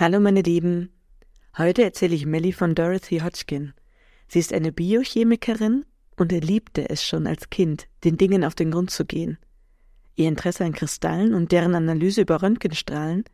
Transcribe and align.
Hallo 0.00 0.18
meine 0.18 0.40
Lieben. 0.40 0.88
Heute 1.58 1.82
erzähle 1.82 2.14
ich 2.14 2.24
Melly 2.24 2.54
von 2.54 2.74
Dorothy 2.74 3.18
Hodgkin. 3.18 3.74
Sie 4.28 4.38
ist 4.38 4.50
eine 4.50 4.72
Biochemikerin 4.72 5.84
und 6.16 6.32
liebte 6.32 6.88
es 6.88 7.04
schon 7.04 7.26
als 7.26 7.50
Kind, 7.50 7.86
den 8.02 8.16
Dingen 8.16 8.42
auf 8.42 8.54
den 8.54 8.70
Grund 8.70 8.90
zu 8.90 9.04
gehen. 9.04 9.36
Ihr 10.14 10.28
Interesse 10.28 10.64
an 10.64 10.72
Kristallen 10.72 11.34
und 11.34 11.52
deren 11.52 11.74
Analyse 11.74 12.22
über 12.22 12.40
Röntgenstrahlen 12.40 13.24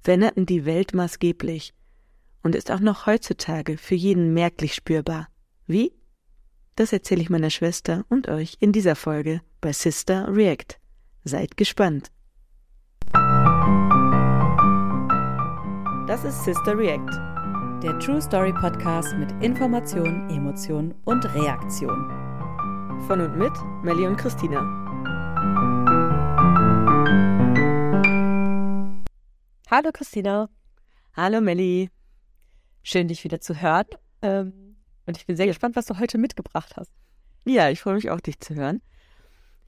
veränderten 0.00 0.46
die 0.46 0.64
Welt 0.64 0.94
maßgeblich 0.94 1.74
und 2.42 2.56
ist 2.56 2.72
auch 2.72 2.80
noch 2.80 3.06
heutzutage 3.06 3.78
für 3.78 3.94
jeden 3.94 4.34
merklich 4.34 4.74
spürbar. 4.74 5.28
Wie? 5.68 5.92
Das 6.74 6.92
erzähle 6.92 7.22
ich 7.22 7.30
meiner 7.30 7.50
Schwester 7.50 8.04
und 8.08 8.28
euch 8.28 8.56
in 8.58 8.72
dieser 8.72 8.96
Folge 8.96 9.42
bei 9.60 9.72
Sister 9.72 10.26
React. 10.34 10.80
Seid 11.22 11.56
gespannt. 11.56 12.10
Das 16.06 16.22
ist 16.22 16.44
Sister 16.44 16.78
React, 16.78 17.82
der 17.82 17.98
True 17.98 18.22
Story 18.22 18.52
Podcast 18.52 19.12
mit 19.16 19.32
Information, 19.42 20.30
Emotion 20.30 20.94
und 21.04 21.24
Reaktion. 21.34 21.98
Von 23.08 23.22
und 23.22 23.36
mit 23.36 23.50
Melly 23.82 24.06
und 24.06 24.16
Christina. 24.16 24.60
Hallo 29.68 29.90
Christina. 29.92 30.48
Hallo 31.16 31.40
Melly. 31.40 31.90
Schön, 32.84 33.08
dich 33.08 33.24
wieder 33.24 33.40
zu 33.40 33.60
hören. 33.60 33.86
Ähm, 34.22 34.76
und 35.06 35.16
ich 35.16 35.26
bin 35.26 35.34
sehr 35.34 35.48
gespannt, 35.48 35.74
was 35.74 35.86
du 35.86 35.98
heute 35.98 36.18
mitgebracht 36.18 36.76
hast. 36.76 36.92
Ja, 37.44 37.68
ich 37.68 37.80
freue 37.80 37.94
mich 37.94 38.12
auch, 38.12 38.20
dich 38.20 38.38
zu 38.38 38.54
hören. 38.54 38.80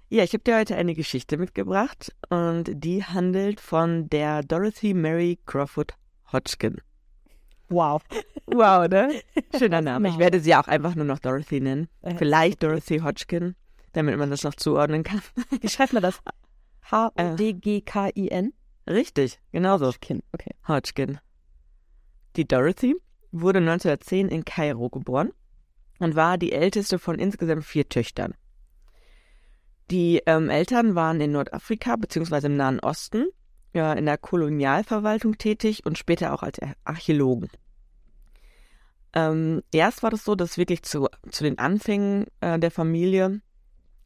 Ja, 0.09 0.23
ich 0.23 0.35
habe 0.35 0.45
dir 0.45 0.57
heute 0.57 0.77
eine 0.77 0.95
Geschichte 0.95 1.37
mitgebracht 1.37 2.15
und 2.29 2.71
die 2.73 3.03
handelt 3.03 3.61
von 3.61 4.09
der 4.09 4.45
Dorothy 4.45 4.95
Mary 4.95 5.41
Crawford 5.45 5.97
Hodgkin. 6.33 6.81
Wow. 7.69 8.03
Wow, 8.47 8.89
ne? 8.89 9.21
Schöner 9.59 9.83
Name. 9.83 10.09
Ich 10.09 10.19
werde 10.19 10.41
sie 10.41 10.55
auch 10.55 10.69
einfach 10.69 10.95
nur 10.95 11.05
noch 11.05 11.19
Dorothy 11.19 11.61
nennen. 11.61 11.89
Vielleicht 12.17 12.63
Dorothy 12.63 13.01
Hodgkin, 13.01 13.55
damit 13.93 14.17
man 14.17 14.31
das 14.31 14.43
noch 14.43 14.55
zuordnen 14.55 15.03
kann. 15.03 15.21
Wie 15.61 15.69
schreibt 15.69 15.93
man 15.93 16.03
das? 16.03 16.21
H-O-D-G-K-I-N? 16.91 18.53
Richtig, 18.89 19.39
genau 19.53 19.77
so. 19.77 19.87
Hodgkin, 19.87 20.23
okay. 20.33 20.55
Hodgkin. 20.67 21.19
Die 22.37 22.49
Dorothy 22.49 22.97
wurde 23.33 23.59
1910 23.59 24.29
in 24.29 24.45
Kairo 24.45 24.89
geboren 24.89 25.33
und 25.99 26.17
war 26.17 26.39
die 26.39 26.53
älteste 26.53 26.99
von 26.99 27.19
insgesamt 27.19 27.65
vier 27.65 27.89
Töchtern. 27.89 28.35
Die 29.91 30.23
ähm, 30.27 30.49
Eltern 30.49 30.95
waren 30.95 31.21
in 31.21 31.33
Nordafrika 31.33 31.97
bzw. 31.97 32.47
im 32.47 32.57
Nahen 32.57 32.81
Osten 32.81 33.27
ja, 33.79 33.93
in 33.93 34.07
der 34.07 34.19
Kolonialverwaltung 34.19 35.39
tätig 35.39 35.87
und 35.87 35.97
später 35.97 36.35
auch 36.35 36.43
als 36.43 36.59
Archäologen. 36.85 37.49
Ähm, 39.15 39.63
erst 39.73 40.03
war 40.03 40.11
das 40.11 40.25
so, 40.25 40.35
dass 40.35 40.59
wirklich 40.59 40.83
zu, 40.83 41.09
zu 41.31 41.45
den 41.45 41.59
Anfängen 41.59 42.27
äh, 42.41 42.59
der 42.59 42.73
Familie 42.73 43.41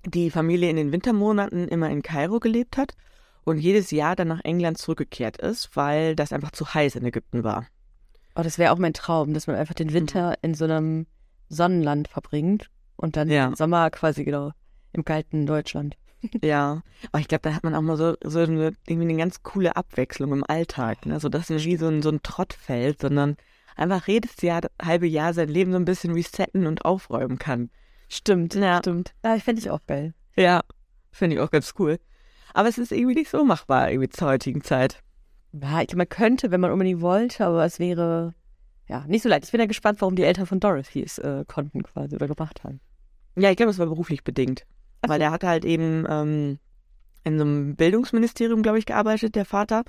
die 0.05 0.31
Familie 0.31 0.69
in 0.69 0.77
den 0.77 0.93
Wintermonaten 0.93 1.69
immer 1.69 1.89
in 1.89 2.03
Kairo 2.03 2.39
gelebt 2.39 2.77
hat 2.77 2.95
und 3.45 3.59
jedes 3.59 3.91
Jahr 3.93 4.15
dann 4.15 4.28
nach 4.28 4.45
England 4.45 4.78
zurückgekehrt 4.78 5.39
ist, 5.39 5.75
weil 5.75 6.17
das 6.17 6.33
einfach 6.33 6.50
zu 6.50 6.75
heiß 6.75 6.97
in 6.97 7.05
Ägypten 7.06 7.45
war. 7.45 7.67
Oh, 8.34 8.43
das 8.43 8.59
wäre 8.59 8.73
auch 8.73 8.78
mein 8.78 8.95
Traum, 8.95 9.33
dass 9.33 9.47
man 9.47 9.56
einfach 9.56 9.75
den 9.75 9.93
Winter 9.93 10.31
mhm. 10.31 10.37
in 10.43 10.55
so 10.55 10.65
einem 10.65 11.06
Sonnenland 11.48 12.09
verbringt 12.09 12.69
und 12.97 13.17
dann 13.17 13.31
ja. 13.31 13.48
den 13.48 13.56
Sommer 13.56 13.91
quasi 13.91 14.25
genau 14.25 14.53
im 14.93 15.05
kalten 15.05 15.47
Deutschland. 15.47 15.97
Ja, 16.42 16.83
aber 17.11 17.20
ich 17.20 17.28
glaube, 17.28 17.42
da 17.42 17.55
hat 17.55 17.65
man 17.65 17.75
auch 17.75 17.81
mal 17.81 17.97
so, 17.97 18.17
so 18.25 18.41
eine, 18.41 18.73
irgendwie 18.87 19.09
eine 19.09 19.17
ganz 19.17 19.42
coole 19.42 19.77
Abwechslung 19.77 20.33
im 20.33 20.45
Alltag, 20.47 21.06
ne? 21.06 21.20
so 21.20 21.28
dass 21.28 21.51
man 21.51 21.59
wie 21.62 21.77
so 21.77 21.89
ein, 21.89 22.03
so 22.03 22.11
ein 22.11 22.23
Trott 22.23 22.53
fällt, 22.53 23.01
sondern 23.01 23.37
einfach 23.77 24.06
jedes 24.06 24.41
Jahr, 24.43 24.62
halbe 24.81 25.06
Jahr 25.06 25.34
sein 25.34 25.48
Leben 25.48 25.73
so 25.73 25.78
ein 25.78 25.84
bisschen 25.84 26.12
resetten 26.12 26.67
und 26.67 26.84
aufräumen 26.84 27.39
kann. 27.39 27.70
Stimmt, 28.09 28.55
ja. 28.55 28.78
stimmt. 28.78 29.15
Ja, 29.25 29.37
ich 29.37 29.44
finde 29.44 29.61
ich 29.61 29.71
auch 29.71 29.81
geil. 29.87 30.15
Ja, 30.37 30.62
finde 31.11 31.37
ich 31.37 31.41
auch 31.41 31.50
ganz 31.50 31.75
cool. 31.78 31.99
Aber 32.55 32.69
es 32.69 32.78
ist 32.78 32.93
irgendwie 32.93 33.15
nicht 33.15 33.31
so 33.31 33.44
machbar, 33.44 33.91
irgendwie 33.91 34.11
zur 34.11 34.28
heutigen 34.28 34.62
Zeit. 34.62 35.03
Ja, 35.53 35.82
ich, 35.82 35.94
man 35.94 36.09
könnte, 36.09 36.50
wenn 36.50 36.61
man 36.61 36.71
unbedingt 36.71 37.00
wollte, 37.00 37.47
aber 37.47 37.65
es 37.65 37.78
wäre 37.78 38.34
ja 38.88 39.05
nicht 39.06 39.22
so 39.22 39.28
leicht. 39.28 39.44
Ich 39.44 39.53
bin 39.53 39.61
ja 39.61 39.66
gespannt, 39.66 40.00
warum 40.00 40.16
die 40.16 40.25
Eltern 40.25 40.47
von 40.47 40.61
Dorothy 40.61 41.03
es 41.03 41.19
äh, 41.19 41.44
konnten 41.47 41.82
quasi 41.82 42.15
oder 42.15 42.28
gemacht 42.28 42.65
haben. 42.65 42.81
Ja, 43.37 43.50
ich 43.50 43.56
glaube, 43.56 43.71
es 43.71 43.78
war 43.78 43.87
beruflich 43.87 44.25
bedingt. 44.25 44.66
Weil 45.06 45.18
der 45.18 45.30
hat 45.30 45.44
halt 45.44 45.64
eben 45.64 46.06
ähm, 46.08 46.58
in 47.24 47.38
so 47.38 47.44
einem 47.44 47.76
Bildungsministerium, 47.76 48.62
glaube 48.62 48.78
ich, 48.78 48.86
gearbeitet, 48.86 49.34
der 49.34 49.44
Vater. 49.44 49.84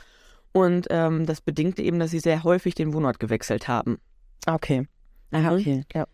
Und 0.52 0.88
ähm, 0.90 1.26
das 1.26 1.42
bedingte 1.42 1.82
eben, 1.82 2.00
dass 2.00 2.12
sie 2.12 2.20
sehr 2.20 2.44
häufig 2.44 2.76
den 2.76 2.94
Wohnort 2.94 3.20
gewechselt 3.20 3.68
haben. 3.68 3.98
Okay. 4.46 4.88
Aha, 5.32 5.56
okay, 5.56 5.84
ja. 5.94 6.06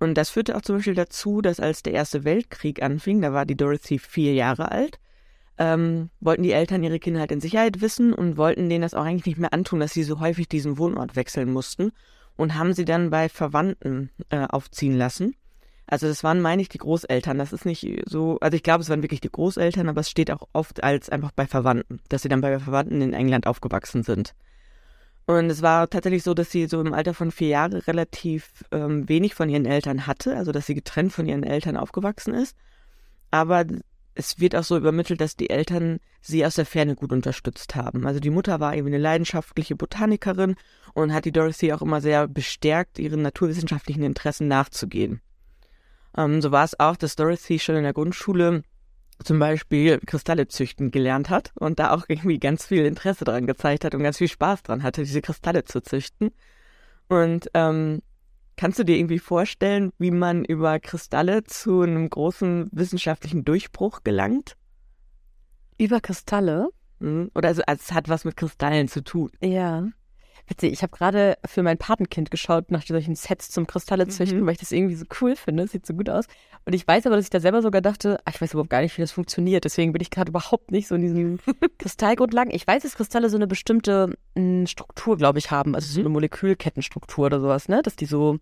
Und 0.00 0.14
das 0.14 0.30
führte 0.30 0.56
auch 0.56 0.62
zum 0.62 0.76
Beispiel 0.76 0.94
dazu, 0.94 1.40
dass 1.40 1.60
als 1.60 1.82
der 1.82 1.92
Erste 1.92 2.24
Weltkrieg 2.24 2.82
anfing, 2.82 3.22
da 3.22 3.32
war 3.32 3.46
die 3.46 3.56
Dorothy 3.56 3.98
vier 3.98 4.34
Jahre 4.34 4.72
alt, 4.72 4.98
ähm, 5.58 6.10
wollten 6.20 6.42
die 6.42 6.52
Eltern 6.52 6.82
ihre 6.82 6.98
Kinder 6.98 7.20
halt 7.20 7.30
in 7.30 7.40
Sicherheit 7.40 7.80
wissen 7.80 8.12
und 8.12 8.36
wollten 8.36 8.68
denen 8.68 8.82
das 8.82 8.94
auch 8.94 9.04
eigentlich 9.04 9.26
nicht 9.26 9.38
mehr 9.38 9.52
antun, 9.52 9.78
dass 9.80 9.92
sie 9.92 10.02
so 10.02 10.18
häufig 10.18 10.48
diesen 10.48 10.78
Wohnort 10.78 11.14
wechseln 11.14 11.52
mussten 11.52 11.92
und 12.36 12.56
haben 12.56 12.72
sie 12.72 12.84
dann 12.84 13.10
bei 13.10 13.28
Verwandten 13.28 14.10
äh, 14.30 14.46
aufziehen 14.48 14.98
lassen. 14.98 15.36
Also 15.86 16.06
das 16.06 16.24
waren, 16.24 16.40
meine 16.40 16.62
ich, 16.62 16.68
die 16.68 16.78
Großeltern. 16.78 17.38
Das 17.38 17.52
ist 17.52 17.66
nicht 17.66 17.86
so, 18.06 18.38
also 18.40 18.56
ich 18.56 18.62
glaube, 18.62 18.82
es 18.82 18.88
waren 18.88 19.02
wirklich 19.02 19.20
die 19.20 19.30
Großeltern, 19.30 19.88
aber 19.88 20.00
es 20.00 20.10
steht 20.10 20.30
auch 20.30 20.48
oft 20.52 20.82
als 20.82 21.10
einfach 21.10 21.32
bei 21.32 21.46
Verwandten, 21.46 22.00
dass 22.08 22.22
sie 22.22 22.28
dann 22.28 22.40
bei 22.40 22.58
Verwandten 22.58 23.00
in 23.02 23.12
England 23.12 23.46
aufgewachsen 23.46 24.02
sind. 24.02 24.34
Und 25.26 25.48
es 25.48 25.62
war 25.62 25.88
tatsächlich 25.88 26.22
so, 26.22 26.34
dass 26.34 26.50
sie 26.50 26.66
so 26.66 26.80
im 26.80 26.92
Alter 26.92 27.14
von 27.14 27.30
vier 27.30 27.48
Jahren 27.48 27.74
relativ 27.74 28.64
ähm, 28.72 29.08
wenig 29.08 29.34
von 29.34 29.48
ihren 29.48 29.64
Eltern 29.64 30.06
hatte, 30.06 30.36
also 30.36 30.52
dass 30.52 30.66
sie 30.66 30.74
getrennt 30.74 31.12
von 31.12 31.26
ihren 31.26 31.44
Eltern 31.44 31.76
aufgewachsen 31.76 32.34
ist. 32.34 32.56
Aber 33.30 33.64
es 34.14 34.38
wird 34.38 34.54
auch 34.54 34.64
so 34.64 34.76
übermittelt, 34.76 35.20
dass 35.20 35.36
die 35.36 35.50
Eltern 35.50 35.98
sie 36.20 36.44
aus 36.44 36.54
der 36.54 36.66
Ferne 36.66 36.94
gut 36.94 37.12
unterstützt 37.12 37.74
haben. 37.74 38.06
Also 38.06 38.20
die 38.20 38.30
Mutter 38.30 38.60
war 38.60 38.76
eben 38.76 38.86
eine 38.86 38.98
leidenschaftliche 38.98 39.76
Botanikerin 39.76 40.56
und 40.92 41.12
hat 41.12 41.24
die 41.24 41.32
Dorothy 41.32 41.72
auch 41.72 41.82
immer 41.82 42.00
sehr 42.00 42.28
bestärkt, 42.28 42.98
ihren 42.98 43.22
naturwissenschaftlichen 43.22 44.02
Interessen 44.02 44.46
nachzugehen. 44.46 45.20
Ähm, 46.16 46.40
so 46.40 46.52
war 46.52 46.64
es 46.64 46.78
auch, 46.78 46.96
dass 46.96 47.16
Dorothy 47.16 47.58
schon 47.58 47.76
in 47.76 47.82
der 47.82 47.92
Grundschule 47.92 48.62
zum 49.22 49.38
Beispiel 49.38 50.00
Kristalle 50.00 50.48
züchten 50.48 50.90
gelernt 50.90 51.30
hat 51.30 51.52
und 51.54 51.78
da 51.78 51.92
auch 51.92 52.04
irgendwie 52.08 52.38
ganz 52.38 52.66
viel 52.66 52.84
Interesse 52.84 53.24
daran 53.24 53.46
gezeigt 53.46 53.84
hat 53.84 53.94
und 53.94 54.02
ganz 54.02 54.18
viel 54.18 54.28
Spaß 54.28 54.62
dran 54.62 54.82
hatte, 54.82 55.02
diese 55.02 55.22
Kristalle 55.22 55.64
zu 55.64 55.82
züchten. 55.82 56.32
Und 57.08 57.48
ähm, 57.54 58.02
kannst 58.56 58.78
du 58.78 58.84
dir 58.84 58.96
irgendwie 58.96 59.18
vorstellen, 59.18 59.92
wie 59.98 60.10
man 60.10 60.44
über 60.44 60.80
Kristalle 60.80 61.44
zu 61.44 61.82
einem 61.82 62.08
großen 62.08 62.68
wissenschaftlichen 62.72 63.44
Durchbruch 63.44 64.02
gelangt? 64.02 64.56
Über 65.78 66.00
Kristalle? 66.00 66.68
Mhm. 66.98 67.30
Oder 67.34 67.48
also, 67.48 67.62
also 67.66 67.82
es 67.82 67.92
hat 67.92 68.08
was 68.08 68.24
mit 68.24 68.36
Kristallen 68.36 68.88
zu 68.88 69.02
tun. 69.02 69.30
Ja. 69.40 69.84
Witzig, 70.46 70.72
ich 70.72 70.82
habe 70.82 70.94
gerade 70.94 71.38
für 71.46 71.62
mein 71.62 71.78
Patenkind 71.78 72.30
geschaut 72.30 72.70
nach 72.70 72.84
solchen 72.86 73.14
Sets 73.14 73.50
zum 73.50 73.66
Kristalle 73.66 74.08
züchten, 74.08 74.40
mhm. 74.40 74.46
weil 74.46 74.52
ich 74.52 74.58
das 74.58 74.72
irgendwie 74.72 74.94
so 74.94 75.06
cool 75.20 75.36
finde. 75.36 75.66
Sieht 75.66 75.86
so 75.86 75.94
gut 75.94 76.10
aus. 76.10 76.26
Und 76.66 76.74
ich 76.74 76.86
weiß 76.86 77.06
aber, 77.06 77.16
dass 77.16 77.24
ich 77.24 77.30
da 77.30 77.40
selber 77.40 77.62
sogar 77.62 77.80
dachte, 77.80 78.18
ach, 78.26 78.34
ich 78.34 78.40
weiß 78.42 78.52
überhaupt 78.52 78.68
gar 78.68 78.82
nicht, 78.82 78.96
wie 78.96 79.00
das 79.00 79.12
funktioniert. 79.12 79.64
Deswegen 79.64 79.92
bin 79.92 80.02
ich 80.02 80.10
gerade 80.10 80.28
überhaupt 80.28 80.70
nicht 80.70 80.86
so 80.86 80.96
in 80.96 81.00
diesem 81.00 81.38
Kristallgrundlagen. 81.78 82.52
Ich 82.52 82.66
weiß, 82.66 82.82
dass 82.82 82.96
Kristalle 82.96 83.30
so 83.30 83.36
eine 83.36 83.46
bestimmte 83.46 84.14
m, 84.34 84.60
hm, 84.60 84.66
Struktur, 84.66 85.16
glaube 85.16 85.38
ich, 85.38 85.50
haben. 85.50 85.74
Also 85.74 85.90
so 85.90 86.00
eine 86.00 86.10
mhm. 86.10 86.14
Molekülkettenstruktur 86.14 87.26
oder 87.26 87.40
sowas, 87.40 87.68
ne? 87.68 87.80
Dass 87.82 87.96
die 87.96 88.06
so 88.06 88.38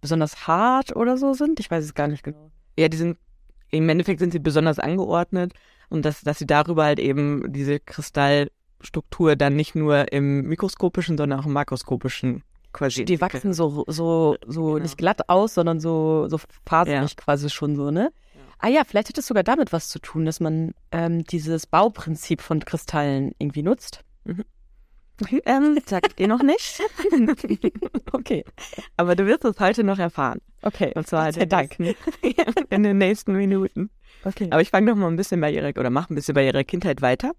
besonders 0.00 0.46
hart 0.46 0.96
oder 0.96 1.18
so 1.18 1.34
sind. 1.34 1.60
Ich 1.60 1.70
weiß 1.70 1.84
es 1.84 1.94
gar 1.94 2.08
nicht 2.08 2.24
genau. 2.24 2.50
Ja, 2.78 2.88
die 2.88 2.96
sind, 2.96 3.18
im 3.70 3.88
Endeffekt 3.90 4.20
sind 4.20 4.32
sie 4.32 4.38
besonders 4.38 4.78
angeordnet 4.78 5.52
und 5.90 6.06
dass, 6.06 6.22
dass 6.22 6.38
sie 6.38 6.46
darüber 6.46 6.84
halt 6.84 6.98
eben 6.98 7.52
diese 7.52 7.78
Kristall 7.78 8.50
Struktur 8.82 9.36
dann 9.36 9.56
nicht 9.56 9.74
nur 9.74 10.12
im 10.12 10.42
mikroskopischen, 10.42 11.16
sondern 11.16 11.40
auch 11.40 11.46
im 11.46 11.52
makroskopischen 11.52 12.42
quasi. 12.72 13.04
Die 13.04 13.20
wachsen 13.20 13.52
so, 13.52 13.84
so, 13.86 14.36
so 14.46 14.66
genau. 14.66 14.78
nicht 14.78 14.98
glatt 14.98 15.28
aus, 15.28 15.54
sondern 15.54 15.80
so, 15.80 16.26
so 16.28 16.38
faserig 16.66 17.10
ja. 17.10 17.16
quasi 17.16 17.50
schon 17.50 17.76
so, 17.76 17.90
ne? 17.90 18.12
Ja. 18.34 18.40
Ah 18.58 18.68
ja, 18.68 18.82
vielleicht 18.86 19.08
hat 19.08 19.18
es 19.18 19.26
sogar 19.26 19.42
damit 19.42 19.72
was 19.72 19.88
zu 19.88 19.98
tun, 19.98 20.24
dass 20.24 20.40
man 20.40 20.72
ähm, 20.90 21.24
dieses 21.24 21.66
Bauprinzip 21.66 22.40
von 22.40 22.60
Kristallen 22.60 23.32
irgendwie 23.38 23.62
nutzt. 23.62 24.04
Mhm. 24.24 24.44
Ähm, 25.44 25.78
sagt 25.86 26.18
ihr 26.18 26.26
noch 26.26 26.42
nicht. 26.42 26.82
okay. 28.12 28.44
Aber 28.96 29.14
du 29.14 29.26
wirst 29.26 29.44
es 29.44 29.60
heute 29.60 29.84
noch 29.84 29.98
erfahren. 29.98 30.40
Okay. 30.62 30.92
Und 30.94 31.06
zwar 31.06 31.24
halt 31.24 31.36
in, 31.36 31.48
Dank. 31.48 31.76
in 32.70 32.82
den 32.82 32.98
nächsten 32.98 33.32
Minuten. 33.34 33.90
Okay. 34.24 34.48
Aber 34.50 34.60
ich 34.60 34.70
fange 34.70 34.90
noch 34.90 34.96
mal 34.96 35.08
ein 35.08 35.16
bisschen 35.16 35.40
bei 35.40 35.52
ihrer, 35.52 35.68
oder 35.78 35.90
mache 35.90 36.12
ein 36.12 36.16
bisschen 36.16 36.34
bei 36.34 36.44
ihrer 36.46 36.64
Kindheit 36.64 37.02
weiter. 37.02 37.32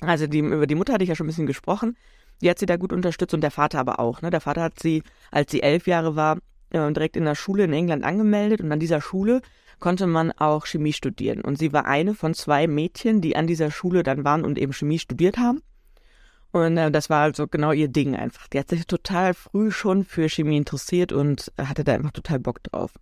Also 0.00 0.26
die, 0.26 0.40
über 0.40 0.66
die 0.66 0.74
Mutter 0.74 0.92
hatte 0.92 1.04
ich 1.04 1.08
ja 1.08 1.16
schon 1.16 1.26
ein 1.26 1.28
bisschen 1.28 1.46
gesprochen. 1.46 1.96
Die 2.42 2.50
hat 2.50 2.58
sie 2.58 2.66
da 2.66 2.76
gut 2.76 2.92
unterstützt 2.92 3.34
und 3.34 3.40
der 3.40 3.50
Vater 3.50 3.78
aber 3.78 3.98
auch. 3.98 4.20
Ne? 4.22 4.30
Der 4.30 4.40
Vater 4.40 4.62
hat 4.62 4.78
sie, 4.78 5.02
als 5.30 5.50
sie 5.50 5.62
elf 5.62 5.86
Jahre 5.86 6.16
war, 6.16 6.38
äh, 6.70 6.92
direkt 6.92 7.16
in 7.16 7.24
der 7.24 7.34
Schule 7.34 7.64
in 7.64 7.72
England 7.72 8.04
angemeldet 8.04 8.60
und 8.60 8.70
an 8.72 8.80
dieser 8.80 9.00
Schule 9.00 9.40
konnte 9.78 10.06
man 10.06 10.32
auch 10.32 10.66
Chemie 10.66 10.92
studieren. 10.92 11.40
Und 11.40 11.58
sie 11.58 11.72
war 11.72 11.86
eine 11.86 12.14
von 12.14 12.34
zwei 12.34 12.66
Mädchen, 12.66 13.20
die 13.20 13.36
an 13.36 13.46
dieser 13.46 13.70
Schule 13.70 14.02
dann 14.02 14.24
waren 14.24 14.44
und 14.44 14.58
eben 14.58 14.72
Chemie 14.72 14.98
studiert 14.98 15.38
haben. 15.38 15.62
Und 16.52 16.76
äh, 16.76 16.90
das 16.90 17.10
war 17.10 17.22
also 17.22 17.46
genau 17.46 17.72
ihr 17.72 17.88
Ding 17.88 18.16
einfach. 18.16 18.48
Die 18.48 18.58
hat 18.58 18.68
sich 18.68 18.86
total 18.86 19.34
früh 19.34 19.70
schon 19.70 20.04
für 20.04 20.28
Chemie 20.28 20.56
interessiert 20.56 21.12
und 21.12 21.52
hatte 21.58 21.84
da 21.84 21.94
einfach 21.94 22.12
total 22.12 22.38
Bock 22.38 22.62
drauf. 22.62 22.92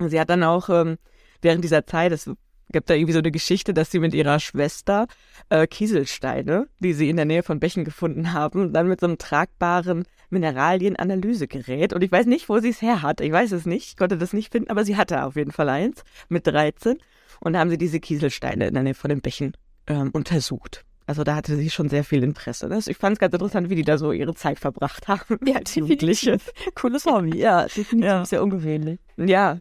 Sie 0.00 0.20
hat 0.20 0.30
dann 0.30 0.44
auch 0.44 0.68
ähm, 0.68 0.98
während 1.42 1.64
dieser 1.64 1.86
Zeit, 1.86 2.12
es 2.12 2.30
gibt 2.72 2.90
da 2.90 2.94
irgendwie 2.94 3.12
so 3.12 3.18
eine 3.18 3.30
Geschichte, 3.30 3.74
dass 3.74 3.90
sie 3.90 3.98
mit 3.98 4.14
ihrer 4.14 4.40
Schwester 4.40 5.06
äh, 5.48 5.66
Kieselsteine, 5.66 6.68
die 6.80 6.92
sie 6.92 7.08
in 7.08 7.16
der 7.16 7.24
Nähe 7.24 7.42
von 7.42 7.60
Bächen 7.60 7.84
gefunden 7.84 8.32
haben, 8.32 8.72
dann 8.72 8.88
mit 8.88 9.00
so 9.00 9.06
einem 9.06 9.18
tragbaren 9.18 10.04
Mineralienanalysegerät. 10.30 11.92
Und 11.92 12.02
ich 12.02 12.12
weiß 12.12 12.26
nicht, 12.26 12.48
wo 12.48 12.58
sie 12.58 12.70
es 12.70 12.82
her 12.82 13.02
hat. 13.02 13.20
Ich 13.20 13.32
weiß 13.32 13.52
es 13.52 13.66
nicht. 13.66 13.88
Ich 13.88 13.96
konnte 13.96 14.18
das 14.18 14.32
nicht 14.32 14.52
finden, 14.52 14.70
aber 14.70 14.84
sie 14.84 14.96
hatte 14.96 15.24
auf 15.24 15.36
jeden 15.36 15.52
Fall 15.52 15.68
eins 15.68 16.02
mit 16.28 16.46
13. 16.46 16.98
Und 17.40 17.52
da 17.52 17.60
haben 17.60 17.70
sie 17.70 17.78
diese 17.78 18.00
Kieselsteine 18.00 18.68
in 18.68 18.74
der 18.74 18.82
Nähe 18.82 18.94
von 18.94 19.08
den 19.08 19.20
Bächen 19.20 19.52
ähm, 19.86 20.10
untersucht. 20.12 20.84
Also 21.06 21.24
da 21.24 21.36
hatte 21.36 21.56
sie 21.56 21.70
schon 21.70 21.88
sehr 21.88 22.04
viel 22.04 22.22
Interesse. 22.22 22.68
Ne? 22.68 22.80
Ich 22.84 22.98
fand 22.98 23.14
es 23.14 23.18
ganz 23.18 23.32
interessant, 23.32 23.70
wie 23.70 23.76
die 23.76 23.82
da 23.82 23.96
so 23.96 24.12
ihre 24.12 24.34
Zeit 24.34 24.58
verbracht 24.58 25.08
haben. 25.08 25.38
Ja, 25.46 25.60
Jugendliche. 25.74 26.36
Cooles 26.74 27.06
Hobby, 27.06 27.38
ja. 27.38 27.64
Definitiv 27.64 28.04
ja. 28.04 28.24
sehr 28.26 28.42
ungewöhnlich. 28.42 29.00
Ja, 29.16 29.58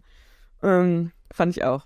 ähm, 0.62 1.12
fand 1.32 1.56
ich 1.56 1.64
auch. 1.64 1.86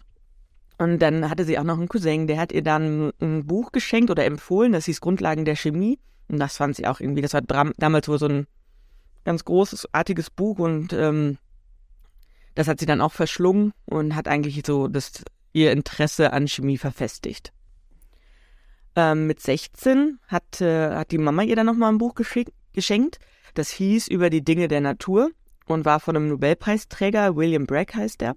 Und 0.81 0.97
dann 0.97 1.29
hatte 1.29 1.45
sie 1.45 1.59
auch 1.59 1.63
noch 1.63 1.77
einen 1.77 1.87
Cousin, 1.87 2.25
der 2.25 2.39
hat 2.39 2.51
ihr 2.51 2.63
dann 2.63 3.13
ein 3.21 3.45
Buch 3.45 3.71
geschenkt 3.71 4.09
oder 4.09 4.25
empfohlen, 4.25 4.71
das 4.71 4.85
hieß 4.85 4.99
Grundlagen 4.99 5.45
der 5.45 5.55
Chemie. 5.55 5.99
Und 6.27 6.39
das 6.39 6.57
fand 6.57 6.75
sie 6.75 6.87
auch 6.87 6.99
irgendwie, 6.99 7.21
das 7.21 7.35
war 7.35 7.41
damals 7.77 8.07
wohl 8.07 8.17
so 8.17 8.25
ein 8.25 8.47
ganz 9.23 9.45
großartiges 9.45 10.31
Buch 10.31 10.57
und 10.57 10.91
ähm, 10.91 11.37
das 12.55 12.67
hat 12.67 12.79
sie 12.79 12.87
dann 12.87 12.99
auch 12.99 13.11
verschlungen 13.11 13.73
und 13.85 14.15
hat 14.15 14.27
eigentlich 14.27 14.59
so 14.65 14.87
das, 14.87 15.23
ihr 15.53 15.71
Interesse 15.71 16.33
an 16.33 16.47
Chemie 16.47 16.79
verfestigt. 16.79 17.53
Ähm, 18.95 19.27
mit 19.27 19.39
16 19.39 20.17
hat, 20.29 20.61
äh, 20.61 20.95
hat 20.95 21.11
die 21.11 21.19
Mama 21.19 21.43
ihr 21.43 21.57
dann 21.57 21.67
nochmal 21.67 21.91
ein 21.91 21.99
Buch 21.99 22.15
geschenkt. 22.15 23.19
Das 23.53 23.69
hieß 23.69 24.07
Über 24.07 24.31
die 24.31 24.43
Dinge 24.43 24.67
der 24.67 24.81
Natur 24.81 25.29
und 25.67 25.85
war 25.85 25.99
von 25.99 26.15
einem 26.15 26.29
Nobelpreisträger, 26.29 27.35
William 27.35 27.67
Bragg 27.67 27.93
heißt 27.95 28.21
der. 28.21 28.35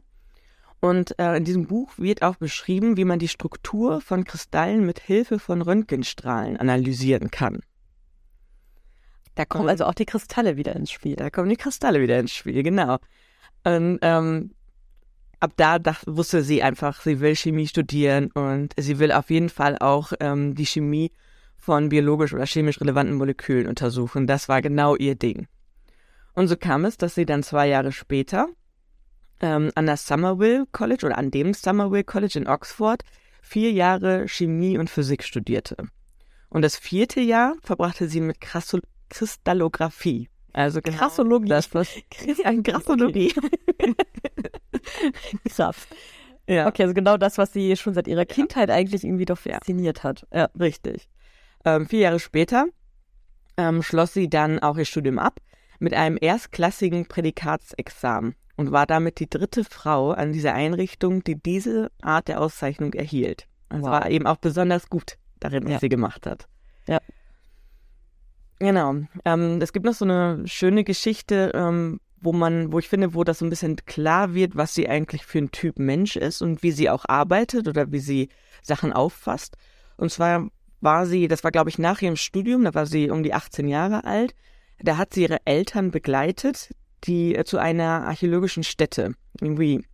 Und 0.84 1.18
äh, 1.18 1.38
in 1.38 1.44
diesem 1.44 1.66
Buch 1.66 1.92
wird 1.96 2.20
auch 2.20 2.36
beschrieben, 2.36 2.98
wie 2.98 3.06
man 3.06 3.18
die 3.18 3.28
Struktur 3.28 4.02
von 4.02 4.24
Kristallen 4.24 4.84
mit 4.84 5.00
Hilfe 5.00 5.38
von 5.38 5.62
Röntgenstrahlen 5.62 6.58
analysieren 6.58 7.30
kann. 7.30 7.60
Da 9.34 9.46
kommen 9.46 9.70
also 9.70 9.86
auch 9.86 9.94
die 9.94 10.04
Kristalle 10.04 10.58
wieder 10.58 10.76
ins 10.76 10.90
Spiel. 10.90 11.16
Da 11.16 11.30
kommen 11.30 11.48
die 11.48 11.56
Kristalle 11.56 12.02
wieder 12.02 12.20
ins 12.20 12.34
Spiel, 12.34 12.62
genau. 12.62 12.98
Und 13.64 13.98
ähm, 14.02 14.50
ab 15.40 15.52
da 15.56 15.78
dachte, 15.78 16.18
wusste 16.18 16.42
sie 16.42 16.62
einfach, 16.62 17.00
sie 17.00 17.18
will 17.18 17.34
Chemie 17.34 17.66
studieren 17.66 18.30
und 18.32 18.74
sie 18.76 18.98
will 18.98 19.10
auf 19.10 19.30
jeden 19.30 19.48
Fall 19.48 19.78
auch 19.78 20.12
ähm, 20.20 20.54
die 20.54 20.66
Chemie 20.66 21.12
von 21.56 21.88
biologisch 21.88 22.34
oder 22.34 22.44
chemisch 22.44 22.78
relevanten 22.78 23.16
Molekülen 23.16 23.68
untersuchen. 23.68 24.26
Das 24.26 24.50
war 24.50 24.60
genau 24.60 24.96
ihr 24.96 25.14
Ding. 25.14 25.46
Und 26.34 26.48
so 26.48 26.58
kam 26.58 26.84
es, 26.84 26.98
dass 26.98 27.14
sie 27.14 27.24
dann 27.24 27.42
zwei 27.42 27.68
Jahre 27.68 27.90
später 27.90 28.48
ähm, 29.40 29.70
an 29.74 29.86
der 29.86 29.96
Somerville 29.96 30.66
College 30.72 31.06
oder 31.06 31.18
an 31.18 31.30
dem 31.30 31.54
Somerville 31.54 32.04
College 32.04 32.38
in 32.38 32.46
Oxford 32.46 33.02
vier 33.42 33.72
Jahre 33.72 34.28
Chemie 34.28 34.78
und 34.78 34.90
Physik 34.90 35.22
studierte. 35.22 35.76
Und 36.48 36.62
das 36.62 36.76
vierte 36.76 37.20
Jahr 37.20 37.54
verbrachte 37.62 38.08
sie 38.08 38.20
mit 38.20 38.40
Krasso 38.40 38.78
Kristallographie. 39.10 40.28
Also 40.52 40.80
genau. 40.80 40.96
Krassologie. 40.96 41.48
Das 41.48 41.74
was 41.74 41.88
Krassologie. 42.62 43.34
Krass. 45.48 45.76
Ja. 46.46 46.68
Okay, 46.68 46.82
also 46.82 46.94
genau 46.94 47.16
das, 47.16 47.38
was 47.38 47.52
sie 47.52 47.76
schon 47.76 47.94
seit 47.94 48.06
ihrer 48.06 48.24
Kindheit 48.24 48.68
ja. 48.68 48.74
eigentlich 48.74 49.04
irgendwie 49.04 49.24
doch 49.24 49.38
fasziniert 49.38 49.98
ja. 49.98 50.04
hat. 50.04 50.26
Ja, 50.32 50.50
richtig. 50.58 51.08
Ähm, 51.64 51.86
vier 51.86 52.00
Jahre 52.00 52.20
später 52.20 52.66
ähm, 53.56 53.82
schloss 53.82 54.12
sie 54.12 54.28
dann 54.28 54.58
auch 54.60 54.76
ihr 54.76 54.84
Studium 54.84 55.18
ab 55.18 55.40
mit 55.78 55.94
einem 55.94 56.18
erstklassigen 56.20 57.06
Prädikatsexamen 57.06 58.36
und 58.56 58.72
war 58.72 58.86
damit 58.86 59.18
die 59.20 59.28
dritte 59.28 59.64
Frau 59.64 60.12
an 60.12 60.32
dieser 60.32 60.54
Einrichtung, 60.54 61.24
die 61.24 61.36
diese 61.36 61.90
Art 62.02 62.28
der 62.28 62.40
Auszeichnung 62.40 62.92
erhielt. 62.92 63.46
Also 63.68 63.84
wow. 63.86 63.92
war 63.92 64.10
eben 64.10 64.26
auch 64.26 64.36
besonders 64.36 64.88
gut 64.88 65.18
darin, 65.40 65.64
was 65.64 65.72
ja. 65.72 65.78
sie 65.80 65.88
gemacht 65.88 66.26
hat. 66.26 66.46
Ja. 66.86 67.00
Genau. 68.58 68.94
Ähm, 69.24 69.60
es 69.60 69.72
gibt 69.72 69.84
noch 69.84 69.94
so 69.94 70.04
eine 70.04 70.46
schöne 70.46 70.84
Geschichte, 70.84 71.52
ähm, 71.54 72.00
wo 72.20 72.32
man, 72.32 72.72
wo 72.72 72.78
ich 72.78 72.88
finde, 72.88 73.14
wo 73.14 73.24
das 73.24 73.40
so 73.40 73.44
ein 73.44 73.50
bisschen 73.50 73.76
klar 73.84 74.34
wird, 74.34 74.56
was 74.56 74.74
sie 74.74 74.88
eigentlich 74.88 75.26
für 75.26 75.38
ein 75.38 75.50
Typ 75.50 75.78
Mensch 75.78 76.16
ist 76.16 76.40
und 76.40 76.62
wie 76.62 76.70
sie 76.70 76.88
auch 76.88 77.04
arbeitet 77.06 77.68
oder 77.68 77.92
wie 77.92 77.98
sie 77.98 78.28
Sachen 78.62 78.92
auffasst. 78.92 79.56
Und 79.96 80.10
zwar 80.10 80.48
war 80.80 81.06
sie, 81.06 81.28
das 81.28 81.44
war 81.44 81.50
glaube 81.50 81.70
ich 81.70 81.78
nach 81.78 82.00
ihrem 82.00 82.16
Studium, 82.16 82.64
da 82.64 82.74
war 82.74 82.86
sie 82.86 83.10
um 83.10 83.22
die 83.22 83.34
18 83.34 83.68
Jahre 83.68 84.04
alt. 84.04 84.34
Da 84.80 84.96
hat 84.96 85.14
sie 85.14 85.22
ihre 85.22 85.44
Eltern 85.44 85.90
begleitet, 85.90 86.74
die 87.04 87.34
äh, 87.34 87.44
zu 87.44 87.58
einer 87.58 88.06
archäologischen 88.06 88.64
Stätte. 88.64 89.14
Irgendwie, 89.40 89.84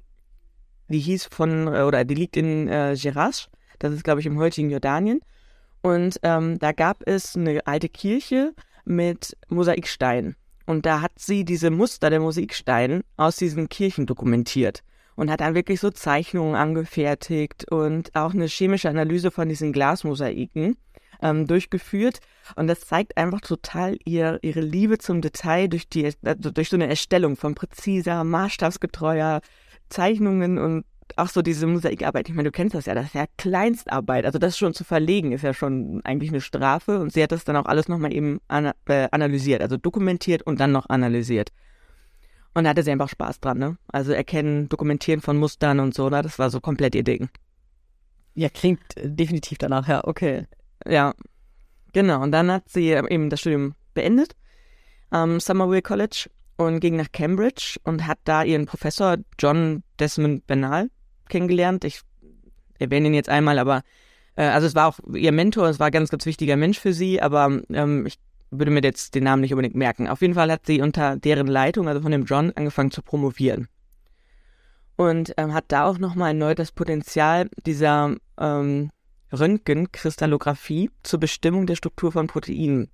die 0.88 0.98
hieß 0.98 1.26
von, 1.26 1.68
äh, 1.68 1.82
oder 1.82 2.04
die 2.04 2.14
liegt 2.14 2.36
in 2.36 2.68
äh, 2.68 2.96
Gerash, 3.00 3.48
das 3.78 3.92
ist, 3.92 4.04
glaube 4.04 4.20
ich, 4.20 4.26
im 4.26 4.38
heutigen 4.38 4.70
Jordanien. 4.70 5.20
Und 5.82 6.18
ähm, 6.22 6.58
da 6.58 6.72
gab 6.72 7.06
es 7.06 7.36
eine 7.36 7.66
alte 7.66 7.88
Kirche 7.88 8.52
mit 8.84 9.36
Mosaiksteinen. 9.48 10.36
Und 10.66 10.86
da 10.86 11.00
hat 11.00 11.12
sie 11.16 11.44
diese 11.44 11.70
Muster 11.70 12.10
der 12.10 12.20
Mosaiksteine 12.20 13.02
aus 13.16 13.36
diesen 13.36 13.68
Kirchen 13.68 14.06
dokumentiert 14.06 14.82
und 15.16 15.30
hat 15.30 15.40
dann 15.40 15.54
wirklich 15.54 15.80
so 15.80 15.90
Zeichnungen 15.90 16.54
angefertigt 16.54 17.70
und 17.70 18.14
auch 18.14 18.34
eine 18.34 18.46
chemische 18.46 18.88
Analyse 18.88 19.30
von 19.30 19.48
diesen 19.48 19.72
Glasmosaiken 19.72 20.76
ähm, 21.22 21.46
durchgeführt. 21.46 22.20
Und 22.56 22.66
das 22.66 22.80
zeigt 22.80 23.16
einfach 23.16 23.40
total 23.40 23.96
ihr, 24.04 24.38
ihre 24.42 24.60
Liebe 24.60 24.98
zum 24.98 25.20
Detail 25.20 25.68
durch, 25.68 25.88
die, 25.88 26.10
also 26.22 26.50
durch 26.50 26.68
so 26.68 26.76
eine 26.76 26.88
Erstellung 26.88 27.36
von 27.36 27.54
präziser, 27.54 28.24
maßstabsgetreuer 28.24 29.40
Zeichnungen 29.88 30.58
und 30.58 30.84
auch 31.16 31.28
so 31.28 31.42
diese 31.42 31.66
Mosaikarbeit. 31.66 32.28
Ich 32.28 32.34
meine, 32.34 32.48
du 32.48 32.52
kennst 32.52 32.74
das 32.74 32.86
ja, 32.86 32.94
das 32.94 33.06
ist 33.06 33.14
ja 33.14 33.26
Kleinstarbeit. 33.36 34.24
Also 34.24 34.38
das 34.38 34.56
schon 34.56 34.74
zu 34.74 34.84
verlegen 34.84 35.32
ist 35.32 35.42
ja 35.42 35.54
schon 35.54 36.00
eigentlich 36.04 36.30
eine 36.30 36.40
Strafe. 36.40 37.00
Und 37.00 37.12
sie 37.12 37.22
hat 37.22 37.32
das 37.32 37.44
dann 37.44 37.56
auch 37.56 37.66
alles 37.66 37.88
nochmal 37.88 38.12
eben 38.12 38.40
ana 38.48 38.74
äh, 38.86 39.08
analysiert, 39.10 39.62
also 39.62 39.76
dokumentiert 39.76 40.42
und 40.42 40.60
dann 40.60 40.72
noch 40.72 40.88
analysiert. 40.88 41.50
Und 42.54 42.64
da 42.64 42.70
hatte 42.70 42.82
sie 42.82 42.90
einfach 42.90 43.08
Spaß 43.08 43.40
dran, 43.40 43.58
ne? 43.58 43.76
Also 43.88 44.12
erkennen, 44.12 44.68
dokumentieren 44.68 45.20
von 45.20 45.36
Mustern 45.36 45.78
und 45.78 45.94
so, 45.94 46.08
ne? 46.10 46.22
das 46.22 46.38
war 46.38 46.50
so 46.50 46.60
komplett 46.60 46.94
ihr 46.94 47.04
Ding. 47.04 47.28
Ja, 48.34 48.48
klingt 48.48 48.80
definitiv 48.96 49.58
danach, 49.58 49.86
ja, 49.88 50.04
okay. 50.04 50.46
Ja, 50.86 51.14
genau. 51.92 52.22
Und 52.22 52.32
dann 52.32 52.50
hat 52.50 52.68
sie 52.68 52.90
eben 52.90 53.30
das 53.30 53.40
Studium 53.40 53.74
beendet 53.94 54.34
am 55.10 55.40
Somerville 55.40 55.82
College 55.82 56.30
und 56.56 56.80
ging 56.80 56.96
nach 56.96 57.10
Cambridge 57.12 57.78
und 57.84 58.06
hat 58.06 58.18
da 58.24 58.42
ihren 58.44 58.66
Professor 58.66 59.16
John 59.38 59.82
Desmond 59.98 60.46
Bernal 60.46 60.90
kennengelernt. 61.28 61.84
Ich 61.84 62.02
erwähne 62.78 63.08
ihn 63.08 63.14
jetzt 63.14 63.28
einmal, 63.28 63.58
aber 63.58 63.82
äh, 64.36 64.44
also 64.44 64.66
es 64.66 64.74
war 64.74 64.88
auch 64.88 64.98
ihr 65.14 65.32
Mentor, 65.32 65.68
es 65.68 65.78
war 65.78 65.86
ein 65.86 65.92
ganz, 65.92 66.10
ganz 66.10 66.26
wichtiger 66.26 66.56
Mensch 66.56 66.78
für 66.78 66.92
sie, 66.92 67.20
aber 67.20 67.60
ähm, 67.70 68.06
ich 68.06 68.18
würde 68.50 68.70
mir 68.70 68.82
jetzt 68.82 69.14
den 69.14 69.24
Namen 69.24 69.42
nicht 69.42 69.52
unbedingt 69.52 69.76
merken. 69.76 70.08
Auf 70.08 70.22
jeden 70.22 70.34
Fall 70.34 70.50
hat 70.50 70.66
sie 70.66 70.80
unter 70.80 71.16
deren 71.16 71.46
Leitung, 71.46 71.88
also 71.88 72.00
von 72.00 72.12
dem 72.12 72.24
John, 72.24 72.52
angefangen 72.54 72.90
zu 72.90 73.02
promovieren. 73.02 73.68
Und 74.96 75.32
ähm, 75.36 75.54
hat 75.54 75.66
da 75.68 75.86
auch 75.86 75.98
nochmal 75.98 76.28
erneut 76.28 76.58
das 76.58 76.72
Potenzial 76.72 77.48
dieser 77.64 78.16
ähm, 78.38 78.90
Röntgenkristallographie 79.32 80.90
zur 81.02 81.20
Bestimmung 81.20 81.66
der 81.66 81.76
Struktur 81.76 82.12
von 82.12 82.26
Proteinen 82.26 82.90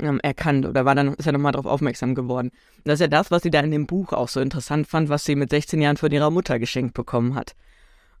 ähm, 0.00 0.20
erkannt 0.22 0.66
oder 0.66 0.84
war 0.84 0.94
dann, 0.94 1.14
ist 1.14 1.26
er 1.26 1.32
nochmal 1.32 1.52
darauf 1.52 1.66
aufmerksam 1.66 2.14
geworden. 2.14 2.50
das 2.84 2.94
ist 2.94 3.00
ja 3.00 3.08
das, 3.08 3.30
was 3.30 3.42
sie 3.42 3.50
da 3.50 3.60
in 3.60 3.70
dem 3.70 3.86
Buch 3.86 4.12
auch 4.12 4.28
so 4.28 4.40
interessant 4.40 4.86
fand, 4.86 5.08
was 5.08 5.24
sie 5.24 5.36
mit 5.36 5.50
16 5.50 5.80
Jahren 5.80 5.96
von 5.96 6.10
ihrer 6.10 6.30
Mutter 6.30 6.58
geschenkt 6.58 6.94
bekommen 6.94 7.34
hat. 7.34 7.54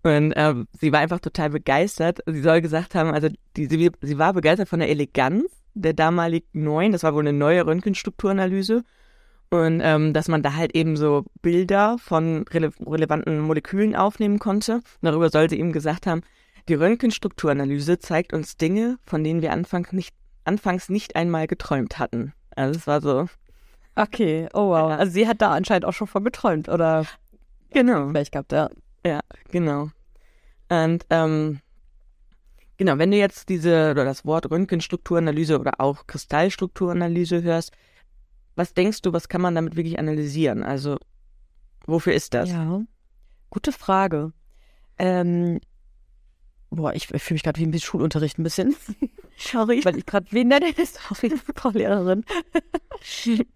Und 0.02 0.32
äh, 0.32 0.54
sie 0.78 0.92
war 0.92 1.00
einfach 1.00 1.18
total 1.18 1.50
begeistert. 1.50 2.20
Sie 2.26 2.40
soll 2.40 2.60
gesagt 2.60 2.94
haben, 2.94 3.10
also 3.10 3.28
die, 3.56 3.66
sie, 3.66 3.90
sie 4.00 4.18
war 4.18 4.32
begeistert 4.32 4.68
von 4.68 4.78
der 4.78 4.88
Eleganz 4.88 5.44
der 5.74 5.92
damaligen 5.92 6.46
neuen, 6.52 6.92
das 6.92 7.02
war 7.02 7.14
wohl 7.14 7.26
eine 7.26 7.36
neue 7.36 7.66
Röntgenstrukturanalyse. 7.66 8.82
Und 9.50 9.80
ähm, 9.84 10.12
dass 10.12 10.26
man 10.26 10.42
da 10.42 10.54
halt 10.54 10.74
eben 10.74 10.96
so 10.96 11.24
Bilder 11.40 11.98
von 11.98 12.44
rele 12.52 12.72
relevanten 12.84 13.38
Molekülen 13.40 13.94
aufnehmen 13.94 14.40
konnte. 14.40 14.76
Und 14.76 14.82
darüber 15.02 15.30
soll 15.30 15.48
sie 15.48 15.58
ihm 15.58 15.72
gesagt 15.72 16.06
haben, 16.06 16.22
die 16.68 16.74
Röntgenstrukturanalyse 16.74 17.98
zeigt 17.98 18.32
uns 18.32 18.56
Dinge, 18.56 18.98
von 19.04 19.22
denen 19.22 19.42
wir 19.42 19.52
anfangs 19.52 19.92
nicht, 19.92 20.14
anfangs 20.44 20.88
nicht 20.88 21.16
einmal 21.16 21.46
geträumt 21.46 21.98
hatten. 21.98 22.32
Also 22.54 22.78
es 22.78 22.86
war 22.86 23.00
so. 23.00 23.26
Okay, 23.94 24.48
oh 24.52 24.68
wow. 24.70 24.90
Also 24.90 25.12
sie 25.12 25.26
hat 25.28 25.40
da 25.40 25.52
anscheinend 25.52 25.84
auch 25.84 25.92
schon 25.92 26.06
von 26.06 26.24
geträumt, 26.24 26.68
oder? 26.68 27.06
Genau. 27.70 28.08
Vielleicht 28.08 28.32
gehabt, 28.32 28.52
ja. 28.52 28.68
Ja, 29.04 29.20
genau. 29.50 29.90
Und 30.68 31.06
ähm, 31.10 31.60
genau, 32.76 32.98
wenn 32.98 33.10
du 33.10 33.16
jetzt 33.16 33.48
diese 33.48 33.92
oder 33.92 34.04
das 34.04 34.24
Wort 34.24 34.50
Röntgenstrukturanalyse 34.50 35.58
oder 35.58 35.80
auch 35.80 36.06
Kristallstrukturanalyse 36.06 37.42
hörst, 37.42 37.72
was 38.56 38.74
denkst 38.74 39.02
du, 39.02 39.12
was 39.12 39.28
kann 39.28 39.40
man 39.40 39.54
damit 39.54 39.76
wirklich 39.76 39.98
analysieren? 39.98 40.62
Also 40.62 40.98
wofür 41.86 42.14
ist 42.14 42.34
das? 42.34 42.50
Ja, 42.50 42.82
gute 43.50 43.70
Frage. 43.70 44.32
Ähm, 44.98 45.60
boah, 46.70 46.92
ich 46.92 47.06
fühle 47.06 47.20
mich 47.30 47.42
gerade 47.42 47.60
wie 47.60 47.66
bisschen 47.66 47.86
Schulunterricht 47.86 48.38
ein 48.38 48.42
bisschen. 48.42 48.76
Sorry. 49.36 49.80
Weil 49.84 49.98
ich 49.98 50.06
gerade 50.06 50.26
wen 50.30 50.48
nenne, 50.48 50.66
sorry, 50.76 51.32
Frau 51.54 51.70
Lehrerin. 51.70 52.24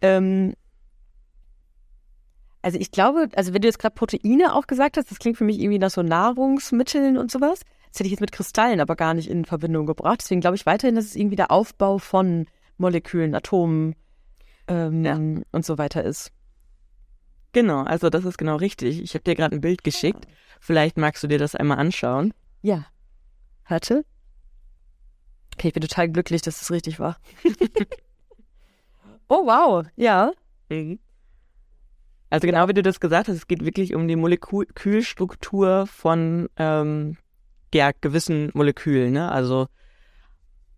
ähm, 0.00 0.54
also 2.62 2.78
ich 2.78 2.90
glaube, 2.90 3.28
also 3.34 3.54
wenn 3.54 3.62
du 3.62 3.68
jetzt 3.68 3.78
gerade 3.78 3.94
Proteine 3.94 4.54
auch 4.54 4.66
gesagt 4.66 4.96
hast, 4.96 5.10
das 5.10 5.18
klingt 5.18 5.38
für 5.38 5.44
mich 5.44 5.58
irgendwie 5.58 5.78
nach 5.78 5.90
so 5.90 6.02
Nahrungsmitteln 6.02 7.16
und 7.16 7.30
sowas. 7.30 7.60
Das 7.90 7.98
hätte 7.98 8.06
ich 8.06 8.12
jetzt 8.12 8.20
mit 8.20 8.32
Kristallen 8.32 8.80
aber 8.80 8.96
gar 8.96 9.14
nicht 9.14 9.28
in 9.28 9.44
Verbindung 9.44 9.86
gebracht. 9.86 10.20
Deswegen 10.20 10.40
glaube 10.40 10.56
ich 10.56 10.66
weiterhin, 10.66 10.94
dass 10.94 11.06
es 11.06 11.16
irgendwie 11.16 11.36
der 11.36 11.50
Aufbau 11.50 11.98
von 11.98 12.46
Molekülen, 12.76 13.34
Atomen 13.34 13.96
ähm, 14.68 15.04
ja. 15.04 15.16
und 15.52 15.64
so 15.64 15.78
weiter 15.78 16.04
ist. 16.04 16.32
Genau, 17.52 17.82
also 17.82 18.10
das 18.10 18.24
ist 18.24 18.38
genau 18.38 18.56
richtig. 18.56 19.02
Ich 19.02 19.14
habe 19.14 19.24
dir 19.24 19.34
gerade 19.34 19.56
ein 19.56 19.60
Bild 19.60 19.82
geschickt. 19.82 20.26
Vielleicht 20.60 20.96
magst 20.98 21.22
du 21.22 21.26
dir 21.26 21.38
das 21.38 21.56
einmal 21.56 21.78
anschauen. 21.78 22.32
Ja. 22.62 22.86
Hatte? 23.70 24.04
Okay, 25.54 25.68
ich 25.68 25.74
bin 25.74 25.82
total 25.82 26.08
glücklich, 26.08 26.42
dass 26.42 26.62
es 26.62 26.70
richtig 26.70 26.98
war. 26.98 27.18
oh, 29.28 29.46
wow. 29.46 29.84
Ja. 29.96 30.32
Mhm. 30.68 30.98
Also 32.30 32.46
genau 32.46 32.68
wie 32.68 32.74
du 32.74 32.82
das 32.82 33.00
gesagt 33.00 33.28
hast, 33.28 33.36
es 33.36 33.48
geht 33.48 33.64
wirklich 33.64 33.94
um 33.94 34.06
die 34.06 34.16
Molekülstruktur 34.16 35.86
von 35.88 36.48
ähm, 36.56 37.16
ja, 37.74 37.90
gewissen 38.00 38.50
Molekülen. 38.54 39.12
Ne? 39.12 39.30
Also 39.30 39.66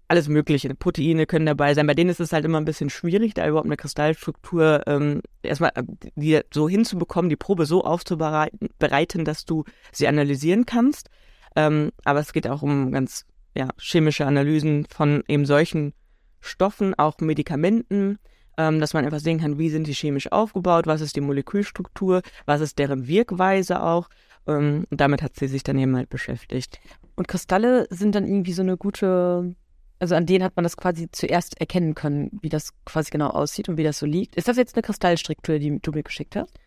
alles 0.08 0.28
Mögliche. 0.28 0.74
Proteine 0.74 1.26
können 1.26 1.46
dabei 1.46 1.72
sein. 1.74 1.86
Bei 1.86 1.94
denen 1.94 2.10
ist 2.10 2.20
es 2.20 2.32
halt 2.32 2.44
immer 2.44 2.58
ein 2.58 2.66
bisschen 2.66 2.90
schwierig, 2.90 3.32
da 3.34 3.46
überhaupt 3.46 3.66
eine 3.66 3.76
Kristallstruktur 3.76 4.82
ähm, 4.86 5.22
erstmal 5.42 5.72
äh, 5.74 5.82
die 6.16 6.40
so 6.52 6.68
hinzubekommen, 6.68 7.28
die 7.28 7.36
Probe 7.36 7.64
so 7.64 7.82
aufzubereiten, 7.82 9.24
dass 9.24 9.44
du 9.44 9.64
sie 9.90 10.08
analysieren 10.08 10.66
kannst. 10.66 11.08
Ähm, 11.56 11.92
aber 12.04 12.20
es 12.20 12.32
geht 12.32 12.48
auch 12.48 12.62
um 12.62 12.92
ganz 12.92 13.24
ja, 13.56 13.68
chemische 13.78 14.26
Analysen 14.26 14.86
von 14.86 15.22
eben 15.28 15.46
solchen 15.46 15.92
Stoffen, 16.40 16.94
auch 16.94 17.18
Medikamenten, 17.18 18.18
ähm, 18.56 18.80
dass 18.80 18.94
man 18.94 19.04
einfach 19.04 19.20
sehen 19.20 19.40
kann, 19.40 19.58
wie 19.58 19.70
sind 19.70 19.86
die 19.86 19.94
chemisch 19.94 20.30
aufgebaut, 20.32 20.86
was 20.86 21.00
ist 21.00 21.16
die 21.16 21.20
Molekülstruktur, 21.20 22.22
was 22.46 22.60
ist 22.60 22.78
deren 22.78 23.06
Wirkweise 23.06 23.82
auch. 23.82 24.08
Ähm, 24.46 24.86
und 24.90 25.00
damit 25.00 25.22
hat 25.22 25.36
sie 25.36 25.48
sich 25.48 25.62
dann 25.62 25.78
eben 25.78 25.96
halt 25.96 26.08
beschäftigt. 26.08 26.80
Und 27.14 27.28
Kristalle 27.28 27.86
sind 27.90 28.14
dann 28.14 28.26
irgendwie 28.26 28.52
so 28.52 28.62
eine 28.62 28.76
gute 28.76 29.54
also 30.02 30.16
an 30.16 30.26
denen 30.26 30.42
hat 30.42 30.56
man 30.56 30.64
das 30.64 30.76
quasi 30.76 31.08
zuerst 31.12 31.60
erkennen 31.60 31.94
können, 31.94 32.36
wie 32.42 32.48
das 32.48 32.72
quasi 32.84 33.12
genau 33.12 33.28
aussieht 33.28 33.68
und 33.68 33.76
wie 33.76 33.84
das 33.84 34.00
so 34.00 34.04
liegt. 34.04 34.34
Ist 34.34 34.48
das 34.48 34.56
jetzt 34.56 34.74
eine 34.74 34.82
Kristallstruktur, 34.82 35.60
die 35.60 35.78
du 35.80 35.92
mir 35.92 36.02
geschickt 36.02 36.34
hast? 36.34 36.58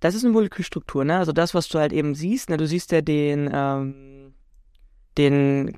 Das 0.00 0.14
ist 0.14 0.24
eine 0.24 0.32
Molekülstruktur, 0.32 1.04
ne? 1.04 1.18
Also 1.18 1.32
das, 1.32 1.54
was 1.54 1.68
du 1.68 1.78
halt 1.78 1.92
eben 1.92 2.14
siehst, 2.14 2.50
ne? 2.50 2.56
Du 2.56 2.66
siehst 2.66 2.92
ja 2.92 3.00
den, 3.00 3.50
ähm, 3.52 4.34
den, 5.16 5.76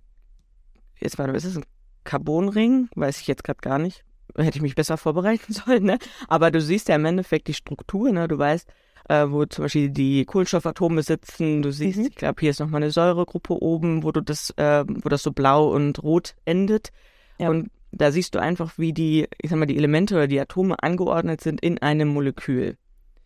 jetzt 0.98 1.18
warte, 1.18 1.32
ist 1.32 1.44
es 1.44 1.56
ein 1.56 1.64
Carbonring? 2.04 2.88
Weiß 2.94 3.20
ich 3.20 3.26
jetzt 3.26 3.44
gerade 3.44 3.60
gar 3.60 3.78
nicht. 3.78 4.04
Hätte 4.37 4.58
ich 4.58 4.62
mich 4.62 4.75
besser 4.75 4.96
vorbereiten 4.96 5.52
sollen, 5.52 5.84
ne? 5.84 5.98
Aber 6.26 6.50
du 6.50 6.60
siehst 6.60 6.88
ja 6.88 6.96
im 6.96 7.04
Endeffekt 7.04 7.48
die 7.48 7.54
Struktur, 7.54 8.10
ne? 8.10 8.26
Du 8.28 8.38
weißt, 8.38 8.68
äh, 9.08 9.26
wo 9.28 9.44
zum 9.46 9.64
Beispiel 9.64 9.90
die 9.90 10.25
Kohlenstoffatome 10.25 11.02
sitzen. 11.02 11.62
Du 11.62 11.72
siehst, 11.72 11.98
mhm. 11.98 12.06
ich 12.06 12.14
glaube, 12.14 12.40
hier 12.40 12.50
ist 12.50 12.60
nochmal 12.60 12.82
eine 12.82 12.90
Säuregruppe 12.90 13.54
oben, 13.62 14.02
wo 14.02 14.12
du 14.12 14.20
das, 14.20 14.50
äh, 14.56 14.84
wo 14.87 15.08
das 15.08 15.22
so 15.22 15.32
blau 15.32 15.70
und 15.70 16.02
rot 16.02 16.34
endet. 16.44 16.90
Ja. 17.38 17.50
Und 17.50 17.70
da 17.92 18.12
siehst 18.12 18.34
du 18.34 18.40
einfach, 18.40 18.78
wie 18.78 18.92
die, 18.92 19.26
ich 19.40 19.50
sag 19.50 19.58
mal, 19.58 19.66
die 19.66 19.76
Elemente 19.76 20.14
oder 20.14 20.26
die 20.26 20.40
Atome 20.40 20.76
angeordnet 20.82 21.40
sind 21.40 21.60
in 21.60 21.78
einem 21.78 22.08
Molekül. 22.08 22.76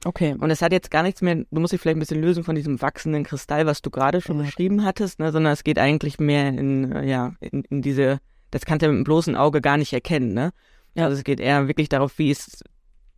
Okay. 0.05 0.35
Und 0.39 0.51
es 0.51 0.63
hat 0.63 0.73
jetzt 0.73 0.91
gar 0.91 1.03
nichts 1.03 1.23
mehr, 1.23 1.37
du 1.37 1.61
musst 1.61 1.73
dich 1.73 1.81
vielleicht 1.81 1.97
ein 1.97 2.01
bisschen 2.01 2.21
lösen 2.21 2.43
von 2.43 2.57
diesem 2.57 2.83
wachsenden 2.83 3.23
Kristall, 3.23 3.67
was 3.67 3.83
du 3.83 3.91
gerade 3.91 4.21
schon 4.21 4.39
ja. 4.39 4.45
beschrieben 4.45 4.85
hattest, 4.85 5.21
ne, 5.21 5.31
sondern 5.31 5.53
es 5.53 5.63
geht 5.63 5.79
eigentlich 5.79 6.19
mehr 6.19 6.49
in, 6.49 6.91
äh, 6.91 7.09
ja, 7.09 7.35
in, 7.41 7.63
in 7.65 7.83
diese, 7.83 8.19
das 8.51 8.65
kannst 8.65 8.83
du 8.83 8.89
mit 8.89 8.97
dem 8.97 9.05
bloßen 9.05 9.37
Auge 9.37 9.61
gar 9.61 9.77
nicht 9.77 9.93
erkennen, 9.93 10.35
ne? 10.35 10.53
Ja. 10.95 11.05
Also 11.05 11.17
es 11.17 11.25
geht 11.25 11.41
eher 11.41 11.69
wirklich 11.69 11.89
darauf, 11.89 12.19
wie 12.19 12.31
es 12.31 12.63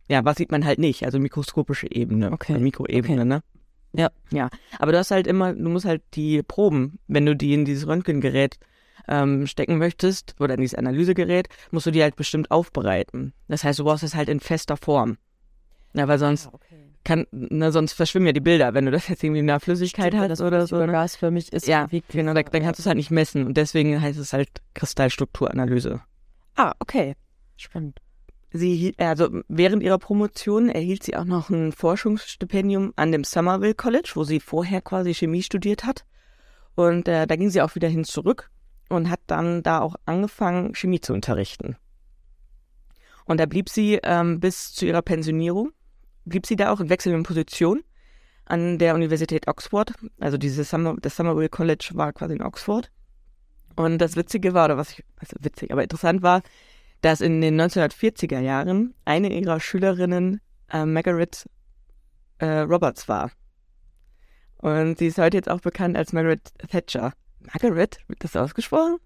ja, 0.07 0.23
was 0.23 0.37
sieht 0.37 0.51
man 0.51 0.65
halt 0.65 0.79
nicht? 0.79 1.03
Also 1.03 1.19
mikroskopische 1.19 1.91
Ebene, 1.91 2.31
okay. 2.31 2.57
Mikroebene, 2.59 3.21
okay. 3.21 3.25
ne? 3.25 3.43
Ja. 3.93 4.11
Ja. 4.31 4.49
Aber 4.77 4.91
du 4.91 4.97
hast 4.97 5.11
halt 5.11 5.25
immer, 5.25 5.53
du 5.53 5.69
musst 5.69 5.85
halt 5.85 6.03
die 6.13 6.43
Proben, 6.43 6.99
wenn 7.07 7.25
du 7.25 7.35
die 7.35 7.53
in 7.53 7.65
dieses 7.65 7.87
Röntgengerät 7.87 8.57
ähm, 9.07 9.47
stecken 9.47 9.77
möchtest 9.77 10.35
oder 10.39 10.55
in 10.55 10.61
dieses 10.61 10.77
Analysegerät, 10.77 11.47
musst 11.71 11.85
du 11.85 11.91
die 11.91 12.03
halt 12.03 12.15
bestimmt 12.15 12.51
aufbereiten. 12.51 13.33
Das 13.47 13.63
heißt, 13.63 13.79
du 13.79 13.85
brauchst 13.85 14.03
es 14.03 14.15
halt 14.15 14.29
in 14.29 14.39
fester 14.39 14.77
Form. 14.77 15.17
Ja, 15.95 16.07
weil 16.07 16.19
sonst 16.19 16.47
ah, 16.47 16.51
okay. 16.53 16.91
kann, 17.03 17.25
na, 17.31 17.71
sonst 17.71 17.93
verschwimmen 17.93 18.27
ja 18.27 18.33
die 18.33 18.41
Bilder, 18.41 18.73
wenn 18.73 18.85
du 18.85 18.91
das 18.91 19.07
jetzt 19.07 19.23
irgendwie 19.23 19.39
in 19.39 19.47
der 19.47 19.59
Flüssigkeit 19.59 20.13
Stimmt, 20.13 20.29
hast 20.29 20.41
oder 20.41 20.67
so. 20.67 20.77
Ne? 20.77 20.91
Gasförmig 20.91 21.53
ist. 21.53 21.67
Ja, 21.67 21.87
genau, 22.09 22.33
dann, 22.33 22.45
dann 22.51 22.63
kannst 22.63 22.79
du 22.79 22.81
es 22.81 22.85
halt 22.85 22.97
nicht 22.97 23.11
messen 23.11 23.45
und 23.45 23.55
deswegen 23.55 24.01
heißt 24.01 24.19
es 24.19 24.33
halt 24.33 24.49
Kristallstrukturanalyse. 24.73 26.01
Ah, 26.55 26.73
okay. 26.79 27.15
Spannend. 27.57 27.99
Sie, 28.51 28.93
also 28.97 29.41
während 29.47 29.83
ihrer 29.83 29.97
Promotion 29.97 30.69
erhielt 30.69 31.03
sie 31.03 31.15
auch 31.15 31.25
noch 31.25 31.49
ein 31.49 31.71
Forschungsstipendium 31.71 32.93
an 32.95 33.11
dem 33.11 33.23
Somerville 33.23 33.73
College, 33.73 34.11
wo 34.15 34.23
sie 34.23 34.39
vorher 34.39 34.81
quasi 34.81 35.13
Chemie 35.13 35.43
studiert 35.43 35.83
hat. 35.83 36.05
Und 36.75 37.07
äh, 37.07 37.25
da 37.27 37.35
ging 37.35 37.49
sie 37.49 37.61
auch 37.61 37.75
wieder 37.75 37.89
hin 37.89 38.03
zurück 38.03 38.49
und 38.89 39.09
hat 39.09 39.21
dann 39.27 39.63
da 39.63 39.79
auch 39.79 39.95
angefangen, 40.05 40.73
Chemie 40.73 41.01
zu 41.01 41.13
unterrichten. 41.13 41.77
Und 43.25 43.39
da 43.39 43.45
blieb 43.45 43.69
sie 43.69 43.99
ähm, 44.03 44.39
bis 44.39 44.73
zu 44.73 44.85
ihrer 44.85 45.01
Pensionierung, 45.01 45.71
blieb 46.25 46.45
sie 46.45 46.55
da 46.55 46.71
auch 46.71 46.79
in 46.79 46.89
wechselnden 46.89 47.23
Positionen 47.23 47.83
an 48.45 48.77
der 48.77 48.95
Universität 48.95 49.47
Oxford. 49.47 49.93
Also 50.19 50.37
dieses 50.37 50.69
Summer, 50.69 50.95
das 51.01 51.15
Somerville 51.15 51.49
College 51.49 51.91
war 51.93 52.13
quasi 52.13 52.35
in 52.35 52.43
Oxford. 52.43 52.91
Und 53.75 53.99
das 53.99 54.15
Witzige 54.15 54.53
war, 54.53 54.65
oder 54.65 54.77
was 54.77 54.91
ich, 54.91 55.03
also 55.17 55.35
witzig, 55.39 55.71
aber 55.71 55.83
interessant 55.83 56.21
war, 56.21 56.41
dass 57.01 57.21
in 57.21 57.41
den 57.41 57.59
1940er 57.59 58.39
Jahren 58.39 58.93
eine 59.03 59.31
ihrer 59.33 59.59
Schülerinnen 59.59 60.41
äh, 60.71 60.85
Margaret 60.85 61.45
äh, 62.39 62.59
Roberts 62.59 63.07
war. 63.07 63.31
Und 64.57 64.97
sie 64.97 65.07
ist 65.07 65.17
heute 65.17 65.37
jetzt 65.37 65.49
auch 65.49 65.59
bekannt 65.59 65.97
als 65.97 66.13
Margaret 66.13 66.41
Thatcher. 66.69 67.13
Margaret, 67.39 67.99
wird 68.07 68.23
das 68.23 68.35
ausgesprochen? 68.35 68.97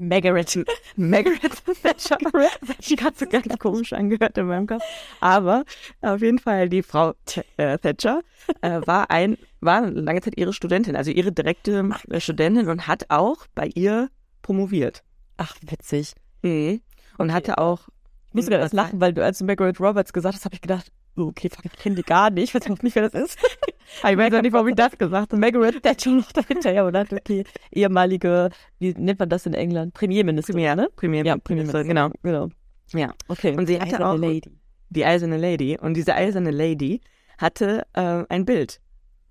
Margaret. 0.00 0.64
Margaret 0.96 1.40
Thatcher. 1.82 2.18
Das 2.20 3.04
hat 3.04 3.18
so 3.18 3.26
ganz 3.26 3.58
komisch 3.58 3.92
angehört 3.92 4.36
in 4.38 4.46
meinem 4.46 4.66
Kopf. 4.66 4.82
Aber 5.20 5.64
auf 6.00 6.20
jeden 6.20 6.38
Fall 6.38 6.68
die 6.68 6.82
Frau 6.82 7.14
äh, 7.56 7.78
Thatcher 7.78 8.22
äh, 8.62 8.80
war 8.84 9.10
ein, 9.10 9.36
war 9.60 9.90
lange 9.90 10.20
Zeit 10.20 10.36
ihre 10.36 10.52
Studentin, 10.52 10.96
also 10.96 11.10
ihre 11.10 11.32
direkte 11.32 11.88
äh, 12.08 12.20
Studentin 12.20 12.68
und 12.68 12.86
hat 12.86 13.04
auch 13.10 13.46
bei 13.54 13.70
ihr 13.74 14.08
promoviert. 14.42 15.02
Ach, 15.36 15.54
witzig. 15.62 16.14
Mhm 16.42 16.80
und 17.20 17.32
hatte 17.32 17.58
auch. 17.58 17.88
Ich 18.28 18.34
musste 18.34 18.50
gerade 18.50 18.74
lachen, 18.74 19.00
weil 19.00 19.12
du 19.12 19.24
als 19.24 19.38
du 19.38 19.44
Margaret 19.44 19.78
Roberts 19.80 20.12
gesagt 20.12 20.36
hast, 20.36 20.44
habe 20.44 20.54
ich 20.54 20.60
gedacht, 20.60 20.90
okay, 21.16 21.48
fuck, 21.50 21.64
ich 21.64 21.72
kenne 21.72 21.96
die 21.96 22.02
gar 22.02 22.30
nicht. 22.30 22.44
Ich 22.44 22.54
weiß 22.54 22.70
auch 22.70 22.82
nicht, 22.82 22.94
wer 22.94 23.08
das 23.08 23.14
ist. 23.14 23.38
ich 24.08 24.16
weiß 24.16 24.32
auch 24.34 24.42
nicht, 24.42 24.52
warum 24.52 24.68
ich 24.68 24.74
das 24.74 24.96
gesagt 24.96 25.32
habe. 25.32 25.36
Margaret 25.36 25.82
Thatcher 25.82 26.10
noch 26.10 26.32
dahinter, 26.32 26.72
ja, 26.72 26.86
oder? 26.86 27.06
Okay. 27.10 27.44
Ehemalige, 27.72 28.50
wie 28.78 28.94
nennt 28.94 29.18
man 29.18 29.28
das 29.28 29.46
in 29.46 29.54
England? 29.54 29.94
Premierminister. 29.94 30.52
Premier, 30.52 30.76
ne? 30.76 30.88
Premier, 30.96 31.24
ja, 31.24 31.36
Premierminister, 31.36 31.84
genau. 31.84 32.10
genau. 32.22 32.48
Ja. 32.92 33.12
Okay. 33.28 33.56
Und 33.56 33.66
sie 33.66 33.80
hatte 33.80 34.04
auch 34.04 34.16
Lady. 34.16 34.50
die 34.90 35.04
eiserne 35.04 35.36
Lady. 35.36 35.78
Und 35.80 35.94
diese 35.94 36.14
eiserne 36.14 36.50
Lady 36.50 37.00
hatte 37.38 37.86
äh, 37.94 38.24
ein 38.28 38.44
Bild 38.44 38.80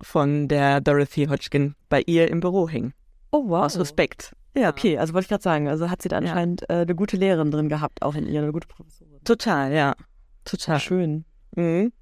von 0.00 0.48
der 0.48 0.80
Dorothy 0.80 1.26
Hodgkin 1.26 1.74
bei 1.88 2.02
ihr 2.06 2.28
im 2.28 2.40
Büro 2.40 2.68
hängen. 2.68 2.94
Oh, 3.30 3.48
wow. 3.48 3.64
Aus 3.64 3.78
Respekt. 3.78 4.34
Ja, 4.56 4.70
okay, 4.70 4.98
also 4.98 5.14
wollte 5.14 5.26
ich 5.26 5.28
gerade 5.28 5.42
sagen, 5.42 5.68
also 5.68 5.90
hat 5.90 6.02
sie 6.02 6.08
da 6.08 6.16
anscheinend 6.16 6.62
ja. 6.68 6.78
äh, 6.78 6.82
eine 6.82 6.94
gute 6.94 7.16
Lehrerin 7.16 7.50
drin 7.50 7.68
gehabt, 7.68 8.02
auch 8.02 8.14
in 8.14 8.26
ihr, 8.26 8.42
eine 8.42 8.52
gute 8.52 8.66
Professorin. 8.66 9.22
Total, 9.24 9.72
ja. 9.72 9.94
Total. 10.44 10.80
Schön. 10.80 11.24
Mhm. 11.56 11.92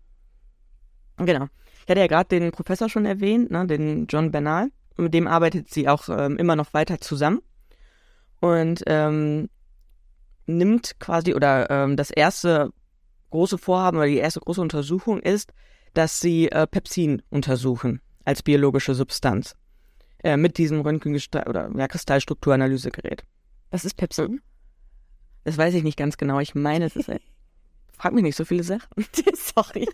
Genau. 1.17 1.47
Ich 1.85 1.91
hatte 1.91 2.01
ja 2.01 2.07
gerade 2.07 2.29
den 2.29 2.51
Professor 2.53 2.89
schon 2.89 3.07
erwähnt, 3.07 3.51
ne, 3.51 3.67
den 3.67 4.07
John 4.07 4.31
Bernal. 4.31 4.71
Mit 4.97 5.15
dem 5.15 5.27
arbeitet 5.27 5.71
sie 5.71 5.89
auch 5.89 6.09
ähm, 6.09 6.37
immer 6.37 6.57
noch 6.57 6.75
weiter 6.75 7.01
zusammen. 7.01 7.41
Und 8.41 8.83
ähm, 8.87 9.49
nimmt 10.47 10.99
quasi, 11.01 11.35
oder 11.35 11.71
ähm, 11.71 11.97
das 11.97 12.11
erste 12.11 12.73
große 13.31 13.59
Vorhaben 13.59 13.99
oder 13.99 14.07
die 14.07 14.17
erste 14.17 14.41
große 14.41 14.61
Untersuchung 14.61 15.21
ist, 15.21 15.53
dass 15.95 16.21
sie 16.21 16.51
äh, 16.51 16.67
Pepsin 16.67 17.23
untersuchen 17.31 18.01
als 18.25 18.43
biologische 18.43 18.95
Substanz 18.95 19.57
äh, 20.23 20.37
mit 20.37 20.59
diesem 20.59 20.81
Röntgengestalt 20.81 21.49
oder 21.49 21.71
ja, 21.77 21.89
Kristallstrukturanalysegerät. 21.89 23.25
Was 23.71 23.85
ist 23.85 23.97
Pepsin? 23.97 24.41
Das 25.45 25.57
weiß 25.57 25.75
ich 25.75 25.83
nicht 25.83 25.97
ganz 25.99 26.17
genau. 26.17 26.41
Ich 26.41 26.55
meine, 26.55 26.87
es 26.87 26.97
ist. 26.97 27.11
Frag 27.99 28.13
mich 28.13 28.23
nicht 28.23 28.37
so 28.37 28.45
viele 28.45 28.63
Sachen. 28.63 28.89
Sorry. 29.35 29.89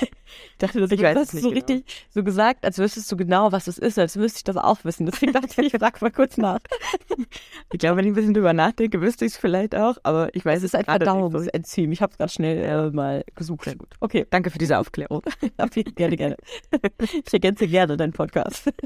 ich 0.00 0.58
dachte, 0.58 0.80
das 0.80 0.90
ich 0.90 1.00
weiß 1.00 1.16
es 1.16 1.32
nicht 1.32 1.42
so 1.42 1.50
genau. 1.50 1.66
richtig 1.66 1.84
so 2.10 2.24
gesagt, 2.24 2.64
als 2.64 2.78
wüsstest 2.78 3.10
du 3.12 3.16
genau, 3.16 3.52
was 3.52 3.68
es 3.68 3.78
ist, 3.78 3.98
als 3.98 4.16
müsste 4.16 4.38
ich 4.38 4.44
das 4.44 4.56
auch 4.56 4.84
wissen. 4.84 5.06
Deswegen 5.06 5.32
dachte 5.32 5.48
ich, 5.48 5.72
ich 5.72 5.80
frag 5.80 6.02
mal 6.02 6.10
kurz 6.10 6.36
nach. 6.36 6.60
ich 7.72 7.78
glaube, 7.78 7.98
wenn 7.98 8.06
ich 8.06 8.12
ein 8.12 8.14
bisschen 8.14 8.34
drüber 8.34 8.52
nachdenke, 8.52 9.00
wüsste 9.00 9.24
ich 9.24 9.32
es 9.32 9.38
vielleicht 9.38 9.74
auch, 9.74 9.96
aber 10.02 10.34
ich 10.34 10.44
weiß 10.44 10.58
es, 10.58 10.64
ist 10.64 10.74
ein 10.74 10.84
Verdauungsenzym. 10.84 11.92
Ich 11.92 12.02
habe 12.02 12.12
es 12.12 12.18
gerade 12.18 12.32
schnell 12.32 12.58
äh, 12.58 12.90
mal 12.90 13.24
gesucht. 13.34 13.64
Sehr 13.64 13.76
gut. 13.76 13.94
Okay, 14.00 14.26
danke 14.28 14.50
für 14.50 14.58
diese 14.58 14.78
Aufklärung. 14.78 15.22
gerne, 15.94 16.16
gerne. 16.16 16.36
Ich 17.24 17.32
ergänze 17.32 17.68
gerne 17.68 17.96
deinen 17.96 18.12
Podcast. 18.12 18.70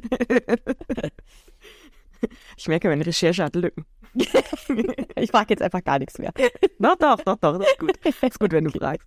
Ich 2.56 2.68
merke, 2.68 2.88
meine 2.88 3.04
Recherche 3.04 3.44
hat 3.44 3.54
Lücken. 3.54 3.84
ich 5.16 5.30
frage 5.30 5.50
jetzt 5.50 5.62
einfach 5.62 5.84
gar 5.84 5.98
nichts 5.98 6.18
mehr. 6.18 6.32
doch, 6.78 6.96
doch, 6.96 7.16
doch, 7.22 7.36
doch, 7.36 7.58
das 7.58 7.68
ist 7.68 7.78
gut. 7.78 7.92
Das 8.02 8.14
ist 8.22 8.40
gut, 8.40 8.52
wenn 8.52 8.64
du 8.64 8.70
fragst. 8.70 9.06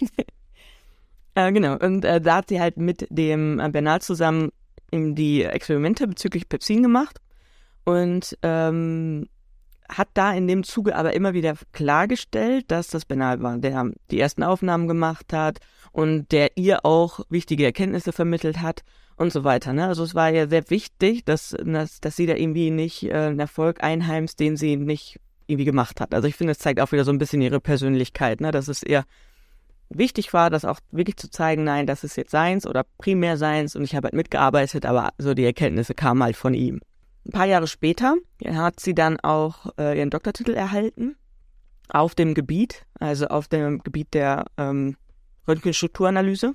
äh, 1.34 1.52
genau, 1.52 1.76
und 1.78 2.04
äh, 2.04 2.20
da 2.20 2.36
hat 2.36 2.48
sie 2.48 2.60
halt 2.60 2.76
mit 2.76 3.06
dem 3.10 3.60
äh, 3.60 3.68
Bernal 3.68 4.00
zusammen 4.00 4.50
die 4.90 5.42
Experimente 5.42 6.08
bezüglich 6.08 6.48
Pepsin 6.48 6.82
gemacht 6.82 7.20
und 7.84 8.38
ähm, 8.42 9.28
hat 9.88 10.08
da 10.14 10.32
in 10.32 10.46
dem 10.46 10.64
Zuge 10.64 10.96
aber 10.96 11.14
immer 11.14 11.34
wieder 11.34 11.54
klargestellt, 11.72 12.70
dass 12.70 12.88
das 12.88 13.04
Bernal 13.04 13.42
war, 13.42 13.58
der 13.58 13.90
die 14.10 14.20
ersten 14.20 14.42
Aufnahmen 14.42 14.88
gemacht 14.88 15.32
hat 15.32 15.58
und 15.92 16.30
der 16.32 16.56
ihr 16.56 16.84
auch 16.84 17.20
wichtige 17.30 17.64
Erkenntnisse 17.64 18.12
vermittelt 18.12 18.60
hat 18.60 18.82
und 19.18 19.32
so 19.32 19.44
weiter. 19.44 19.72
Ne? 19.72 19.86
Also 19.86 20.04
es 20.04 20.14
war 20.14 20.30
ja 20.30 20.48
sehr 20.48 20.70
wichtig, 20.70 21.24
dass, 21.24 21.56
dass, 21.64 22.00
dass 22.00 22.16
sie 22.16 22.26
da 22.26 22.34
irgendwie 22.34 22.70
nicht 22.70 23.04
äh, 23.04 23.12
einen 23.12 23.40
Erfolg 23.40 23.82
einheimst, 23.82 24.40
den 24.40 24.56
sie 24.56 24.76
nicht 24.76 25.20
irgendwie 25.46 25.64
gemacht 25.64 26.00
hat. 26.00 26.14
Also 26.14 26.28
ich 26.28 26.36
finde, 26.36 26.52
es 26.52 26.58
zeigt 26.58 26.80
auch 26.80 26.92
wieder 26.92 27.04
so 27.04 27.10
ein 27.10 27.18
bisschen 27.18 27.42
ihre 27.42 27.60
Persönlichkeit, 27.60 28.40
ne? 28.40 28.52
dass 28.52 28.68
es 28.68 28.82
eher 28.82 29.04
wichtig 29.90 30.32
war, 30.32 30.50
das 30.50 30.64
auch 30.64 30.80
wirklich 30.90 31.16
zu 31.16 31.30
zeigen, 31.30 31.64
nein, 31.64 31.86
das 31.86 32.04
ist 32.04 32.16
jetzt 32.16 32.30
seins 32.30 32.66
oder 32.66 32.84
primär 32.98 33.36
seins 33.36 33.74
und 33.74 33.82
ich 33.82 33.96
habe 33.96 34.06
halt 34.06 34.14
mitgearbeitet, 34.14 34.84
aber 34.86 35.10
so 35.18 35.34
die 35.34 35.44
Erkenntnisse 35.44 35.94
kamen 35.94 36.22
halt 36.22 36.36
von 36.36 36.54
ihm. 36.54 36.80
Ein 37.26 37.32
paar 37.32 37.46
Jahre 37.46 37.66
später 37.66 38.16
hat 38.46 38.80
sie 38.80 38.94
dann 38.94 39.18
auch 39.20 39.66
äh, 39.78 39.98
ihren 39.98 40.10
Doktortitel 40.10 40.52
erhalten 40.52 41.16
auf 41.88 42.14
dem 42.14 42.34
Gebiet, 42.34 42.84
also 43.00 43.26
auf 43.28 43.48
dem 43.48 43.82
Gebiet 43.82 44.12
der 44.12 44.44
ähm, 44.58 44.96
Röntgenstrukturanalyse 45.46 46.54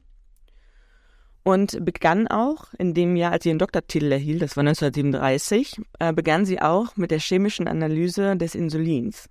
und 1.43 1.83
begann 1.83 2.27
auch 2.27 2.73
in 2.77 2.93
dem 2.93 3.15
Jahr, 3.15 3.33
als 3.33 3.43
sie 3.43 3.49
ihren 3.49 3.59
Doktortitel 3.59 4.11
erhielt, 4.11 4.41
das 4.41 4.55
war 4.55 4.61
1937, 4.61 5.81
äh, 5.99 6.13
begann 6.13 6.45
sie 6.45 6.61
auch 6.61 6.95
mit 6.95 7.11
der 7.11 7.19
chemischen 7.19 7.67
Analyse 7.67 8.37
des 8.37 8.55
Insulins. 8.55 9.29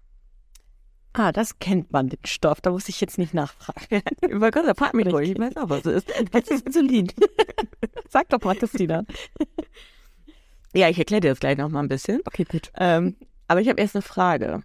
Ah, 1.14 1.30
das 1.30 1.58
kennt 1.58 1.92
man, 1.92 2.08
den 2.08 2.24
Stoff. 2.24 2.60
Da 2.62 2.70
muss 2.70 2.88
ich 2.88 3.00
jetzt 3.00 3.18
nicht 3.18 3.34
nachfragen. 3.34 4.02
Über 4.30 4.50
Gott, 4.50 4.64
frag 4.78 4.94
mich 4.94 5.06
ruhig. 5.06 5.32
Ich 5.32 5.38
weiß 5.38 5.56
auch, 5.58 5.68
was 5.68 5.84
es 5.84 6.04
ist. 6.04 6.08
Das 6.32 6.48
ist 6.48 6.66
Insulin. 6.66 7.12
Sag 8.08 8.30
doch 8.30 8.40
mal, 8.40 8.56
Christina. 8.56 9.04
Ja, 10.74 10.88
ich 10.88 10.96
erkläre 10.96 11.20
dir 11.20 11.28
das 11.28 11.40
gleich 11.40 11.58
noch 11.58 11.68
mal 11.68 11.80
ein 11.80 11.88
bisschen. 11.88 12.22
Okay, 12.24 12.44
gut. 12.44 12.72
Ähm, 12.78 13.16
aber 13.46 13.60
ich 13.60 13.68
habe 13.68 13.78
erst 13.78 13.94
eine 13.94 14.00
Frage. 14.00 14.62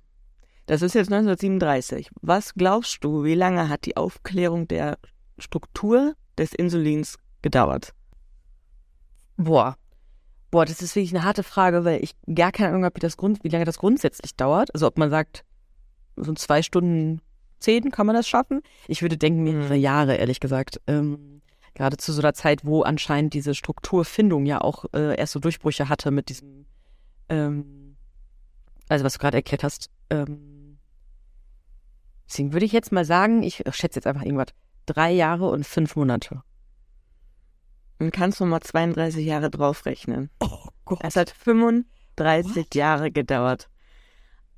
Das 0.66 0.82
ist 0.82 0.96
jetzt 0.96 1.12
1937. 1.12 2.10
Was 2.22 2.54
glaubst 2.54 3.04
du, 3.04 3.25
wie 3.25 3.36
lange 3.36 3.68
hat 3.68 3.86
die 3.86 3.98
Aufklärung 3.98 4.70
der 4.70 5.00
Struktur 5.38 6.13
des 6.38 6.54
Insulins 6.54 7.18
gedauert? 7.48 7.94
Boah. 9.38 9.77
Boah, 10.51 10.66
das 10.66 10.82
ist 10.82 10.96
wirklich 10.96 11.16
eine 11.16 11.24
harte 11.24 11.44
Frage, 11.44 11.86
weil 11.86 12.04
ich 12.04 12.13
gar 12.34 12.51
keine 12.51 12.70
Ahnung 12.70 12.84
habe, 12.84 12.96
wie, 12.96 13.00
das 13.00 13.16
Grund, 13.16 13.44
wie 13.44 13.50
lange 13.50 13.66
das 13.66 13.77
grundsätzlich 13.77 14.36
dauert. 14.36 14.74
Also 14.74 14.88
ob 14.88 14.98
man 14.98 15.10
sagt, 15.10 15.46
so 16.18 16.34
zwei 16.34 16.62
Stunden 16.62 17.22
zehn 17.60 17.92
kann 17.92 18.06
man 18.06 18.16
das 18.16 18.27
schaffen. 18.27 18.62
Ich 18.88 19.01
würde 19.01 19.18
denken, 19.18 19.44
mehrere 19.44 19.75
mhm. 19.75 19.82
Jahre, 19.82 20.16
ehrlich 20.16 20.39
gesagt. 20.39 20.82
Ähm, 20.88 21.42
gerade 21.74 21.98
zu 21.98 22.12
so 22.12 22.22
einer 22.22 22.34
Zeit, 22.34 22.66
wo 22.66 22.82
anscheinend 22.82 23.34
diese 23.34 23.56
Strukturfindung 23.56 24.46
ja 24.46 24.60
auch 24.62 24.86
äh, 24.94 25.16
erst 25.18 25.34
so 25.34 25.39
Durchbrüche 25.39 25.89
hatte 25.89 26.12
mit 26.12 26.30
diesem, 26.30 26.66
ähm, 27.30 27.96
also 28.89 29.06
was 29.06 29.13
du 29.13 29.20
gerade 29.20 29.38
erklärt 29.38 29.63
hast. 29.63 29.89
Ähm, 30.10 30.80
deswegen 32.27 32.51
würde 32.51 32.66
ich 32.66 32.74
jetzt 32.74 32.92
mal 32.92 33.06
sagen, 33.06 33.44
ich 33.44 33.63
schätze 33.72 33.98
jetzt 33.98 34.08
einfach 34.08 34.24
irgendwas, 34.24 34.54
drei 34.86 35.12
Jahre 35.12 35.50
und 35.50 35.66
fünf 35.66 35.96
Monate. 35.96 36.42
Dann 38.00 38.12
kannst 38.12 38.39
du 38.39 38.46
mal 38.46 38.62
32 38.62 39.25
Jahre 39.25 39.50
draufrechnen. 39.50 40.30
Oh 40.39 40.68
Gott. 40.86 41.00
Es 41.01 41.16
hat 41.16 41.32
35 41.32 42.56
What? 42.56 42.75
Jahre 42.75 43.12
gedauert. 43.12 43.70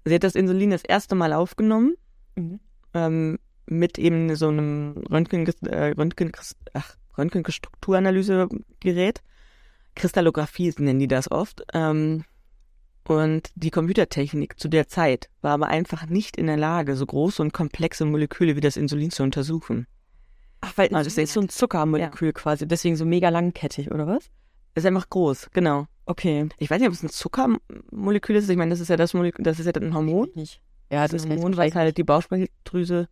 Sie 0.05 0.15
hat 0.15 0.23
das 0.23 0.35
Insulin 0.35 0.71
das 0.71 0.83
erste 0.83 1.15
Mal 1.15 1.33
aufgenommen, 1.33 1.95
mhm. 2.35 2.59
ähm, 2.93 3.39
mit 3.65 3.99
eben 3.99 4.35
so 4.35 4.47
einem 4.47 5.03
Röntgen, 5.09 5.45
äh, 5.65 5.91
Röntgen, 5.91 6.31
ach, 6.73 6.95
Röntgenstrukturanalysegerät. 7.17 9.21
Kristallographie 9.95 10.73
nennen 10.77 10.99
die 10.99 11.07
das 11.07 11.29
oft. 11.29 11.63
Ähm, 11.73 12.23
und 13.07 13.49
die 13.55 13.71
Computertechnik 13.71 14.59
zu 14.59 14.67
der 14.67 14.87
Zeit 14.87 15.29
war 15.41 15.53
aber 15.53 15.67
einfach 15.67 16.05
nicht 16.05 16.37
in 16.37 16.47
der 16.47 16.57
Lage, 16.57 16.95
so 16.95 17.05
große 17.05 17.41
und 17.41 17.53
komplexe 17.53 18.05
Moleküle 18.05 18.55
wie 18.55 18.61
das 18.61 18.77
Insulin 18.77 19.09
zu 19.09 19.23
untersuchen. 19.23 19.87
Ach, 20.61 20.73
weil 20.75 20.93
also 20.93 21.09
das 21.09 21.17
ist 21.17 21.33
so 21.33 21.41
ein 21.41 21.49
Zuckermolekül 21.49 22.29
ja. 22.29 22.33
quasi, 22.33 22.67
deswegen 22.67 22.95
so 22.95 23.05
mega 23.05 23.29
langkettig, 23.29 23.91
oder 23.91 24.07
was? 24.07 24.29
Ist 24.75 24.85
einfach 24.85 25.09
groß, 25.09 25.49
genau. 25.51 25.87
Okay. 26.05 26.49
Ich 26.57 26.69
weiß 26.69 26.79
nicht, 26.79 26.87
ob 26.87 26.93
es 26.93 27.03
ein 27.03 27.09
Zuckermolekül 27.09 28.35
ist. 28.35 28.49
Ich 28.49 28.57
meine, 28.57 28.71
das 28.71 28.79
ist 28.79 28.89
ja 28.89 28.97
das 28.97 29.13
Molekül, 29.13 29.43
das 29.43 29.59
ist 29.59 29.65
ja 29.65 29.73
ein 29.73 29.93
Hormon. 29.93 30.29
Nicht. 30.35 30.61
Ja, 30.91 31.03
das, 31.03 31.11
das 31.11 31.21
ist 31.21 31.29
ein 31.29 31.37
Hormon, 31.37 31.57
was 31.57 31.75
halt 31.75 31.97
die 31.97 32.03
Bauchspeicheldrüse 32.03 33.07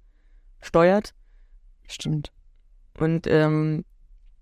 steuert. 0.62 1.14
Stimmt. 1.88 2.32
Und 3.00 3.28
ähm, 3.28 3.86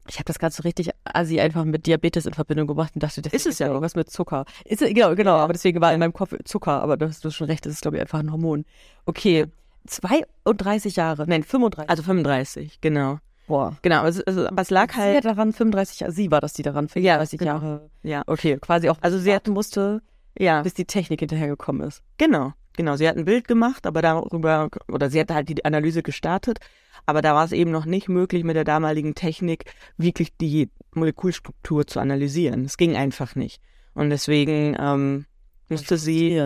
ich 0.07 0.15
habe 0.15 0.25
das 0.25 0.39
gerade 0.39 0.53
so 0.53 0.63
richtig 0.63 0.91
assi 1.03 1.39
einfach 1.39 1.65
mit 1.65 1.85
Diabetes 1.87 2.25
in 2.25 2.33
Verbindung 2.33 2.67
gebracht 2.67 2.91
und 2.95 3.03
dachte, 3.03 3.21
das 3.21 3.33
ist 3.33 3.47
es 3.47 3.59
ja 3.59 3.67
irgendwas 3.67 3.95
mit 3.95 4.09
Zucker. 4.09 4.45
Ist, 4.63 4.79
genau, 4.79 5.15
genau, 5.15 5.35
aber 5.35 5.53
deswegen 5.53 5.81
war 5.81 5.93
in 5.93 5.99
meinem 5.99 6.13
Kopf 6.13 6.33
Zucker, 6.45 6.81
aber 6.81 6.97
du 6.97 7.07
hast 7.07 7.31
schon 7.33 7.47
recht, 7.47 7.65
das 7.65 7.73
ist, 7.73 7.81
glaube 7.81 7.97
ich, 7.97 8.01
einfach 8.01 8.19
ein 8.19 8.31
Hormon. 8.31 8.65
Okay, 9.05 9.47
32 9.85 10.95
Jahre, 10.95 11.25
nein, 11.27 11.43
35. 11.43 11.89
Also 11.89 12.03
35, 12.03 12.81
genau. 12.81 13.19
Boah. 13.47 13.77
Genau, 13.81 14.01
also, 14.01 14.23
also, 14.25 14.47
aber 14.47 14.61
es 14.61 14.69
lag 14.69 14.95
halt. 14.95 15.23
Sie 15.23 15.27
daran 15.27 15.53
35 15.53 15.99
Jahre, 15.99 16.11
sie 16.11 16.31
war 16.31 16.41
das, 16.41 16.53
die 16.53 16.63
daran 16.63 16.87
35 16.87 17.39
ja, 17.39 17.45
genau. 17.45 17.51
Jahre. 17.53 17.89
Ja. 18.03 18.23
Okay, 18.25 18.57
quasi 18.59 18.89
auch. 18.89 18.97
Also 19.01 19.19
sie 19.19 19.33
hat, 19.33 19.47
musste, 19.47 20.01
ja. 20.37 20.61
bis 20.61 20.73
die 20.73 20.85
Technik 20.85 21.19
hinterhergekommen 21.19 21.87
ist. 21.87 22.01
Genau, 22.17 22.53
genau. 22.75 22.95
Sie 22.95 23.07
hat 23.07 23.17
ein 23.17 23.25
Bild 23.25 23.47
gemacht, 23.47 23.85
aber 23.85 24.01
darüber, 24.01 24.69
oder 24.91 25.09
sie 25.09 25.19
hat 25.19 25.31
halt 25.31 25.49
die 25.49 25.63
Analyse 25.63 26.01
gestartet, 26.01 26.59
aber 27.05 27.21
da 27.21 27.35
war 27.35 27.45
es 27.45 27.51
eben 27.51 27.71
noch 27.71 27.85
nicht 27.85 28.09
möglich, 28.09 28.43
mit 28.43 28.55
der 28.55 28.63
damaligen 28.63 29.13
Technik 29.13 29.65
wirklich 29.97 30.35
die 30.37 30.69
Molekülstruktur 30.93 31.85
zu 31.85 31.99
analysieren. 31.99 32.65
Es 32.65 32.77
ging 32.77 32.95
einfach 32.95 33.35
nicht. 33.35 33.61
Und 33.93 34.09
deswegen 34.09 34.75
ähm, 34.79 35.25
musste 35.69 35.97
sie 35.97 36.43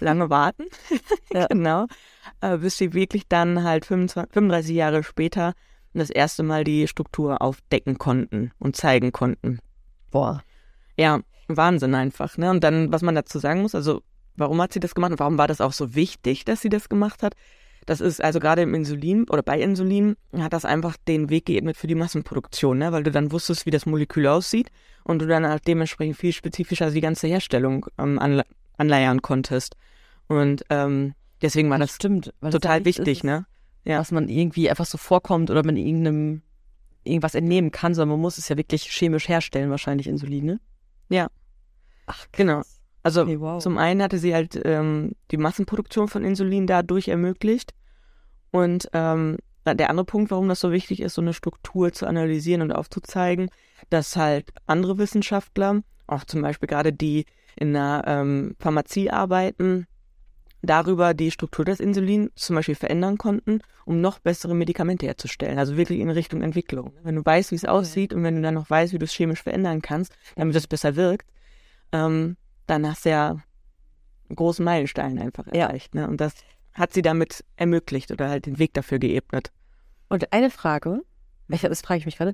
lange 0.00 0.30
warten. 0.30 0.64
ja. 1.32 1.46
genau. 1.46 1.86
Äh, 2.40 2.58
bis 2.58 2.78
sie 2.78 2.92
wirklich 2.92 3.28
dann 3.28 3.64
halt 3.64 3.84
25, 3.84 4.32
35 4.32 4.74
Jahre 4.74 5.02
später 5.02 5.54
das 5.94 6.10
erste 6.10 6.42
Mal 6.42 6.64
die 6.64 6.86
Struktur 6.86 7.42
aufdecken 7.42 7.98
konnten 7.98 8.52
und 8.58 8.76
zeigen 8.76 9.12
konnten. 9.12 9.58
Boah. 10.10 10.42
Ja, 10.96 11.20
Wahnsinn 11.48 11.94
einfach. 11.94 12.36
Ne? 12.36 12.50
Und 12.50 12.62
dann, 12.62 12.92
was 12.92 13.02
man 13.02 13.14
dazu 13.14 13.38
sagen 13.38 13.62
muss, 13.62 13.74
also 13.74 14.02
warum 14.36 14.60
hat 14.60 14.72
sie 14.72 14.80
das 14.80 14.94
gemacht 14.94 15.12
und 15.12 15.20
warum 15.20 15.38
war 15.38 15.48
das 15.48 15.60
auch 15.60 15.72
so 15.72 15.94
wichtig, 15.94 16.44
dass 16.44 16.60
sie 16.60 16.68
das 16.68 16.88
gemacht 16.88 17.22
hat? 17.22 17.34
Das 17.86 18.02
ist 18.02 18.22
also 18.22 18.38
gerade 18.38 18.62
im 18.62 18.74
Insulin 18.74 19.24
oder 19.30 19.42
bei 19.42 19.58
Insulin 19.58 20.16
hat 20.36 20.52
das 20.52 20.66
einfach 20.66 20.96
den 21.08 21.30
Weg 21.30 21.46
geebnet 21.46 21.78
für 21.78 21.86
die 21.86 21.94
Massenproduktion, 21.94 22.76
ne? 22.76 22.92
weil 22.92 23.02
du 23.02 23.10
dann 23.10 23.32
wusstest, 23.32 23.64
wie 23.64 23.70
das 23.70 23.86
Molekül 23.86 24.26
aussieht 24.26 24.70
und 25.04 25.22
du 25.22 25.26
dann 25.26 25.46
halt 25.46 25.66
dementsprechend 25.66 26.18
viel 26.18 26.32
spezifischer 26.32 26.90
die 26.90 27.00
ganze 27.00 27.28
Herstellung 27.28 27.86
ähm, 27.96 28.18
anleiern 28.78 29.22
konntest. 29.22 29.76
Und 30.26 30.64
ähm, 30.70 31.14
deswegen 31.42 31.70
war 31.70 31.78
das, 31.78 31.90
das 31.90 31.96
stimmt, 31.96 32.32
total 32.40 32.84
wichtig, 32.84 33.24
ne? 33.24 33.46
ja. 33.84 33.98
was 33.98 34.12
man 34.12 34.28
irgendwie 34.28 34.70
einfach 34.70 34.86
so 34.86 34.98
vorkommt 34.98 35.50
oder 35.50 35.64
man 35.64 35.76
irgendeinem 35.76 36.42
irgendwas 37.04 37.34
entnehmen 37.34 37.70
kann, 37.70 37.94
sondern 37.94 38.16
man 38.16 38.20
muss 38.20 38.38
es 38.38 38.48
ja 38.48 38.56
wirklich 38.56 38.84
chemisch 38.90 39.28
herstellen, 39.28 39.70
wahrscheinlich 39.70 40.06
Insulin, 40.06 40.44
ne? 40.44 40.60
Ja. 41.08 41.28
Ach, 42.06 42.26
genau. 42.32 42.62
Also 43.02 43.22
okay, 43.22 43.40
wow. 43.40 43.62
zum 43.62 43.78
einen 43.78 44.02
hatte 44.02 44.18
sie 44.18 44.34
halt 44.34 44.60
ähm, 44.64 45.12
die 45.30 45.38
Massenproduktion 45.38 46.08
von 46.08 46.24
Insulin 46.24 46.66
dadurch 46.66 47.08
ermöglicht. 47.08 47.72
Und 48.50 48.90
ähm, 48.92 49.38
der 49.64 49.90
andere 49.90 50.04
Punkt, 50.04 50.30
warum 50.30 50.48
das 50.48 50.60
so 50.60 50.72
wichtig 50.72 51.00
ist, 51.00 51.14
so 51.14 51.22
eine 51.22 51.32
Struktur 51.32 51.92
zu 51.92 52.06
analysieren 52.06 52.62
und 52.62 52.72
aufzuzeigen, 52.72 53.50
dass 53.90 54.16
halt 54.16 54.52
andere 54.66 54.98
Wissenschaftler, 54.98 55.82
auch 56.06 56.24
zum 56.24 56.42
Beispiel 56.42 56.66
gerade 56.66 56.92
die 56.92 57.26
in 57.58 57.72
der 57.74 58.04
ähm, 58.06 58.54
Pharmazie 58.58 59.10
arbeiten, 59.10 59.86
darüber 60.62 61.14
die 61.14 61.30
Struktur 61.30 61.64
des 61.64 61.80
Insulins 61.80 62.30
zum 62.34 62.56
Beispiel 62.56 62.74
verändern 62.74 63.18
konnten, 63.18 63.60
um 63.84 64.00
noch 64.00 64.18
bessere 64.18 64.54
Medikamente 64.54 65.06
herzustellen. 65.06 65.58
Also 65.58 65.76
wirklich 65.76 66.00
in 66.00 66.10
Richtung 66.10 66.42
Entwicklung. 66.42 66.92
Wenn 67.02 67.16
du 67.16 67.24
weißt, 67.24 67.52
wie 67.52 67.56
es 67.56 67.64
aussieht 67.64 68.12
und 68.12 68.22
wenn 68.22 68.36
du 68.36 68.42
dann 68.42 68.54
noch 68.54 68.68
weißt, 68.68 68.92
wie 68.92 68.98
du 68.98 69.04
es 69.04 69.12
chemisch 69.12 69.42
verändern 69.42 69.82
kannst, 69.82 70.12
damit 70.36 70.56
es 70.56 70.66
besser 70.66 70.96
wirkt, 70.96 71.28
ähm, 71.92 72.36
dann 72.66 72.86
hast 72.86 73.04
du 73.04 73.10
ja 73.10 73.30
einen 73.30 74.36
großen 74.36 74.64
Meilenstein 74.64 75.18
einfach 75.18 75.46
erreicht. 75.46 75.94
Ja. 75.94 76.02
Ne? 76.02 76.08
Und 76.08 76.20
das 76.20 76.34
hat 76.74 76.92
sie 76.92 77.02
damit 77.02 77.44
ermöglicht 77.56 78.10
oder 78.10 78.28
halt 78.28 78.46
den 78.46 78.58
Weg 78.58 78.74
dafür 78.74 78.98
geebnet. 78.98 79.52
Und 80.08 80.32
eine 80.32 80.50
Frage, 80.50 81.02
das 81.48 81.80
frage 81.80 82.00
ich 82.00 82.06
mich 82.06 82.18
gerade, 82.18 82.32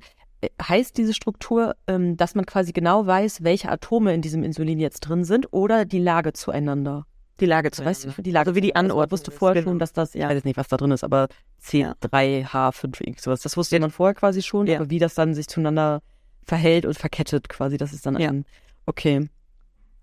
heißt 0.61 0.97
diese 0.97 1.13
Struktur, 1.13 1.75
ähm, 1.87 2.17
dass 2.17 2.35
man 2.35 2.45
quasi 2.45 2.71
genau 2.71 3.05
weiß, 3.05 3.43
welche 3.43 3.69
Atome 3.69 4.13
in 4.13 4.21
diesem 4.21 4.43
Insulin 4.43 4.79
jetzt 4.79 5.01
drin 5.01 5.23
sind 5.23 5.51
oder 5.51 5.85
die 5.85 5.99
Lage 5.99 6.33
zueinander? 6.33 7.05
Die 7.41 7.45
Lage 7.45 7.69
zu 7.71 7.83
weißt 7.83 8.05
du, 8.05 8.21
die 8.21 8.31
Lage, 8.31 8.49
also 8.49 8.55
wie 8.55 8.61
die 8.61 8.75
Anordnung. 8.75 9.11
wusste 9.11 9.29
vorher 9.31 9.61
schon, 9.61 9.77
dass 9.77 9.91
das, 9.91 10.13
ja. 10.13 10.29
ich 10.29 10.37
weiß 10.37 10.45
nicht, 10.45 10.55
was 10.55 10.69
da 10.69 10.77
drin 10.77 10.91
ist, 10.91 11.03
aber 11.03 11.27
C3, 11.61 12.47
H5, 12.47 13.01
irgend 13.01 13.19
sowas. 13.19 13.41
Das 13.41 13.57
wusste 13.57 13.77
man 13.79 13.91
vorher 13.91 14.13
quasi 14.13 14.41
schon, 14.41 14.67
ja. 14.67 14.77
aber 14.77 14.89
wie 14.89 14.99
das 14.99 15.15
dann 15.15 15.33
sich 15.33 15.47
zueinander 15.47 16.01
verhält 16.43 16.85
und 16.85 16.97
verkettet 16.97 17.49
quasi, 17.49 17.77
das 17.77 17.91
ist 17.91 18.05
dann 18.05 18.17
ja. 18.17 18.29
ein, 18.29 18.45
okay. 18.85 19.27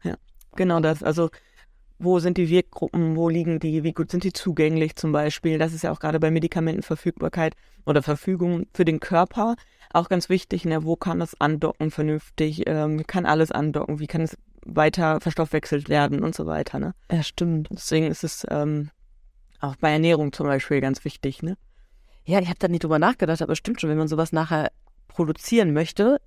Ja. 0.02 0.16
genau 0.57 0.81
das. 0.81 1.02
Also 1.02 1.31
wo 2.02 2.18
sind 2.18 2.38
die 2.38 2.48
Wirkgruppen, 2.48 3.16
wo 3.16 3.28
liegen 3.28 3.60
die, 3.60 3.82
wie 3.84 3.92
gut 3.92 4.10
sind 4.10 4.24
die 4.24 4.32
zugänglich 4.32 4.96
zum 4.96 5.12
Beispiel. 5.12 5.58
Das 5.58 5.72
ist 5.72 5.82
ja 5.82 5.92
auch 5.92 6.00
gerade 6.00 6.20
bei 6.20 6.30
Medikamentenverfügbarkeit 6.30 7.54
oder 7.86 8.02
Verfügung 8.02 8.66
für 8.74 8.84
den 8.84 9.00
Körper 9.00 9.56
auch 9.92 10.08
ganz 10.08 10.28
wichtig. 10.28 10.64
Ne? 10.64 10.84
Wo 10.84 10.96
kann 10.96 11.20
das 11.20 11.40
andocken 11.40 11.90
vernünftig? 11.90 12.62
Ähm, 12.66 13.06
kann 13.06 13.26
alles 13.26 13.52
andocken? 13.52 14.00
Wie 14.00 14.06
kann 14.06 14.22
es 14.22 14.36
weiter 14.64 15.20
verstoffwechselt 15.20 15.88
werden 15.88 16.22
und 16.22 16.34
so 16.34 16.46
weiter. 16.46 16.78
Ne? 16.78 16.94
Ja, 17.10 17.22
stimmt. 17.22 17.68
Deswegen 17.70 18.06
ist 18.06 18.24
es 18.24 18.46
ähm, 18.50 18.90
auch 19.60 19.76
bei 19.76 19.90
Ernährung 19.90 20.32
zum 20.32 20.46
Beispiel 20.46 20.80
ganz 20.80 21.04
wichtig. 21.04 21.42
Ne? 21.42 21.56
Ja, 22.24 22.40
ich 22.40 22.48
habe 22.48 22.58
da 22.58 22.68
nicht 22.68 22.84
drüber 22.84 22.98
nachgedacht, 22.98 23.42
aber 23.42 23.56
stimmt 23.56 23.80
schon, 23.80 23.90
wenn 23.90 23.98
man 23.98 24.08
sowas 24.08 24.32
nachher 24.32 24.70
produzieren 25.08 25.72
möchte, 25.72 26.20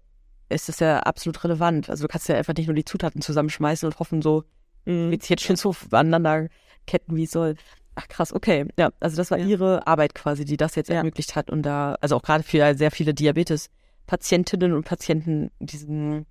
ist 0.50 0.70
es 0.70 0.80
ja 0.80 1.00
absolut 1.00 1.44
relevant. 1.44 1.90
Also 1.90 2.04
du 2.04 2.08
kannst 2.08 2.30
ja 2.30 2.36
einfach 2.36 2.54
nicht 2.56 2.68
nur 2.68 2.76
die 2.76 2.86
Zutaten 2.86 3.22
zusammenschmeißen 3.22 3.88
und 3.88 4.00
hoffen, 4.00 4.22
so 4.22 4.44
mhm. 4.86 5.12
jetzt 5.12 5.42
schön 5.42 5.56
so 5.56 5.76
aneinander 5.92 6.48
ketten, 6.86 7.16
wie 7.16 7.24
es 7.24 7.32
soll. 7.32 7.56
Ach 7.96 8.08
krass, 8.08 8.34
okay. 8.34 8.68
Ja, 8.78 8.92
also 9.00 9.18
das 9.18 9.32
war 9.32 9.38
ja. 9.38 9.46
ihre 9.46 9.88
Arbeit 9.88 10.14
quasi, 10.14 10.46
die 10.46 10.58
das 10.58 10.76
jetzt 10.76 10.90
ja. 10.90 10.98
ermöglicht 10.98 11.36
hat 11.36 11.50
und 11.50 11.64
da, 11.64 11.96
also 12.02 12.18
auch 12.18 12.22
gerade 12.22 12.44
für 12.44 12.76
sehr 12.76 12.92
viele 12.92 13.14
Diabetes-Patientinnen 13.14 14.74
und 14.74 14.86
Patienten 14.86 15.52
diesen 15.60 16.26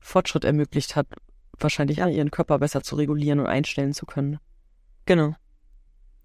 Fortschritt 0.00 0.44
ermöglicht 0.44 0.96
hat, 0.96 1.06
wahrscheinlich 1.58 1.98
ja, 1.98 2.08
ihren 2.08 2.30
Körper 2.30 2.58
besser 2.58 2.82
zu 2.82 2.96
regulieren 2.96 3.40
und 3.40 3.46
einstellen 3.46 3.92
zu 3.92 4.06
können. 4.06 4.38
Genau. 5.06 5.34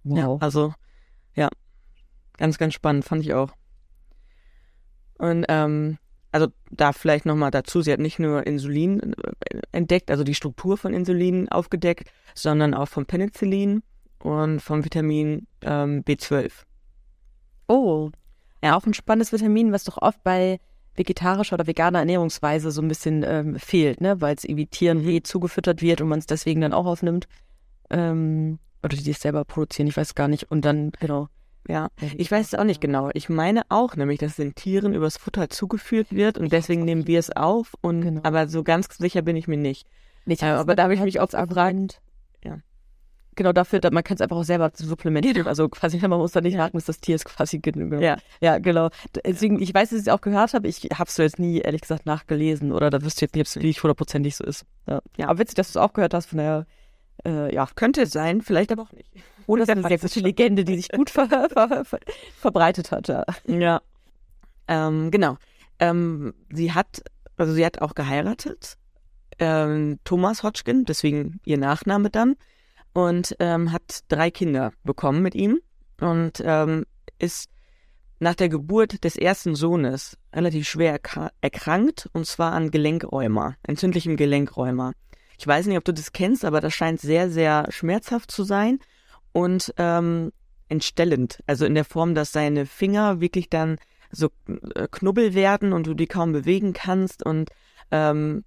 Wow. 0.04 0.18
Ja, 0.18 0.46
also, 0.46 0.74
ja, 1.36 1.50
ganz, 2.38 2.58
ganz 2.58 2.74
spannend, 2.74 3.06
fand 3.06 3.24
ich 3.24 3.34
auch. 3.34 3.52
Und 5.18 5.46
ähm, 5.50 5.98
also 6.32 6.48
da 6.72 6.94
vielleicht 6.94 7.26
nochmal 7.26 7.52
dazu, 7.52 7.82
sie 7.82 7.92
hat 7.92 8.00
nicht 8.00 8.20
nur 8.20 8.46
Insulin 8.46 9.14
äh, 9.14 9.62
entdeckt, 9.72 10.12
also 10.12 10.24
die 10.24 10.36
Struktur 10.36 10.78
von 10.78 10.94
Insulin 10.94 11.50
aufgedeckt, 11.50 12.12
sondern 12.36 12.74
auch 12.74 12.88
vom 12.88 13.06
Penicillin 13.06 13.84
und 14.20 14.60
vom 14.62 14.86
Vitamin 14.86 15.48
ähm, 15.62 16.04
B12. 16.04 16.52
Oh, 17.68 18.12
ja, 18.64 18.78
auch 18.78 18.86
ein 18.86 18.94
spannendes 18.94 19.32
Vitamin, 19.32 19.72
was 19.72 19.86
doch 19.86 19.98
oft 19.98 20.24
bei 20.24 20.60
vegetarischer 20.96 21.56
oder 21.56 21.68
veganer 21.68 22.00
Ernährungsweise 22.00 22.72
so 22.72 22.82
ein 22.82 22.88
bisschen 22.88 23.24
ähm, 23.26 23.58
fehlt, 23.58 24.02
ne? 24.02 24.20
weil 24.22 24.36
es 24.36 24.44
irgendwie 24.44 24.68
Tieren 24.68 25.08
eh 25.08 25.22
zugefüttert 25.22 25.82
wird 25.82 26.02
und 26.02 26.10
man 26.10 26.20
es 26.20 26.26
deswegen 26.26 26.62
dann 26.62 26.74
auch 26.74 26.86
aufnimmt. 26.86 27.28
Ähm, 27.90 28.60
oder 28.84 28.96
die 28.96 29.12
es 29.12 29.22
selber 29.22 29.46
produzieren, 29.46 29.88
ich 29.88 29.98
weiß 29.98 30.16
gar 30.16 30.28
nicht. 30.28 30.52
Und 30.52 30.66
dann, 30.66 30.92
genau. 31.00 31.30
Ja, 31.70 31.90
ich 32.18 32.32
weiß 32.32 32.48
es 32.48 32.56
auch 32.56 32.64
nicht 32.64 32.82
genau. 32.82 33.12
Ich 33.14 33.30
meine 33.30 33.62
auch 33.70 33.96
nämlich, 33.96 34.18
dass 34.18 34.32
es 34.32 34.36
den 34.38 34.56
Tieren 34.56 34.96
übers 34.96 35.18
Futter 35.18 35.52
zugeführt 35.52 36.12
wird 36.12 36.40
und 36.40 36.52
deswegen 36.52 36.84
nehmen 36.84 37.06
wir 37.06 37.20
es 37.20 37.30
auf. 37.30 37.76
Und 37.82 38.02
genau. 38.02 38.22
aber 38.24 38.48
so 38.48 38.64
ganz 38.64 38.88
sicher 38.98 39.22
bin 39.22 39.36
ich 39.36 39.48
mir 39.48 39.58
nicht. 39.58 39.88
nicht 40.26 40.42
aber 40.42 40.76
da 40.76 40.84
habe 40.84 40.96
ich 40.96 41.00
mich 41.00 41.20
auch 41.20 41.30
gefragt. 41.30 42.02
Ja. 42.44 42.58
Genau 43.36 43.54
dafür, 43.54 43.82
man 43.92 44.04
kann 44.04 44.16
es 44.16 44.22
einfach 44.22 44.38
auch 44.38 44.44
selber 44.44 44.72
supplementieren. 44.74 45.46
Also 45.46 45.70
quasi, 45.70 46.00
man 46.08 46.18
muss 46.18 46.32
da 46.32 46.42
nicht 46.42 46.58
haken, 46.58 46.76
dass 46.76 46.86
das 46.86 47.02
Tier 47.02 47.14
ist 47.14 47.26
quasi 47.26 47.60
genau. 47.60 48.00
Ja, 48.02 48.18
ja, 48.42 48.58
genau. 48.58 48.90
Deswegen, 49.24 49.62
ich 49.62 49.72
weiß, 49.72 49.92
dass 49.92 50.00
ich 50.00 50.08
es 50.08 50.12
auch 50.12 50.22
gehört 50.22 50.56
habe. 50.56 50.68
Ich 50.68 50.90
habe 50.92 51.08
es 51.08 51.16
so 51.16 51.22
jetzt 51.22 51.38
nie, 51.38 51.60
ehrlich 51.60 51.82
gesagt, 51.82 52.08
nachgelesen 52.08 52.72
oder 52.72 52.90
da 52.90 53.04
wüsste 53.04 53.26
ich 53.26 53.36
jetzt 53.36 53.58
nicht, 53.58 53.76
ob 53.76 53.78
es 53.78 53.84
hundertprozentig 53.84 54.36
so 54.36 54.44
ist. 54.44 54.66
Ja. 54.88 55.02
ja, 55.18 55.28
aber 55.28 55.38
witzig, 55.38 55.54
dass 55.54 55.72
du 55.72 55.78
es 55.78 55.86
auch 55.86 55.94
gehört 55.94 56.16
hast. 56.16 56.26
Von 56.26 56.40
daher 56.40 56.66
äh, 57.26 57.54
ja, 57.54 57.68
könnte 57.76 58.02
es 58.02 58.12
sein, 58.12 58.42
vielleicht 58.42 58.72
aber 58.72 58.82
auch 58.82 58.92
nicht. 58.92 59.12
Oder 59.50 59.64
es 59.64 59.70
ist 59.70 59.84
eine 59.84 59.98
gute 59.98 60.20
Legende, 60.20 60.64
die 60.64 60.76
sich 60.76 60.90
gut 60.90 61.10
ver 61.10 61.28
ver 61.28 61.50
ver 61.84 62.00
verbreitet 62.38 62.92
hat. 62.92 63.08
Ja, 63.08 63.26
ja. 63.48 63.82
Ähm, 64.68 65.10
genau. 65.10 65.38
Ähm, 65.80 66.36
sie 66.54 66.72
hat, 66.72 67.02
also 67.36 67.54
sie 67.54 67.66
hat 67.66 67.82
auch 67.82 67.96
geheiratet. 67.96 68.78
Ähm, 69.40 69.98
Thomas 70.04 70.44
Hodgkin, 70.44 70.86
deswegen 70.86 71.40
ihr 71.46 71.58
Nachname 71.58 72.12
dann. 72.12 72.36
Und 72.94 73.36
ähm, 73.40 73.72
hat 73.72 74.02
drei 74.10 74.30
Kinder 74.30 74.72
bekommen 74.84 75.24
mit 75.24 75.34
ihm. 75.34 75.60
Und 76.00 76.44
ähm, 76.46 76.86
ist 77.18 77.50
nach 78.20 78.36
der 78.36 78.50
Geburt 78.50 79.04
des 79.04 79.16
ersten 79.16 79.56
Sohnes 79.56 80.16
relativ 80.32 80.70
schwer 80.70 81.00
erkrankt, 81.42 82.08
und 82.14 82.28
zwar 82.28 82.52
an 82.52 82.70
Gelenkräumer, 82.70 83.56
entzündlichem 83.64 84.16
Gelenkräumer. 84.16 84.92
Ich 85.40 85.48
weiß 85.48 85.66
nicht, 85.66 85.78
ob 85.78 85.86
du 85.86 85.94
das 85.94 86.12
kennst, 86.12 86.46
aber 86.46 86.62
das 86.62 86.76
scheint 86.76 87.02
sehr, 87.02 87.32
sehr 87.32 87.66
schmerzhaft 87.72 88.30
zu 88.30 88.44
sein 88.44 88.80
und 89.32 89.74
ähm, 89.78 90.32
entstellend. 90.68 91.40
Also 91.48 91.66
in 91.66 91.76
der 91.76 91.86
Form, 91.86 92.16
dass 92.16 92.32
deine 92.32 92.66
Finger 92.66 93.22
wirklich 93.22 93.50
dann 93.50 93.78
so 94.12 94.30
äh, 94.76 94.88
knubbel 94.90 95.34
werden 95.34 95.74
und 95.74 95.88
du 95.88 95.94
die 95.94 96.08
kaum 96.08 96.32
bewegen 96.32 96.74
kannst 96.74 97.26
und 97.26 97.50
ähm, 97.92 98.44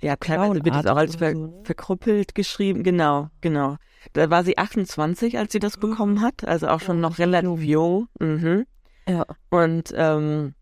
ja, 0.00 0.16
teilweise 0.16 0.64
wird 0.64 0.74
es 0.74 0.86
auch 0.86 0.96
als 0.96 1.16
ver 1.16 1.32
so, 1.32 1.46
ne? 1.46 1.60
verkrüppelt 1.62 2.34
geschrieben. 2.34 2.82
Genau, 2.82 3.28
genau. 3.40 3.76
Da 4.14 4.30
war 4.30 4.42
sie 4.42 4.58
28, 4.58 5.38
als 5.38 5.52
sie 5.52 5.60
das 5.60 5.76
bekommen 5.76 6.20
hat, 6.20 6.44
also 6.44 6.66
auch 6.66 6.80
schon 6.80 6.96
ja, 6.96 7.02
noch 7.02 7.18
relativ 7.18 7.62
jung. 7.62 8.08
Mhm. 8.18 8.66
Ja. 9.08 9.24
Und 9.50 9.94
ähm, 9.94 10.54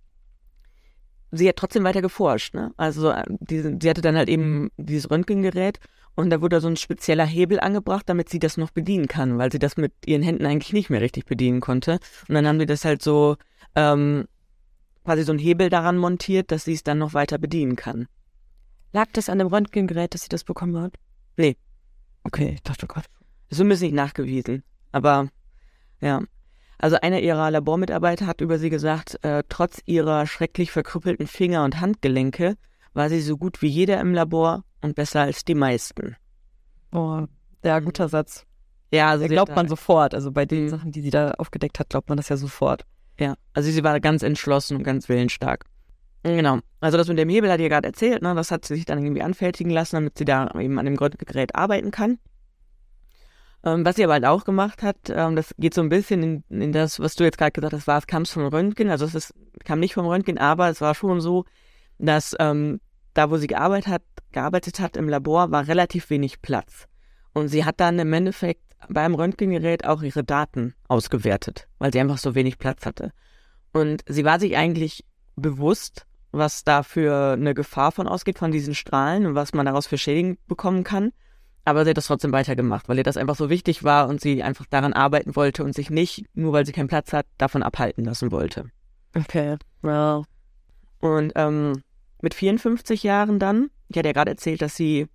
sie 1.30 1.48
hat 1.48 1.56
trotzdem 1.56 1.84
weiter 1.84 2.02
geforscht, 2.02 2.54
ne? 2.54 2.72
Also 2.76 3.10
äh, 3.10 3.24
die, 3.28 3.62
sie 3.80 3.88
hatte 3.88 4.02
dann 4.02 4.16
halt 4.16 4.28
eben 4.28 4.70
dieses 4.76 5.10
Röntgengerät 5.10 5.78
und 6.20 6.30
da 6.30 6.40
wurde 6.40 6.60
so 6.60 6.68
ein 6.68 6.76
spezieller 6.76 7.26
Hebel 7.26 7.60
angebracht, 7.60 8.08
damit 8.08 8.28
sie 8.28 8.38
das 8.38 8.56
noch 8.56 8.70
bedienen 8.70 9.08
kann, 9.08 9.38
weil 9.38 9.50
sie 9.50 9.58
das 9.58 9.76
mit 9.76 9.92
ihren 10.06 10.22
Händen 10.22 10.46
eigentlich 10.46 10.72
nicht 10.72 10.90
mehr 10.90 11.00
richtig 11.00 11.26
bedienen 11.26 11.60
konnte. 11.60 11.98
Und 12.28 12.34
dann 12.34 12.46
haben 12.46 12.60
sie 12.60 12.66
das 12.66 12.84
halt 12.84 13.02
so 13.02 13.36
ähm, 13.74 14.26
quasi 15.04 15.22
so 15.24 15.32
ein 15.32 15.38
Hebel 15.38 15.70
daran 15.70 15.98
montiert, 15.98 16.52
dass 16.52 16.64
sie 16.64 16.74
es 16.74 16.82
dann 16.82 16.98
noch 16.98 17.14
weiter 17.14 17.38
bedienen 17.38 17.76
kann. 17.76 18.06
Lag 18.92 19.08
das 19.12 19.28
an 19.28 19.38
dem 19.38 19.48
Röntgengerät, 19.48 20.14
dass 20.14 20.22
sie 20.22 20.28
das 20.28 20.44
bekommen 20.44 20.80
hat? 20.80 20.94
Nee. 21.36 21.56
Okay, 22.24 22.52
ich 22.54 22.62
dachte 22.62 22.86
gerade. 22.86 23.06
Das 23.48 23.58
ist 23.58 23.62
ein 23.62 23.68
bisschen 23.68 23.88
nicht 23.88 23.96
nachgewiesen. 23.96 24.62
Aber 24.92 25.28
ja. 26.00 26.22
Also 26.78 26.96
einer 26.96 27.20
ihrer 27.20 27.50
Labormitarbeiter 27.50 28.26
hat 28.26 28.40
über 28.40 28.58
sie 28.58 28.70
gesagt, 28.70 29.22
äh, 29.22 29.42
trotz 29.48 29.82
ihrer 29.84 30.26
schrecklich 30.26 30.70
verkrüppelten 30.70 31.26
Finger 31.26 31.64
und 31.64 31.80
Handgelenke 31.80 32.56
war 32.92 33.08
sie 33.08 33.20
so 33.20 33.36
gut 33.36 33.62
wie 33.62 33.68
jeder 33.68 34.00
im 34.00 34.14
Labor 34.14 34.64
und 34.80 34.94
besser 34.94 35.22
als 35.22 35.44
die 35.44 35.54
meisten. 35.54 36.16
Oh, 36.92 37.26
ja, 37.64 37.78
guter 37.80 38.08
Satz. 38.08 38.46
Ja, 38.92 39.10
also 39.10 39.24
da 39.24 39.28
glaubt 39.28 39.54
man 39.54 39.68
sofort. 39.68 40.14
Also 40.14 40.32
bei 40.32 40.46
den 40.46 40.64
mhm. 40.64 40.68
Sachen, 40.68 40.92
die 40.92 41.00
sie 41.00 41.10
da 41.10 41.32
aufgedeckt 41.32 41.78
hat, 41.78 41.90
glaubt 41.90 42.08
man 42.08 42.16
das 42.16 42.28
ja 42.28 42.36
sofort. 42.36 42.84
Ja, 43.18 43.34
also 43.52 43.70
sie 43.70 43.84
war 43.84 44.00
ganz 44.00 44.22
entschlossen 44.22 44.76
und 44.76 44.82
ganz 44.82 45.08
willensstark. 45.08 45.64
Genau. 46.22 46.58
Also 46.80 46.98
das 46.98 47.08
mit 47.08 47.18
dem 47.18 47.28
Hebel 47.28 47.50
hat 47.50 47.60
ihr 47.60 47.68
gerade 47.68 47.88
erzählt, 47.88 48.22
ne? 48.22 48.34
Das 48.34 48.50
hat 48.50 48.64
sie 48.64 48.74
sich 48.74 48.84
dann 48.84 49.02
irgendwie 49.02 49.22
anfertigen 49.22 49.70
lassen, 49.70 49.96
damit 49.96 50.18
sie 50.18 50.24
da 50.24 50.50
eben 50.58 50.78
an 50.78 50.84
dem 50.84 50.96
Gerät 50.96 51.54
arbeiten 51.54 51.90
kann. 51.90 52.18
Ähm, 53.62 53.84
was 53.84 53.96
sie 53.96 54.04
aber 54.04 54.14
halt 54.14 54.24
auch 54.24 54.44
gemacht 54.44 54.82
hat, 54.82 54.96
ähm, 55.10 55.36
das 55.36 55.54
geht 55.58 55.74
so 55.74 55.82
ein 55.82 55.90
bisschen 55.90 56.22
in, 56.22 56.60
in 56.62 56.72
das, 56.72 56.98
was 56.98 57.14
du 57.14 57.24
jetzt 57.24 57.36
gerade 57.36 57.52
gesagt 57.52 57.74
hast, 57.74 57.86
war, 57.86 57.98
es 57.98 58.06
kam 58.06 58.24
vom 58.24 58.46
Röntgen, 58.46 58.88
also 58.88 59.04
es 59.04 59.14
ist, 59.14 59.34
kam 59.64 59.80
nicht 59.80 59.94
vom 59.94 60.06
Röntgen, 60.06 60.38
aber 60.38 60.70
es 60.70 60.80
war 60.80 60.94
schon 60.94 61.20
so, 61.20 61.44
dass 62.06 62.34
ähm, 62.38 62.80
da, 63.14 63.30
wo 63.30 63.36
sie 63.36 63.46
gearbeitet 63.46 63.88
hat, 63.88 64.02
gearbeitet 64.32 64.80
hat 64.80 64.96
im 64.96 65.08
Labor, 65.08 65.50
war 65.50 65.66
relativ 65.66 66.10
wenig 66.10 66.42
Platz. 66.42 66.86
Und 67.32 67.48
sie 67.48 67.64
hat 67.64 67.80
dann 67.80 67.98
im 67.98 68.12
Endeffekt 68.12 68.62
beim 68.88 69.14
Röntgengerät 69.14 69.84
auch 69.84 70.02
ihre 70.02 70.24
Daten 70.24 70.74
ausgewertet, 70.88 71.68
weil 71.78 71.92
sie 71.92 72.00
einfach 72.00 72.18
so 72.18 72.34
wenig 72.34 72.58
Platz 72.58 72.86
hatte. 72.86 73.12
Und 73.72 74.02
sie 74.08 74.24
war 74.24 74.40
sich 74.40 74.56
eigentlich 74.56 75.04
bewusst, 75.36 76.06
was 76.32 76.64
da 76.64 76.82
für 76.82 77.32
eine 77.32 77.54
Gefahr 77.54 77.92
von 77.92 78.06
ausgeht, 78.06 78.38
von 78.38 78.52
diesen 78.52 78.74
Strahlen 78.74 79.26
und 79.26 79.34
was 79.34 79.52
man 79.52 79.66
daraus 79.66 79.86
für 79.86 79.98
Schädigen 79.98 80.38
bekommen 80.46 80.84
kann. 80.84 81.12
Aber 81.64 81.84
sie 81.84 81.90
hat 81.90 81.96
das 81.96 82.06
trotzdem 82.06 82.32
weitergemacht, 82.32 82.88
weil 82.88 82.98
ihr 82.98 83.04
das 83.04 83.16
einfach 83.16 83.36
so 83.36 83.50
wichtig 83.50 83.84
war 83.84 84.08
und 84.08 84.20
sie 84.20 84.42
einfach 84.42 84.66
daran 84.66 84.92
arbeiten 84.92 85.36
wollte 85.36 85.62
und 85.62 85.74
sich 85.74 85.90
nicht, 85.90 86.24
nur 86.34 86.52
weil 86.52 86.64
sie 86.64 86.72
keinen 86.72 86.88
Platz 86.88 87.12
hat, 87.12 87.26
davon 87.36 87.62
abhalten 87.62 88.04
lassen 88.04 88.32
wollte. 88.32 88.70
Okay, 89.14 89.56
well. 89.82 90.22
Und 91.00 91.32
ähm, 91.34 91.82
mit 92.22 92.34
54 92.34 93.02
Jahren 93.02 93.38
dann, 93.38 93.70
ich 93.88 93.96
hatte 93.96 94.08
ja 94.08 94.12
gerade 94.12 94.30
erzählt, 94.30 94.62
dass 94.62 94.76
sie 94.76 95.06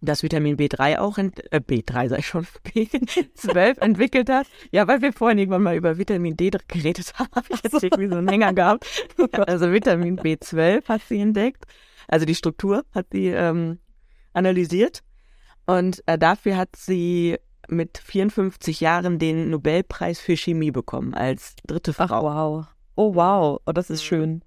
das 0.00 0.22
Vitamin 0.22 0.56
B3 0.56 0.98
auch, 0.98 1.18
ent 1.18 1.52
äh, 1.52 1.60
B3 1.60 2.08
sei 2.08 2.22
schon, 2.22 2.46
B12 2.66 3.78
entwickelt 3.80 4.30
hat. 4.30 4.46
Ja, 4.70 4.86
weil 4.86 5.02
wir 5.02 5.12
vorhin 5.12 5.38
irgendwann 5.38 5.62
mal 5.62 5.76
über 5.76 5.98
Vitamin 5.98 6.36
D 6.36 6.50
geredet 6.68 7.14
haben, 7.18 7.28
habe 7.34 7.46
ich 7.50 7.62
jetzt 7.62 7.82
irgendwie 7.82 8.08
so 8.08 8.16
einen 8.16 8.28
Hänger 8.28 8.52
gehabt. 8.52 8.86
Also 9.32 9.72
Vitamin 9.72 10.18
B12 10.18 10.88
hat 10.88 11.02
sie 11.08 11.20
entdeckt. 11.20 11.64
Also 12.06 12.26
die 12.26 12.34
Struktur 12.34 12.84
hat 12.94 13.06
sie 13.12 13.26
ähm, 13.26 13.78
analysiert 14.32 15.02
und 15.66 16.02
äh, 16.06 16.16
dafür 16.16 16.56
hat 16.56 16.76
sie 16.76 17.36
mit 17.68 17.98
54 17.98 18.80
Jahren 18.80 19.18
den 19.18 19.50
Nobelpreis 19.50 20.18
für 20.18 20.36
Chemie 20.36 20.70
bekommen, 20.70 21.12
als 21.12 21.54
dritte 21.66 21.92
Frau. 21.92 22.04
Ach, 22.04 22.22
wow. 22.22 22.66
Oh, 22.94 23.14
wow. 23.14 23.60
Oh, 23.66 23.72
das 23.72 23.90
ist 23.90 24.02
schön. 24.02 24.42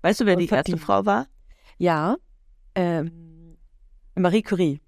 Weißt 0.00 0.20
du, 0.20 0.26
wer 0.26 0.36
die 0.36 0.48
erste 0.48 0.72
die... 0.72 0.78
Frau 0.78 1.04
war? 1.04 1.26
Ja. 1.82 2.16
Ähm, 2.76 3.56
Marie 4.14 4.42
Curie. 4.42 4.80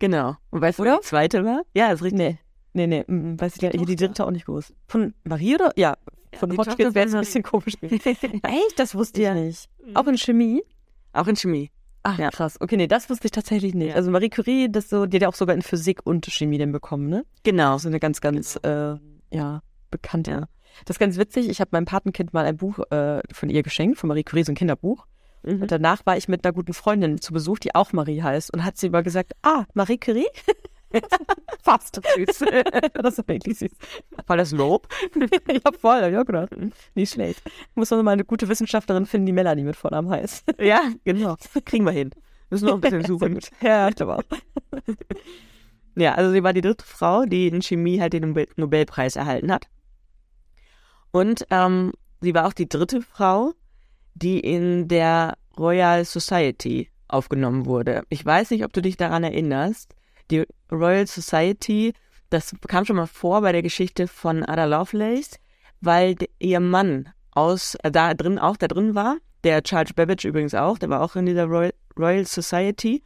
Genau. 0.00 0.34
Und 0.50 0.60
weißt 0.60 0.80
du, 0.80 0.82
wer 0.82 0.96
die 0.96 1.02
zweite 1.06 1.44
war? 1.44 1.62
Ja, 1.72 1.92
ist 1.92 2.02
richtig. 2.02 2.18
Nee. 2.18 2.38
Nee, 2.72 2.88
nee, 2.88 3.04
mm, 3.06 3.34
mm, 3.34 3.40
weiß 3.40 3.56
ich 3.56 3.62
nicht. 3.62 3.88
Die 3.88 3.94
dritte 3.94 4.26
auch 4.26 4.30
nicht 4.32 4.46
gewusst. 4.46 4.74
Von 4.88 5.14
Marie 5.22 5.54
oder? 5.54 5.72
Ja. 5.76 5.96
Von 6.34 6.50
ja, 6.50 6.58
Hotchkiss 6.58 6.96
wäre 6.96 7.06
es 7.06 7.14
ein 7.14 7.20
bisschen 7.20 7.44
komisch. 7.44 7.74
Echt? 7.82 8.78
Das 8.78 8.96
wusste 8.96 9.20
ich 9.20 9.26
ja. 9.26 9.34
nicht. 9.34 9.68
Auch 9.94 10.08
in 10.08 10.18
Chemie? 10.18 10.64
Auch 11.12 11.28
in 11.28 11.36
Chemie. 11.36 11.70
Ach, 12.02 12.18
Ja. 12.18 12.30
krass. 12.30 12.60
Okay, 12.60 12.76
nee, 12.76 12.88
das 12.88 13.08
wusste 13.08 13.26
ich 13.26 13.30
tatsächlich 13.30 13.74
nicht. 13.74 13.90
Ja. 13.90 13.94
Also 13.94 14.10
Marie 14.10 14.30
Curie, 14.30 14.68
das 14.68 14.88
so, 14.88 15.06
die 15.06 15.18
hat 15.18 15.22
ja 15.22 15.28
auch 15.28 15.36
sogar 15.36 15.54
in 15.54 15.62
Physik 15.62 16.00
und 16.04 16.26
Chemie 16.26 16.58
den 16.58 16.72
bekommen, 16.72 17.08
ne? 17.08 17.24
Genau. 17.44 17.78
So 17.78 17.86
eine 17.88 18.00
ganz, 18.00 18.20
ganz, 18.20 18.58
äh, 18.64 18.96
ja, 19.30 19.62
bekannte. 19.92 20.30
Ja. 20.32 20.48
Das 20.86 20.96
ist 20.96 20.98
ganz 20.98 21.18
witzig. 21.18 21.48
Ich 21.48 21.60
habe 21.60 21.68
meinem 21.72 21.84
Patenkind 21.84 22.34
mal 22.34 22.46
ein 22.46 22.56
Buch 22.56 22.80
äh, 22.90 23.20
von 23.32 23.48
ihr 23.48 23.62
geschenkt, 23.62 23.98
von 23.98 24.08
Marie 24.08 24.24
Curie, 24.24 24.42
so 24.42 24.50
ein 24.50 24.56
Kinderbuch. 24.56 25.06
Mhm. 25.42 25.62
Und 25.62 25.70
danach 25.70 26.04
war 26.06 26.16
ich 26.16 26.28
mit 26.28 26.44
einer 26.44 26.52
guten 26.52 26.74
Freundin 26.74 27.20
zu 27.20 27.32
Besuch, 27.32 27.58
die 27.58 27.74
auch 27.74 27.92
Marie 27.92 28.22
heißt. 28.22 28.52
Und 28.52 28.64
hat 28.64 28.76
sie 28.76 28.88
immer 28.88 29.02
gesagt, 29.02 29.32
ah, 29.42 29.64
Marie 29.74 29.98
Curie? 29.98 30.28
Fast 31.62 32.00
süß. 32.16 32.44
das 32.94 33.18
ist 33.18 33.28
wirklich 33.28 33.58
süß. 33.58 33.72
Voll 34.26 34.36
das 34.36 34.52
Lob. 34.52 34.88
ja, 35.48 35.72
voll, 35.78 36.16
auch 36.16 36.24
gedacht. 36.24 36.50
Nicht 36.94 37.12
schlecht. 37.12 37.42
Muss 37.74 37.90
man 37.90 38.04
mal 38.04 38.12
eine 38.12 38.24
gute 38.24 38.48
Wissenschaftlerin 38.48 39.06
finden, 39.06 39.26
die 39.26 39.32
Melanie 39.32 39.64
mit 39.64 39.76
Vornamen 39.76 40.10
heißt. 40.10 40.54
Ja, 40.60 40.82
genau. 41.04 41.36
Kriegen 41.64 41.84
wir 41.84 41.92
hin. 41.92 42.10
Müssen 42.50 42.66
noch 42.66 42.74
ein 42.74 42.80
bisschen 42.80 43.04
suchen. 43.04 43.38
Ja, 43.62 43.88
ich 43.88 43.96
glaube 43.96 44.18
auch. 44.18 44.22
Ja, 45.94 46.14
also 46.14 46.32
sie 46.32 46.42
war 46.42 46.52
die 46.52 46.60
dritte 46.60 46.84
Frau, 46.84 47.24
die 47.24 47.48
in 47.48 47.62
Chemie 47.62 48.00
halt 48.00 48.12
den 48.12 48.28
Nobel 48.28 48.48
Nobelpreis 48.56 49.16
erhalten 49.16 49.52
hat. 49.52 49.68
Und 51.10 51.46
ähm, 51.50 51.92
sie 52.20 52.34
war 52.34 52.46
auch 52.46 52.54
die 52.54 52.68
dritte 52.68 53.02
Frau, 53.02 53.52
die 54.14 54.40
in 54.40 54.88
der 54.88 55.36
Royal 55.58 56.04
Society 56.04 56.88
aufgenommen 57.08 57.66
wurde. 57.66 58.02
Ich 58.08 58.24
weiß 58.24 58.50
nicht, 58.50 58.64
ob 58.64 58.72
du 58.72 58.80
dich 58.80 58.96
daran 58.96 59.24
erinnerst. 59.24 59.94
Die 60.30 60.44
Royal 60.70 61.06
Society, 61.06 61.92
das 62.30 62.54
kam 62.68 62.84
schon 62.84 62.96
mal 62.96 63.06
vor 63.06 63.42
bei 63.42 63.52
der 63.52 63.62
Geschichte 63.62 64.08
von 64.08 64.44
Ada 64.44 64.64
Lovelace, 64.64 65.38
weil 65.80 66.16
ihr 66.38 66.60
Mann 66.60 67.10
aus 67.32 67.74
äh, 67.82 67.90
da 67.90 68.14
drin 68.14 68.38
auch 68.38 68.56
da 68.56 68.68
drin 68.68 68.94
war, 68.94 69.18
der 69.44 69.62
Charles 69.62 69.92
Babbage 69.92 70.24
übrigens 70.24 70.54
auch, 70.54 70.78
der 70.78 70.88
war 70.88 71.00
auch 71.00 71.16
in 71.16 71.26
dieser 71.26 71.44
Royal, 71.44 71.74
Royal 71.98 72.26
Society. 72.26 73.02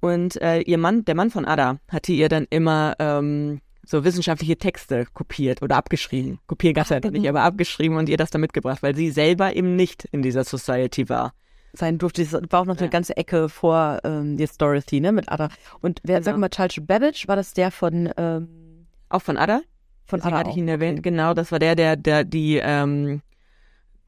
Und 0.00 0.40
äh, 0.40 0.60
ihr 0.60 0.78
Mann, 0.78 1.04
der 1.04 1.14
Mann 1.14 1.30
von 1.30 1.44
Ada, 1.44 1.78
hatte 1.88 2.12
ihr 2.12 2.28
dann 2.28 2.46
immer 2.48 2.94
ähm, 2.98 3.60
so 3.90 4.04
wissenschaftliche 4.04 4.56
Texte 4.56 5.06
kopiert 5.12 5.62
oder 5.62 5.76
abgeschrieben. 5.76 6.38
Kopieren 6.46 6.74
gab 6.74 6.84
es 6.84 6.90
halt 6.92 7.10
nicht, 7.10 7.28
aber 7.28 7.42
abgeschrieben 7.42 7.96
und 7.96 8.08
ihr 8.08 8.16
das 8.16 8.30
dann 8.30 8.40
mitgebracht, 8.40 8.82
weil 8.82 8.94
sie 8.94 9.10
selber 9.10 9.56
eben 9.56 9.74
nicht 9.74 10.04
in 10.12 10.22
dieser 10.22 10.44
Society 10.44 11.08
war. 11.08 11.32
Sein 11.72 11.98
durfte, 11.98 12.22
es 12.22 12.32
war 12.32 12.60
auch 12.60 12.66
noch 12.66 12.76
Ja. 12.76 12.82
eine 12.82 12.90
ganze 12.90 13.16
Ecke 13.16 13.48
vor 13.48 13.98
ähm, 14.04 14.38
jetzt 14.38 14.60
Dorothy, 14.62 15.00
ne, 15.00 15.12
mit 15.12 15.28
Ada. 15.30 15.48
Und 15.80 16.00
wer, 16.04 16.22
sag 16.22 16.32
Genau. 16.32 16.40
mal, 16.42 16.48
Charles 16.50 16.76
Babbage, 16.86 17.26
war 17.28 17.36
das 17.36 17.52
der 17.52 17.70
von, 17.70 18.08
ähm, 18.16 18.86
Auch 19.08 19.22
von 19.22 19.36
Ada? 19.36 19.60
von 20.06 20.18
Deswegen 20.20 20.34
Ada 20.34 20.38
hatte 20.40 20.50
ich 20.50 20.56
ihn 20.56 20.68
erwähnt. 20.68 21.02
Genau, 21.02 21.34
das 21.34 21.52
war 21.52 21.58
der, 21.60 21.74
der, 21.76 21.96
der 21.96 22.24
die 22.24 22.60
ähm, 22.62 23.22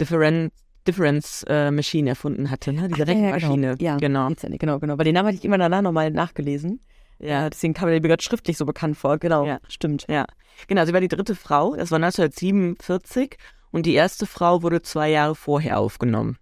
Different, 0.01 0.53
Difference 0.87 1.45
äh, 1.49 1.71
Machine 1.71 2.11
erfunden 2.11 2.51
hatte, 2.51 2.73
ne? 2.73 2.89
Diese 2.89 3.03
Ach, 3.05 3.09
ja, 3.09 3.15
ja, 3.15 3.31
Rechenmaschine. 3.31 3.77
Genau. 3.77 3.83
Ja, 3.93 3.97
genau. 3.99 4.29
Genau, 4.59 4.79
genau. 4.81 4.99
Weil 4.99 5.05
den 5.05 5.15
Namen 5.15 5.29
hatte 5.29 5.39
ich 5.39 5.45
immer 5.45 5.59
danach 5.59 5.83
nochmal 5.83 6.11
nachgelesen. 6.11 6.81
Ja, 7.23 7.49
Deswegen 7.49 7.73
kam 7.73 7.87
mir 7.89 7.93
der 7.93 8.01
gerade 8.01 8.23
schriftlich 8.23 8.57
so 8.59 8.67
bekannt 8.67 8.97
vor. 8.97 9.19
Genau, 9.19 9.47
Ja. 9.47 9.61
stimmt. 9.69 10.05
Ja, 10.09 10.27
genau, 10.67 10.85
sie 10.85 10.93
war 10.93 11.01
die 11.01 11.09
dritte 11.09 11.35
Frau, 11.35 11.77
das 11.77 11.91
war 11.91 11.99
1947 11.99 13.37
und 13.71 13.87
die 13.87 13.95
erste 13.95 14.27
Frau 14.27 14.63
wurde 14.63 14.83
zwei 14.83 15.11
Jahre 15.11 15.35
vorher 15.35 15.79
aufgenommen. 15.79 16.37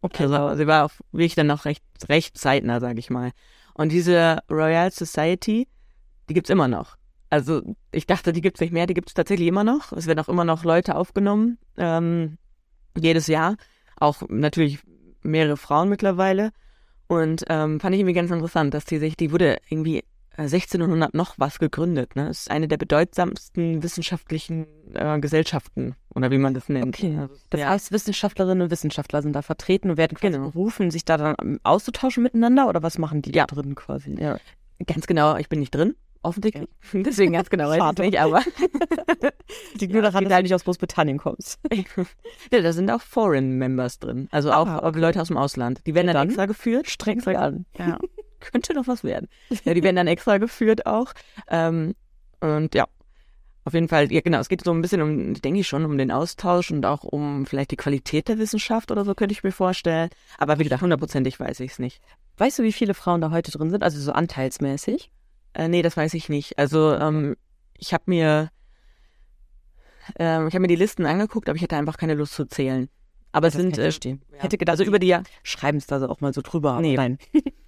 Okay, 0.00 0.24
Also 0.24 0.56
sie 0.56 0.66
war 0.66 0.84
auch 0.86 0.92
wirklich 1.12 1.34
dann 1.34 1.46
noch 1.48 1.64
recht, 1.64 1.84
recht 2.08 2.36
zeitnah, 2.38 2.80
sage 2.80 2.98
ich 2.98 3.10
mal. 3.10 3.32
Und 3.74 3.92
diese 3.92 4.38
Royal 4.50 4.90
Society, 4.90 5.68
die 6.28 6.34
gibt's 6.34 6.50
immer 6.50 6.68
noch. 6.68 6.96
Also 7.30 7.62
ich 7.92 8.06
dachte, 8.06 8.32
die 8.32 8.40
gibt's 8.42 8.60
nicht 8.60 8.72
mehr, 8.72 8.86
die 8.86 8.94
gibt's 8.94 9.14
tatsächlich 9.14 9.48
immer 9.48 9.64
noch. 9.64 9.92
Es 9.92 10.06
werden 10.06 10.18
auch 10.18 10.28
immer 10.28 10.44
noch 10.44 10.64
Leute 10.64 10.96
aufgenommen, 10.96 11.58
ähm, 11.76 12.36
jedes 12.96 13.26
Jahr. 13.26 13.56
Auch 13.96 14.22
natürlich 14.28 14.80
mehrere 15.22 15.56
Frauen 15.56 15.88
mittlerweile. 15.88 16.50
Und 17.06 17.44
ähm, 17.48 17.78
fand 17.80 17.94
ich 17.94 18.00
irgendwie 18.00 18.14
ganz 18.14 18.30
interessant, 18.30 18.74
dass 18.74 18.84
die 18.84 18.98
sich, 18.98 19.16
die 19.16 19.32
wurde 19.32 19.58
irgendwie 19.68 20.04
1600 20.36 21.14
noch 21.14 21.34
was 21.38 21.58
gegründet. 21.58 22.16
Ne? 22.16 22.28
Ist 22.28 22.50
eine 22.50 22.68
der 22.68 22.76
bedeutsamsten 22.78 23.82
wissenschaftlichen 23.82 24.66
äh, 24.94 25.18
Gesellschaften, 25.20 25.94
oder 26.14 26.30
wie 26.30 26.38
man 26.38 26.54
das 26.54 26.68
nennt. 26.68 26.96
Okay. 26.96 27.16
Also, 27.20 27.34
Das 27.50 27.60
ja. 27.60 27.68
heißt, 27.70 27.92
Wissenschaftlerinnen 27.92 28.62
und 28.62 28.70
Wissenschaftler 28.70 29.22
sind 29.22 29.34
da 29.34 29.42
vertreten 29.42 29.90
und 29.90 29.96
werden 29.96 30.16
Genau. 30.20 30.50
berufen, 30.50 30.90
sich 30.90 31.04
da 31.04 31.16
dann 31.16 31.34
ähm, 31.40 31.60
auszutauschen 31.62 32.22
miteinander 32.22 32.68
oder 32.68 32.82
was 32.82 32.98
machen 32.98 33.22
die 33.22 33.32
Ja. 33.32 33.46
da 33.46 33.56
drin 33.56 33.74
quasi? 33.74 34.16
Ja. 34.18 34.38
Ganz 34.86 35.06
genau, 35.06 35.36
ich 35.36 35.48
bin 35.48 35.60
nicht 35.60 35.74
drin, 35.74 35.94
offensichtlich. 36.22 36.68
Deswegen 36.92 37.32
ganz 37.34 37.50
genau 37.50 37.72
Schade. 37.74 38.02
nicht, 38.02 38.18
aber 38.20 38.42
Liegt 39.78 39.92
nur 39.92 40.02
daran, 40.02 40.24
dass 40.28 40.36
du 40.38 40.42
nicht 40.42 40.54
aus 40.54 40.64
Großbritannien 40.64 41.18
kommst. 41.18 41.60
ja, 42.52 42.60
da 42.60 42.72
sind 42.72 42.90
auch 42.90 43.00
Foreign 43.00 43.58
Members 43.58 43.98
drin. 43.98 44.28
Also 44.30 44.52
auch 44.52 44.66
Ah, 44.66 44.78
auch 44.80 44.94
Leute 44.94 45.20
aus 45.20 45.28
dem 45.28 45.36
Ausland. 45.36 45.82
Die 45.86 45.94
werden 45.94 46.06
Ja, 46.08 46.12
dann, 46.14 46.22
dann 46.22 46.28
extra 46.28 46.46
geführt. 46.46 46.88
Streng 46.88 47.20
an. 47.26 47.66
Ja. 47.78 47.98
Könnte 48.50 48.74
noch 48.74 48.86
was 48.86 49.04
werden. 49.04 49.28
Ja, 49.64 49.74
die 49.74 49.82
werden 49.82 49.96
dann 49.96 50.06
extra 50.06 50.38
geführt 50.38 50.86
auch. 50.86 51.12
Ähm, 51.48 51.94
und 52.40 52.74
ja, 52.74 52.86
auf 53.64 53.74
jeden 53.74 53.88
Fall, 53.88 54.12
ja 54.12 54.20
genau, 54.20 54.38
es 54.38 54.48
geht 54.48 54.64
so 54.64 54.72
ein 54.72 54.82
bisschen 54.82 55.02
um, 55.02 55.34
denke 55.34 55.60
ich 55.60 55.68
schon, 55.68 55.84
um 55.84 55.96
den 55.96 56.10
Austausch 56.10 56.70
und 56.72 56.84
auch 56.84 57.04
um 57.04 57.46
vielleicht 57.46 57.70
die 57.70 57.76
Qualität 57.76 58.28
der 58.28 58.38
Wissenschaft 58.38 58.90
oder 58.90 59.04
so, 59.04 59.14
könnte 59.14 59.32
ich 59.32 59.44
mir 59.44 59.52
vorstellen. 59.52 60.10
Aber 60.38 60.58
wie 60.58 60.64
gesagt, 60.64 60.82
hundertprozentig 60.82 61.38
weiß 61.38 61.60
ich 61.60 61.72
es 61.72 61.78
nicht. 61.78 62.00
Weißt 62.38 62.58
du, 62.58 62.64
wie 62.64 62.72
viele 62.72 62.94
Frauen 62.94 63.20
da 63.20 63.30
heute 63.30 63.52
drin 63.52 63.70
sind? 63.70 63.84
Also 63.84 64.00
so 64.00 64.12
anteilsmäßig? 64.12 65.12
Äh, 65.54 65.68
nee, 65.68 65.82
das 65.82 65.96
weiß 65.96 66.14
ich 66.14 66.28
nicht. 66.28 66.58
Also 66.58 66.94
ähm, 66.94 67.36
ich 67.78 67.94
habe 67.94 68.04
mir 68.06 68.50
ähm, 70.18 70.48
ich 70.48 70.54
habe 70.54 70.62
mir 70.62 70.68
die 70.68 70.76
Listen 70.76 71.06
angeguckt, 71.06 71.48
aber 71.48 71.56
ich 71.56 71.62
hatte 71.62 71.76
einfach 71.76 71.96
keine 71.96 72.14
Lust 72.14 72.34
zu 72.34 72.46
zählen. 72.46 72.88
Aber 73.30 73.48
es 73.48 73.54
sind 73.54 73.78
äh, 73.78 73.88
ja. 73.88 74.16
Hätte 74.38 74.58
gedacht, 74.58 74.74
also 74.74 74.84
über 74.84 74.98
die 74.98 75.06
Jahr 75.06 75.22
schreiben 75.42 75.78
es 75.78 75.86
da 75.86 76.00
so 76.00 76.08
auch 76.08 76.20
mal 76.20 76.34
so 76.34 76.42
drüber. 76.42 76.80
Nee. 76.80 76.96
Nein. 76.96 77.18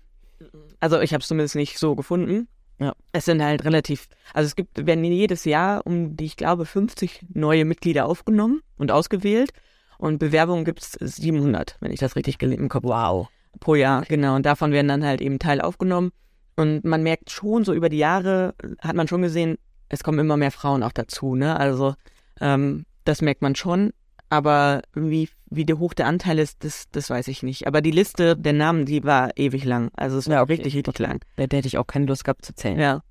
also 0.84 1.00
ich 1.00 1.14
habe 1.14 1.22
es 1.22 1.28
zumindest 1.28 1.56
nicht 1.56 1.78
so 1.78 1.94
gefunden. 1.96 2.46
Ja. 2.78 2.92
Es 3.12 3.24
sind 3.24 3.42
halt 3.42 3.64
relativ, 3.64 4.06
also 4.34 4.46
es 4.46 4.54
gibt 4.56 4.86
werden 4.86 5.02
jedes 5.04 5.44
Jahr 5.44 5.86
um 5.86 6.16
die 6.16 6.26
ich 6.26 6.36
glaube 6.36 6.66
50 6.66 7.26
neue 7.32 7.64
Mitglieder 7.64 8.04
aufgenommen 8.06 8.60
und 8.76 8.90
ausgewählt 8.90 9.50
und 9.96 10.18
Bewerbungen 10.18 10.64
gibt 10.64 10.80
es 10.82 10.92
700, 11.00 11.76
wenn 11.80 11.92
ich 11.92 12.00
das 12.00 12.16
richtig 12.16 12.38
gel- 12.38 12.52
im 12.52 12.68
Kopf 12.68 12.84
Wow. 12.84 13.28
pro 13.60 13.76
Jahr, 13.76 14.02
genau. 14.02 14.34
Und 14.36 14.44
davon 14.44 14.72
werden 14.72 14.88
dann 14.88 15.04
halt 15.04 15.20
eben 15.22 15.38
Teil 15.38 15.60
aufgenommen. 15.60 16.10
Und 16.56 16.84
man 16.84 17.02
merkt 17.02 17.30
schon, 17.30 17.64
so 17.64 17.72
über 17.72 17.88
die 17.88 17.98
Jahre 17.98 18.54
hat 18.80 18.94
man 18.96 19.08
schon 19.08 19.22
gesehen, 19.22 19.56
es 19.88 20.02
kommen 20.04 20.18
immer 20.18 20.36
mehr 20.36 20.50
Frauen 20.50 20.82
auch 20.82 20.92
dazu, 20.92 21.34
ne? 21.36 21.56
Also 21.58 21.94
ähm, 22.40 22.84
das 23.04 23.22
merkt 23.22 23.40
man 23.42 23.54
schon. 23.54 23.92
Aber 24.34 24.82
wie, 24.94 25.28
wie 25.48 25.64
der 25.64 25.78
hoch 25.78 25.94
der 25.94 26.08
Anteil 26.08 26.40
ist, 26.40 26.64
das, 26.64 26.90
das 26.90 27.08
weiß 27.08 27.28
ich 27.28 27.44
nicht. 27.44 27.68
Aber 27.68 27.80
die 27.80 27.92
Liste 27.92 28.36
der 28.36 28.52
Namen, 28.52 28.84
die 28.84 29.04
war 29.04 29.30
ewig 29.36 29.64
lang. 29.64 29.92
Also 29.94 30.18
es 30.18 30.26
war 30.26 30.34
Ja, 30.34 30.42
okay. 30.42 30.54
richtig, 30.54 30.74
richtig 30.74 30.98
lang. 30.98 31.24
Da 31.36 31.42
hätte 31.44 31.68
ich 31.68 31.78
auch 31.78 31.86
keine 31.86 32.06
Lust 32.06 32.24
gehabt 32.24 32.44
zu 32.44 32.52
zählen. 32.52 32.80
Ja. 32.80 33.02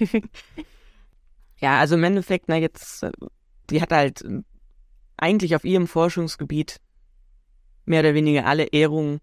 ja, 1.58 1.78
also 1.78 1.94
im 1.94 2.02
Endeffekt, 2.02 2.46
na 2.48 2.56
jetzt, 2.56 3.06
die 3.70 3.80
hat 3.80 3.92
halt 3.92 4.24
eigentlich 5.16 5.54
auf 5.54 5.62
ihrem 5.62 5.86
Forschungsgebiet 5.86 6.78
mehr 7.84 8.00
oder 8.00 8.14
weniger 8.14 8.44
alle 8.46 8.64
Ehrungen 8.64 9.20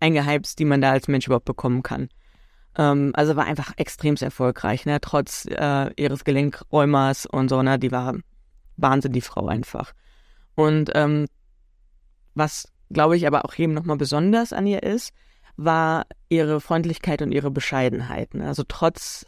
eingeheimst, 0.00 0.58
die 0.58 0.64
man 0.64 0.80
da 0.80 0.92
als 0.92 1.08
Mensch 1.08 1.26
überhaupt 1.26 1.44
bekommen 1.44 1.82
kann. 1.82 2.08
Ähm, 2.78 3.12
also 3.14 3.36
war 3.36 3.44
einfach 3.44 3.74
extrem 3.76 4.16
erfolgreich, 4.16 4.86
ne? 4.86 4.98
Trotz 5.02 5.44
äh, 5.44 5.90
ihres 6.00 6.24
Gelenkrheumas 6.24 7.26
und 7.26 7.50
so, 7.50 7.62
ne? 7.62 7.78
Die 7.78 7.92
war 7.92 8.14
Wahnsinn, 8.78 9.12
die 9.12 9.20
Frau 9.20 9.46
einfach. 9.46 9.92
Und 10.54 10.90
ähm, 10.94 11.26
was, 12.34 12.68
glaube 12.90 13.16
ich, 13.16 13.26
aber 13.26 13.44
auch 13.44 13.58
eben 13.58 13.74
nochmal 13.74 13.96
besonders 13.96 14.52
an 14.52 14.66
ihr 14.66 14.82
ist, 14.82 15.12
war 15.56 16.06
ihre 16.28 16.60
Freundlichkeit 16.60 17.22
und 17.22 17.32
ihre 17.32 17.50
Bescheidenheit. 17.50 18.34
Ne? 18.34 18.46
Also 18.46 18.64
trotz, 18.66 19.26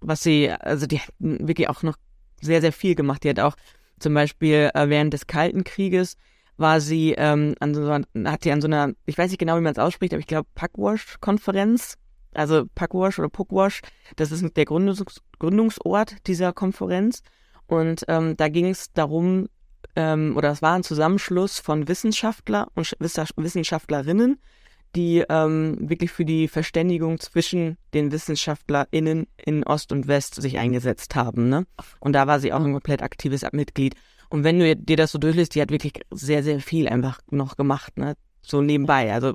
was 0.00 0.22
sie, 0.22 0.50
also 0.50 0.86
die 0.86 1.00
hat 1.00 1.10
wirklich 1.18 1.68
auch 1.68 1.82
noch 1.82 1.96
sehr, 2.40 2.60
sehr 2.60 2.72
viel 2.72 2.94
gemacht. 2.94 3.24
Die 3.24 3.30
hat 3.30 3.40
auch 3.40 3.56
zum 3.98 4.14
Beispiel 4.14 4.70
äh, 4.74 4.88
während 4.88 5.12
des 5.12 5.26
Kalten 5.26 5.64
Krieges 5.64 6.16
war 6.56 6.80
sie 6.80 7.12
ähm, 7.12 7.54
an 7.60 7.74
so 7.74 7.88
einer, 7.88 8.30
hat 8.30 8.44
sie 8.44 8.52
an 8.52 8.60
so 8.60 8.68
einer, 8.68 8.92
ich 9.06 9.18
weiß 9.18 9.30
nicht 9.30 9.38
genau, 9.38 9.56
wie 9.56 9.62
man 9.62 9.72
es 9.72 9.78
ausspricht, 9.78 10.12
aber 10.12 10.20
ich 10.20 10.26
glaube 10.26 10.48
Pugwash-Konferenz, 10.54 11.96
also 12.32 12.64
Pugwash 12.74 13.18
oder 13.18 13.28
Pugwash, 13.28 13.80
das 14.16 14.30
ist 14.30 14.56
der 14.56 14.64
Gründungs 14.64 15.04
Gründungsort 15.38 16.26
dieser 16.26 16.52
Konferenz. 16.52 17.22
Und 17.66 18.04
ähm, 18.08 18.36
da 18.36 18.48
ging 18.48 18.66
es 18.66 18.92
darum, 18.92 19.48
ähm, 19.96 20.36
oder 20.36 20.50
es 20.50 20.62
war 20.62 20.74
ein 20.74 20.82
Zusammenschluss 20.82 21.58
von 21.58 21.88
Wissenschaftler 21.88 22.68
und 22.74 22.86
Sch- 22.86 22.96
Wissenschaft- 22.98 23.34
Wissenschaftlerinnen, 23.36 24.38
die 24.96 25.24
ähm, 25.28 25.76
wirklich 25.80 26.12
für 26.12 26.24
die 26.24 26.46
Verständigung 26.48 27.18
zwischen 27.18 27.76
den 27.94 28.12
WissenschaftlerInnen 28.12 29.26
in 29.44 29.64
Ost 29.64 29.90
und 29.92 30.06
West 30.06 30.36
sich 30.36 30.58
eingesetzt 30.58 31.14
haben. 31.14 31.48
Ne? 31.48 31.66
Und 32.00 32.12
da 32.12 32.26
war 32.26 32.38
sie 32.40 32.52
auch 32.52 32.64
ein 32.64 32.72
komplett 32.72 33.02
aktives 33.02 33.44
Mitglied. 33.52 33.94
Und 34.30 34.44
wenn 34.44 34.58
du 34.58 34.76
dir 34.76 34.96
das 34.96 35.12
so 35.12 35.18
durchliest, 35.18 35.54
die 35.54 35.60
hat 35.62 35.70
wirklich 35.70 35.94
sehr, 36.10 36.42
sehr 36.42 36.60
viel 36.60 36.88
einfach 36.88 37.20
noch 37.30 37.56
gemacht, 37.56 37.98
ne? 37.98 38.14
So 38.42 38.60
nebenbei. 38.60 39.12
Also, 39.12 39.34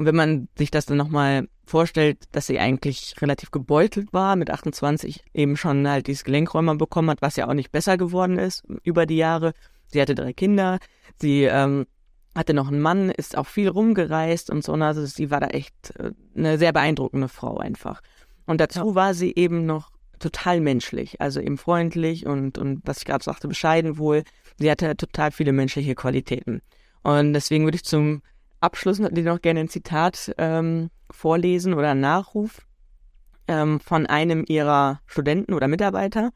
und 0.00 0.06
wenn 0.06 0.16
man 0.16 0.48
sich 0.56 0.70
das 0.70 0.86
dann 0.86 0.96
nochmal 0.96 1.46
vorstellt, 1.66 2.24
dass 2.32 2.46
sie 2.46 2.58
eigentlich 2.58 3.16
relativ 3.20 3.50
gebeutelt 3.50 4.14
war, 4.14 4.34
mit 4.34 4.48
28 4.48 5.22
eben 5.34 5.58
schon 5.58 5.86
halt 5.86 6.06
dieses 6.06 6.24
Gelenkräumer 6.24 6.74
bekommen 6.74 7.10
hat, 7.10 7.20
was 7.20 7.36
ja 7.36 7.46
auch 7.46 7.52
nicht 7.52 7.70
besser 7.70 7.98
geworden 7.98 8.38
ist 8.38 8.64
über 8.82 9.04
die 9.04 9.18
Jahre. 9.18 9.52
Sie 9.88 10.00
hatte 10.00 10.14
drei 10.14 10.32
Kinder, 10.32 10.78
sie 11.20 11.42
ähm, 11.42 11.86
hatte 12.34 12.54
noch 12.54 12.68
einen 12.68 12.80
Mann, 12.80 13.10
ist 13.10 13.36
auch 13.36 13.46
viel 13.46 13.68
rumgereist 13.68 14.48
und 14.48 14.64
so. 14.64 14.72
Also 14.72 15.04
sie 15.04 15.30
war 15.30 15.40
da 15.40 15.48
echt 15.48 15.94
äh, 15.98 16.12
eine 16.34 16.56
sehr 16.56 16.72
beeindruckende 16.72 17.28
Frau 17.28 17.58
einfach. 17.58 18.00
Und 18.46 18.58
dazu 18.62 18.94
war 18.94 19.12
sie 19.12 19.34
eben 19.36 19.66
noch 19.66 19.90
total 20.18 20.62
menschlich, 20.62 21.20
also 21.20 21.40
eben 21.40 21.58
freundlich 21.58 22.24
und, 22.24 22.56
und 22.56 22.80
was 22.86 23.00
ich 23.00 23.04
gerade 23.04 23.22
sagte, 23.22 23.48
bescheiden 23.48 23.98
wohl. 23.98 24.22
Sie 24.58 24.70
hatte 24.70 24.96
total 24.96 25.30
viele 25.30 25.52
menschliche 25.52 25.94
Qualitäten. 25.94 26.62
Und 27.02 27.34
deswegen 27.34 27.64
würde 27.64 27.76
ich 27.76 27.84
zum 27.84 28.22
Abschluss 28.60 28.98
natürlich 28.98 29.26
noch 29.26 29.40
gerne 29.40 29.60
ein 29.60 29.68
Zitat 29.68 30.34
ähm, 30.38 30.90
vorlesen 31.10 31.74
oder 31.74 31.90
einen 31.90 32.00
Nachruf 32.00 32.66
ähm, 33.48 33.80
von 33.80 34.06
einem 34.06 34.44
ihrer 34.46 35.00
Studenten 35.06 35.54
oder 35.54 35.68
Mitarbeiter, 35.68 36.30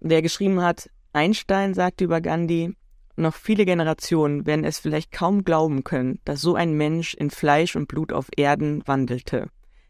der 0.00 0.22
geschrieben 0.22 0.62
hat, 0.62 0.90
Einstein 1.12 1.74
sagte 1.74 2.04
über 2.04 2.20
Gandhi, 2.20 2.74
noch 3.16 3.34
viele 3.34 3.66
Generationen 3.66 4.46
werden 4.46 4.64
es 4.64 4.78
vielleicht 4.78 5.12
kaum 5.12 5.44
glauben 5.44 5.84
können, 5.84 6.20
dass 6.24 6.40
so 6.40 6.54
ein 6.54 6.72
Mensch 6.74 7.14
in 7.14 7.30
Fleisch 7.30 7.76
und 7.76 7.88
Blut 7.88 8.12
auf 8.12 8.28
Erden 8.36 8.82
wandelte. 8.86 9.48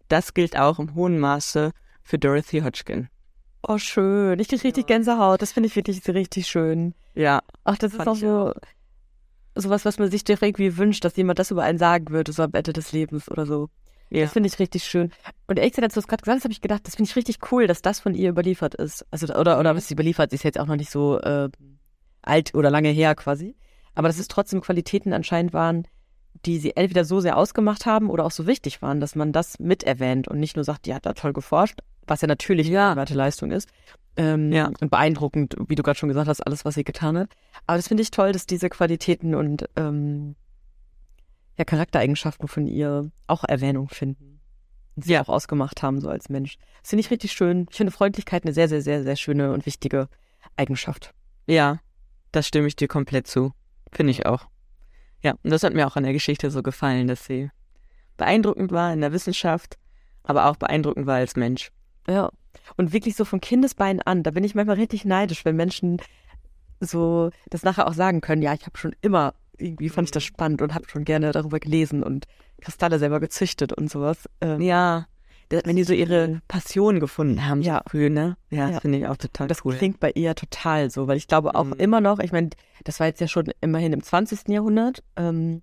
Das 0.08 0.34
gilt 0.34 0.58
auch 0.58 0.78
im 0.78 0.94
hohen 0.94 1.20
Maße 1.20 1.70
für 2.02 2.18
Dorothy 2.18 2.60
Hodgkin. 2.60 3.08
Oh, 3.62 3.78
schön. 3.78 4.40
Ich 4.40 4.48
kriege 4.48 4.64
richtig 4.64 4.86
Gänsehaut. 4.86 5.42
Das 5.42 5.52
finde 5.52 5.68
ich 5.68 5.76
wirklich 5.76 6.06
richtig 6.08 6.48
schön. 6.48 6.94
Ja. 7.14 7.42
Ach, 7.62 7.76
das 7.76 7.92
ist 7.92 8.06
auch 8.06 8.16
so 8.16 8.54
sowas, 9.54 9.84
was 9.84 9.98
man 9.98 10.10
sich 10.10 10.24
direkt 10.24 10.58
irgendwie 10.58 10.76
wünscht, 10.76 11.04
dass 11.04 11.16
jemand 11.16 11.38
das 11.38 11.50
über 11.50 11.62
einen 11.62 11.78
sagen 11.78 12.10
würde, 12.10 12.32
so 12.32 12.42
am 12.42 12.52
Ende 12.52 12.72
des 12.72 12.92
Lebens 12.92 13.30
oder 13.30 13.46
so. 13.46 13.68
Ja. 14.10 14.22
Das 14.22 14.32
finde 14.32 14.48
ich 14.48 14.58
richtig 14.58 14.84
schön. 14.84 15.12
Und 15.46 15.58
ehrlich 15.58 15.72
gesagt, 15.72 15.84
als 15.84 15.94
du 15.94 16.00
es 16.00 16.08
gerade 16.08 16.22
gesagt 16.22 16.38
hast, 16.38 16.44
habe 16.44 16.52
ich 16.52 16.60
gedacht, 16.60 16.86
das 16.86 16.96
finde 16.96 17.08
ich 17.08 17.16
richtig 17.16 17.38
cool, 17.52 17.66
dass 17.66 17.80
das 17.80 18.00
von 18.00 18.14
ihr 18.14 18.30
überliefert 18.30 18.74
ist. 18.74 19.06
Also, 19.10 19.32
oder, 19.34 19.60
oder 19.60 19.76
was 19.76 19.86
sie 19.86 19.94
überliefert, 19.94 20.30
sie 20.30 20.36
ist 20.36 20.42
jetzt 20.42 20.58
auch 20.58 20.66
noch 20.66 20.76
nicht 20.76 20.90
so 20.90 21.20
äh, 21.20 21.48
alt 22.22 22.54
oder 22.54 22.70
lange 22.70 22.88
her 22.88 23.14
quasi. 23.14 23.56
Aber 23.94 24.08
dass 24.08 24.18
es 24.18 24.28
trotzdem 24.28 24.60
Qualitäten 24.60 25.12
anscheinend 25.12 25.52
waren, 25.52 25.86
die 26.46 26.58
sie 26.58 26.76
entweder 26.76 27.04
so 27.04 27.20
sehr 27.20 27.36
ausgemacht 27.36 27.86
haben 27.86 28.08
oder 28.08 28.24
auch 28.24 28.30
so 28.30 28.46
wichtig 28.46 28.82
waren, 28.82 29.00
dass 29.00 29.14
man 29.14 29.32
das 29.32 29.58
mit 29.58 29.82
erwähnt 29.82 30.28
und 30.28 30.40
nicht 30.40 30.56
nur 30.56 30.64
sagt, 30.64 30.86
die 30.86 30.94
hat 30.94 31.06
da 31.06 31.12
toll 31.12 31.32
geforscht, 31.32 31.80
was 32.06 32.20
ja 32.22 32.28
natürlich 32.28 32.68
ja. 32.68 32.92
eine 32.92 33.04
Leistung 33.14 33.50
ist. 33.50 33.68
Ähm, 34.16 34.52
ja. 34.52 34.70
Und 34.80 34.90
beeindruckend, 34.90 35.56
wie 35.68 35.74
du 35.74 35.82
gerade 35.82 35.98
schon 35.98 36.08
gesagt 36.08 36.28
hast, 36.28 36.40
alles, 36.40 36.64
was 36.64 36.74
sie 36.74 36.84
getan 36.84 37.16
hat. 37.16 37.30
Aber 37.66 37.76
das 37.76 37.88
finde 37.88 38.02
ich 38.02 38.10
toll, 38.10 38.32
dass 38.32 38.46
diese 38.46 38.68
Qualitäten 38.68 39.34
und 39.34 39.68
ähm, 39.76 40.34
ja, 41.56 41.64
Charaktereigenschaften 41.64 42.48
von 42.48 42.66
ihr 42.66 43.10
auch 43.26 43.44
Erwähnung 43.44 43.88
finden. 43.88 44.40
Und 44.96 45.04
sie 45.04 45.12
ja. 45.12 45.22
auch 45.22 45.28
ausgemacht 45.28 45.82
haben, 45.82 46.00
so 46.00 46.08
als 46.08 46.28
Mensch. 46.28 46.56
Das 46.80 46.90
finde 46.90 47.00
ich 47.00 47.10
richtig 47.10 47.32
schön. 47.32 47.66
Ich 47.70 47.76
finde 47.76 47.92
Freundlichkeit 47.92 48.44
eine 48.44 48.52
sehr, 48.52 48.68
sehr, 48.68 48.82
sehr, 48.82 49.02
sehr 49.02 49.16
schöne 49.16 49.52
und 49.52 49.66
wichtige 49.66 50.08
Eigenschaft. 50.56 51.14
Ja, 51.46 51.78
das 52.32 52.46
stimme 52.46 52.66
ich 52.66 52.76
dir 52.76 52.88
komplett 52.88 53.26
zu. 53.26 53.52
Finde 53.92 54.10
ich 54.10 54.26
auch. 54.26 54.46
Ja, 55.22 55.32
und 55.42 55.50
das 55.50 55.62
hat 55.62 55.74
mir 55.74 55.86
auch 55.86 55.96
an 55.96 56.04
der 56.04 56.12
Geschichte 56.12 56.50
so 56.50 56.62
gefallen, 56.62 57.08
dass 57.08 57.24
sie 57.24 57.50
beeindruckend 58.16 58.72
war 58.72 58.92
in 58.92 59.00
der 59.00 59.12
Wissenschaft, 59.12 59.78
aber 60.22 60.46
auch 60.46 60.56
beeindruckend 60.56 61.06
war 61.06 61.16
als 61.16 61.36
Mensch. 61.36 61.70
Ja. 62.08 62.30
Und 62.76 62.92
wirklich 62.92 63.16
so 63.16 63.24
von 63.24 63.40
Kindesbeinen 63.40 64.02
an, 64.02 64.22
da 64.22 64.30
bin 64.30 64.44
ich 64.44 64.54
manchmal 64.54 64.76
richtig 64.76 65.04
neidisch, 65.04 65.44
wenn 65.44 65.56
Menschen 65.56 66.00
so 66.80 67.30
das 67.48 67.62
nachher 67.62 67.86
auch 67.86 67.92
sagen 67.92 68.20
können, 68.20 68.42
ja, 68.42 68.54
ich 68.54 68.66
habe 68.66 68.78
schon 68.78 68.94
immer, 69.02 69.34
irgendwie 69.58 69.90
fand 69.90 70.08
ich 70.08 70.12
das 70.12 70.24
spannend 70.24 70.62
und 70.62 70.74
habe 70.74 70.88
schon 70.88 71.04
gerne 71.04 71.32
darüber 71.32 71.60
gelesen 71.60 72.02
und 72.02 72.26
Kristalle 72.60 72.98
selber 72.98 73.20
gezüchtet 73.20 73.72
und 73.72 73.90
sowas. 73.90 74.28
Ähm, 74.40 74.60
ja, 74.60 75.06
wenn 75.50 75.76
die 75.76 75.84
so 75.84 75.92
ihre 75.92 76.40
Passion 76.48 77.00
gefunden 77.00 77.46
haben, 77.46 77.62
ja. 77.62 77.82
so 77.84 77.90
früh, 77.90 78.10
ne? 78.10 78.36
Ja, 78.50 78.58
ja. 78.58 78.70
das 78.70 78.80
finde 78.80 78.98
ich 78.98 79.06
auch 79.06 79.16
total 79.16 79.48
das 79.48 79.64
cool. 79.64 79.72
Das 79.72 79.78
klingt 79.78 80.00
bei 80.00 80.12
ihr 80.12 80.34
total 80.34 80.90
so, 80.90 81.08
weil 81.08 81.16
ich 81.16 81.26
glaube 81.26 81.54
auch 81.54 81.64
mhm. 81.64 81.74
immer 81.74 82.00
noch, 82.00 82.20
ich 82.20 82.32
meine, 82.32 82.50
das 82.84 83.00
war 83.00 83.06
jetzt 83.06 83.20
ja 83.20 83.28
schon 83.28 83.50
immerhin 83.60 83.92
im 83.92 84.02
20. 84.02 84.48
Jahrhundert, 84.48 85.02
ähm, 85.16 85.62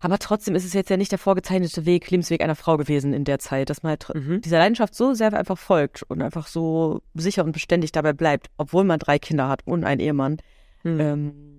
aber 0.00 0.18
trotzdem 0.18 0.54
ist 0.54 0.66
es 0.66 0.74
jetzt 0.74 0.90
ja 0.90 0.98
nicht 0.98 1.12
der 1.12 1.18
vorgezeichnete 1.18 1.86
Weg, 1.86 2.10
Lebensweg 2.10 2.42
einer 2.42 2.56
Frau 2.56 2.76
gewesen 2.76 3.14
in 3.14 3.24
der 3.24 3.38
Zeit, 3.38 3.70
dass 3.70 3.82
man 3.82 3.90
halt 3.90 4.06
mhm. 4.14 4.42
dieser 4.42 4.58
Leidenschaft 4.58 4.94
so 4.94 5.14
sehr 5.14 5.32
einfach 5.32 5.56
folgt 5.56 6.02
und 6.02 6.20
einfach 6.20 6.46
so 6.46 7.00
sicher 7.14 7.42
und 7.42 7.52
beständig 7.52 7.90
dabei 7.90 8.12
bleibt, 8.12 8.48
obwohl 8.58 8.84
man 8.84 8.98
drei 8.98 9.18
Kinder 9.18 9.48
hat 9.48 9.66
und 9.66 9.84
einen 9.84 10.00
Ehemann. 10.00 10.36
Mhm. 10.82 11.00
Ähm, 11.00 11.53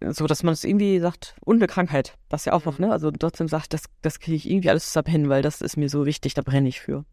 so, 0.00 0.26
dass 0.26 0.42
man 0.42 0.52
es 0.52 0.64
irgendwie 0.64 1.00
sagt, 1.00 1.34
und 1.40 1.56
eine 1.56 1.66
Krankheit, 1.66 2.16
das 2.28 2.44
ja 2.44 2.52
auch 2.52 2.64
noch, 2.64 2.78
ne? 2.78 2.92
Also 2.92 3.10
trotzdem 3.10 3.48
sagt, 3.48 3.74
das, 3.74 3.84
das 4.02 4.20
kriege 4.20 4.36
ich 4.36 4.48
irgendwie 4.48 4.70
alles 4.70 4.86
zusammen 4.86 5.10
hin, 5.10 5.28
weil 5.28 5.42
das 5.42 5.60
ist 5.60 5.76
mir 5.76 5.88
so 5.88 6.06
wichtig, 6.06 6.34
da 6.34 6.42
brenne 6.42 6.68
ich 6.68 6.80
für. 6.80 7.04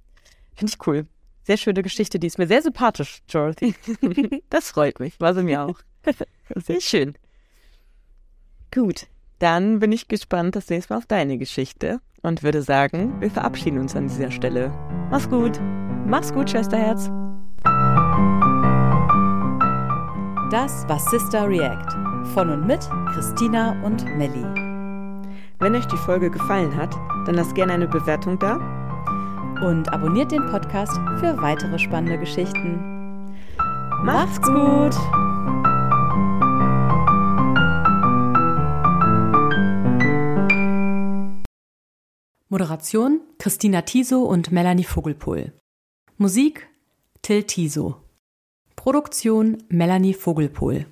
Finde 0.54 0.74
ich 0.74 0.88
cool. 0.88 1.08
Sehr 1.44 1.58
schöne 1.58 1.84
Geschichte, 1.84 2.20
die 2.20 2.28
ist 2.28 2.38
mir 2.38 2.48
sehr 2.48 2.62
sympathisch, 2.62 3.22
Dorothy. 3.32 3.76
das 4.50 4.72
freut 4.72 5.00
mich, 5.00 5.20
war 5.20 5.34
sie 5.34 5.44
mir 5.44 5.64
auch. 5.64 5.80
Sehr 6.56 6.82
schön. 6.82 7.16
Gut, 8.72 9.08
dann 9.40 9.80
bin 9.80 9.92
ich 9.92 10.08
gespannt 10.08 10.56
das 10.56 10.70
nächste 10.70 10.94
Mal 10.94 10.98
auf 11.00 11.08
deine 11.08 11.38
Geschichte 11.40 12.00
und 12.22 12.44
würde 12.44 12.62
sagen, 12.62 13.20
wir 13.22 13.32
verabschieden 13.32 13.80
uns 13.80 13.96
an 13.96 14.08
dieser 14.08 14.32
Stelle. 14.32 14.70
Mach's 15.10 15.30
gut. 15.30 15.60
Mach's 16.08 16.34
gut, 16.34 16.50
Schwesterherz. 16.50 17.10
Das 20.52 20.88
war 20.88 21.00
Sister 21.00 21.48
React 21.48 22.15
von 22.34 22.50
und 22.50 22.66
mit 22.66 22.90
Christina 23.14 23.82
und 23.84 24.06
Melli. 24.18 24.44
Wenn 25.60 25.76
euch 25.76 25.86
die 25.86 25.98
Folge 25.98 26.30
gefallen 26.30 26.76
hat, 26.76 26.94
dann 27.26 27.36
lasst 27.36 27.56
gerne 27.56 27.74
eine 27.74 27.88
Bewertung 27.88 28.40
da 28.40 28.56
und 29.66 29.92
abonniert 29.94 30.32
den 30.32 30.46
Podcast 30.48 30.94
für 31.20 31.42
weitere 31.42 31.80
spannende 31.80 32.20
Geschichten. 32.20 32.80
Macht's 34.04 34.42
gut! 34.42 34.96
Moderation 42.50 43.22
Christina 43.38 43.82
Tiso 43.82 44.22
und 44.22 44.52
Melanie 44.52 44.84
Vogelpohl. 44.84 45.52
Musik 46.18 46.70
Till 47.22 47.44
Tiso. 47.44 47.98
Produktion 48.76 49.64
Melanie 49.68 50.14
Vogelpohl. 50.14 50.86